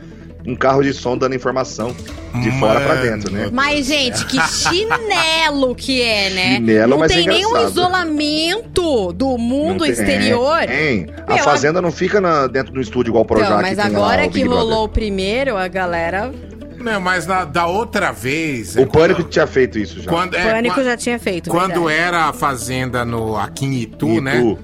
[0.47, 1.95] Um carro de som dando informação
[2.43, 3.49] de fora pra dentro, né?
[3.53, 6.55] Mas, gente, que chinelo que é, né?
[6.57, 7.71] Chinelo, não mas é tem nenhum engraçado.
[7.71, 10.61] isolamento do mundo tem- exterior.
[10.67, 11.07] Tem.
[11.27, 13.51] A Meu, fazenda não fica na- dentro do estúdio igual o Projac.
[13.51, 16.33] Então, mas lá agora o que rolou o primeiro, a galera.
[16.79, 18.77] Não, mas na- da outra vez.
[18.77, 20.09] é O Pânico tinha feito isso já.
[20.11, 21.51] Quando, é, Pânico já tinha feito.
[21.51, 22.01] Quando verdade.
[22.09, 24.21] era a fazenda no, aqui em Itu, Itu.
[24.23, 24.57] né?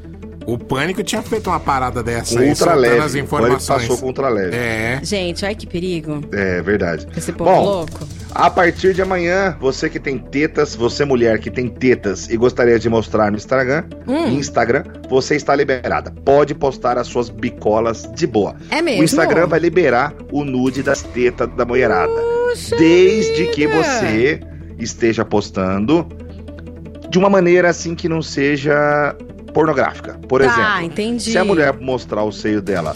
[0.46, 2.98] O Pânico tinha feito uma parada dessa Com aí, leve.
[2.98, 3.66] as O Pânico informações.
[3.82, 4.54] passou com ultra leve.
[4.56, 5.00] É.
[5.02, 6.20] Gente, olha que perigo.
[6.32, 7.06] É verdade.
[7.16, 8.06] Esse povo Bom, louco.
[8.34, 12.78] A partir de amanhã, você que tem tetas, você mulher que tem tetas e gostaria
[12.78, 14.28] de mostrar no Instagram, Hum.
[14.32, 16.10] Instagram, você está liberada.
[16.24, 18.56] Pode postar as suas bicolas de boa.
[18.70, 19.00] É mesmo?
[19.02, 22.12] O Instagram vai liberar o nude das tetas da mulherada.
[22.78, 24.40] desde que você
[24.78, 26.06] esteja postando
[27.08, 29.14] de uma maneira assim que não seja
[29.54, 30.18] pornográfica.
[30.28, 31.30] Por Tá, exemplo, entendi.
[31.30, 32.92] se a mulher mostrar o seio dela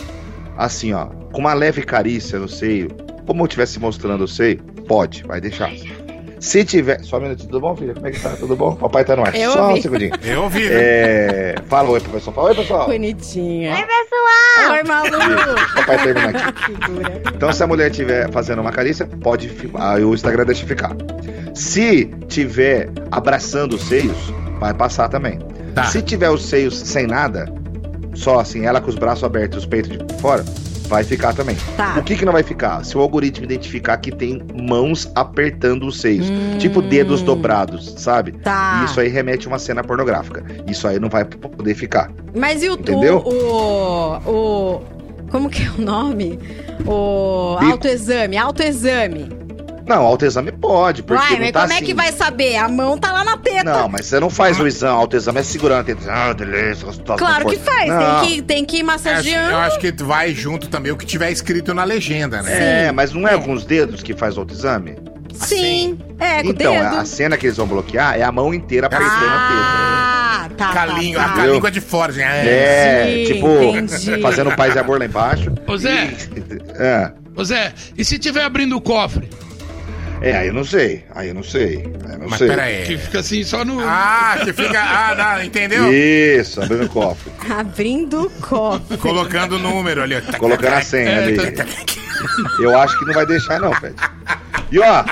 [0.56, 2.88] assim, ó, com uma leve carícia no seio,
[3.26, 5.70] como eu estivesse mostrando o seio, pode, vai deixar.
[6.40, 7.00] Se tiver.
[7.02, 7.94] Só um minutinho, tudo bom, filha?
[7.94, 8.30] Como é que tá?
[8.30, 8.76] Tudo bom?
[8.76, 9.34] Papai tá no ar.
[9.34, 9.78] Eu Só ouvi.
[9.80, 10.12] um segundinho.
[10.22, 10.70] Eu ouvi, né?
[10.72, 11.54] É...
[11.66, 12.34] Fala oi pro pessoal.
[12.34, 12.86] Fala oi, pessoal.
[12.86, 13.74] Bonitinha.
[13.74, 14.72] Oi, pessoal!
[14.72, 15.54] Oi, Malu!
[15.74, 16.42] Papai termina aqui.
[17.34, 20.94] Então, se a mulher estiver fazendo uma carícia, pode aí o Instagram deixa ficar.
[21.54, 24.16] Se tiver abraçando os seios,
[24.60, 25.40] vai passar também.
[25.82, 25.84] Tá.
[25.86, 27.52] Se tiver os seios sem nada,
[28.14, 30.44] só assim, ela com os braços abertos e os peitos de fora,
[30.88, 31.56] vai ficar também.
[31.76, 31.96] Tá.
[31.98, 32.82] O que, que não vai ficar?
[32.84, 36.26] Se o algoritmo identificar que tem mãos apertando os seios,
[36.58, 38.32] tipo dedos dobrados, sabe?
[38.36, 38.40] Hum.
[38.42, 38.80] Tá.
[38.82, 40.42] E isso aí remete a uma cena pornográfica.
[40.66, 42.10] Isso aí não vai poder ficar.
[42.34, 43.18] Mas e o, Entendeu?
[43.18, 44.30] o, o,
[44.76, 44.82] o-
[45.30, 46.38] Como que é o nome?
[46.86, 47.72] O Bico.
[47.72, 49.28] autoexame, autoexame.
[49.88, 51.84] Não, autoexame pode, porque Uai, não mas tá como é assim.
[51.86, 52.56] que vai saber?
[52.56, 53.64] A mão tá lá na teta.
[53.64, 56.12] Não, mas você não faz o exame, autoexame é segurando a teta.
[56.12, 57.18] Ah, delícia, gostosa.
[57.18, 58.20] Claro com que faz, Não.
[58.20, 59.50] tem que, tem que ir É, massageando.
[59.50, 62.86] eu acho que vai junto também o que tiver escrito na legenda, né?
[62.88, 64.96] É, mas não é alguns dedos que faz o autoexame?
[65.34, 66.96] Sim, é, com Então, o dedo.
[66.96, 70.86] a cena que eles vão bloquear é a mão inteira apertando Ah, tá, Com a
[70.86, 71.28] tá, língua, tá.
[71.32, 72.24] com a língua de fora, gente.
[72.24, 72.46] a teta.
[72.48, 74.20] É, Sim, tipo, entendi.
[74.22, 75.52] fazendo paz e amor lá embaixo.
[75.66, 76.10] Ô Zé,
[76.78, 79.28] É, ô Zé, e se tiver abrindo o cofre?
[80.20, 81.04] É, aí eu não sei.
[81.14, 81.84] Aí eu não sei.
[82.06, 82.48] Aí eu não Mas sei.
[82.48, 82.84] pera aí.
[82.84, 83.80] Que fica assim só no.
[83.80, 84.80] Ah, que fica.
[84.80, 85.92] Ah, não, entendeu?
[85.92, 87.32] Isso, abrindo o cofre.
[87.50, 88.98] Abrindo o copo.
[88.98, 90.14] Colocando o número ali.
[90.16, 90.38] ó.
[90.38, 91.36] Colocando a senha ali.
[92.60, 93.94] Eu acho que não vai deixar, não, Fred.
[94.70, 95.04] E ó,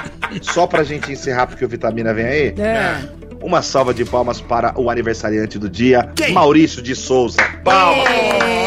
[0.43, 2.55] só pra gente encerrar, porque o Vitamina vem aí.
[2.59, 2.99] É.
[3.41, 6.33] Uma salva de palmas para o aniversariante do dia, Quem?
[6.33, 7.41] Maurício de Souza.
[7.63, 8.09] Palmas!
[8.09, 8.66] O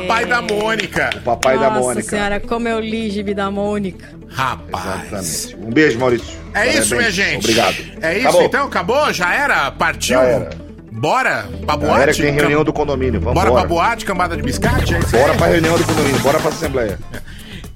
[0.00, 1.10] papai da Mônica.
[1.16, 2.02] O papai Nossa da Mônica.
[2.10, 4.06] senhora, como eu li gibi da Mônica.
[4.28, 5.04] Rapaz.
[5.44, 5.56] Exatamente.
[5.66, 6.38] Um beijo, Maurício.
[6.50, 6.78] É Parabéns.
[6.78, 7.38] isso, minha gente.
[7.44, 7.76] Obrigado.
[8.02, 8.42] É isso, Acabou.
[8.44, 8.66] então?
[8.66, 9.12] Acabou?
[9.12, 9.70] Já era?
[9.70, 10.18] Partiu?
[10.18, 10.50] Já era.
[10.90, 11.92] Bora pra boate?
[11.92, 13.20] Galera que tem reunião do condomínio.
[13.20, 14.94] Vamos Bora pra boate, cambada de biscate?
[14.94, 15.02] É aí?
[15.04, 16.18] Bora pra reunião do condomínio.
[16.20, 16.98] Bora pra assembleia.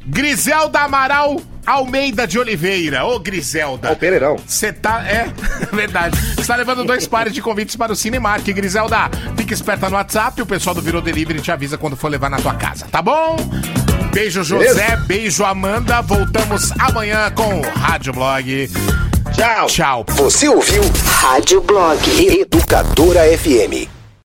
[0.07, 3.05] Griselda Amaral Almeida de Oliveira.
[3.05, 3.91] Ô, Griselda.
[3.91, 4.37] Ó, o Pereirão.
[4.47, 5.05] Você tá.
[5.07, 5.29] É,
[5.73, 6.19] verdade.
[6.35, 8.45] Você tá levando dois pares de convites para o Cinemark.
[8.53, 10.43] Griselda, fica esperta no WhatsApp.
[10.43, 13.37] O pessoal do Virou Delivery te avisa quando for levar na tua casa, tá bom?
[14.13, 14.75] Beijo, José.
[14.75, 14.97] Beleza?
[15.07, 16.03] Beijo, Amanda.
[16.03, 18.69] Voltamos amanhã com o Rádio Blog.
[19.33, 19.67] Tchau.
[19.67, 20.07] Tchau.
[20.11, 21.99] Você ouviu Rádio Blog
[22.41, 24.02] Educadora FM.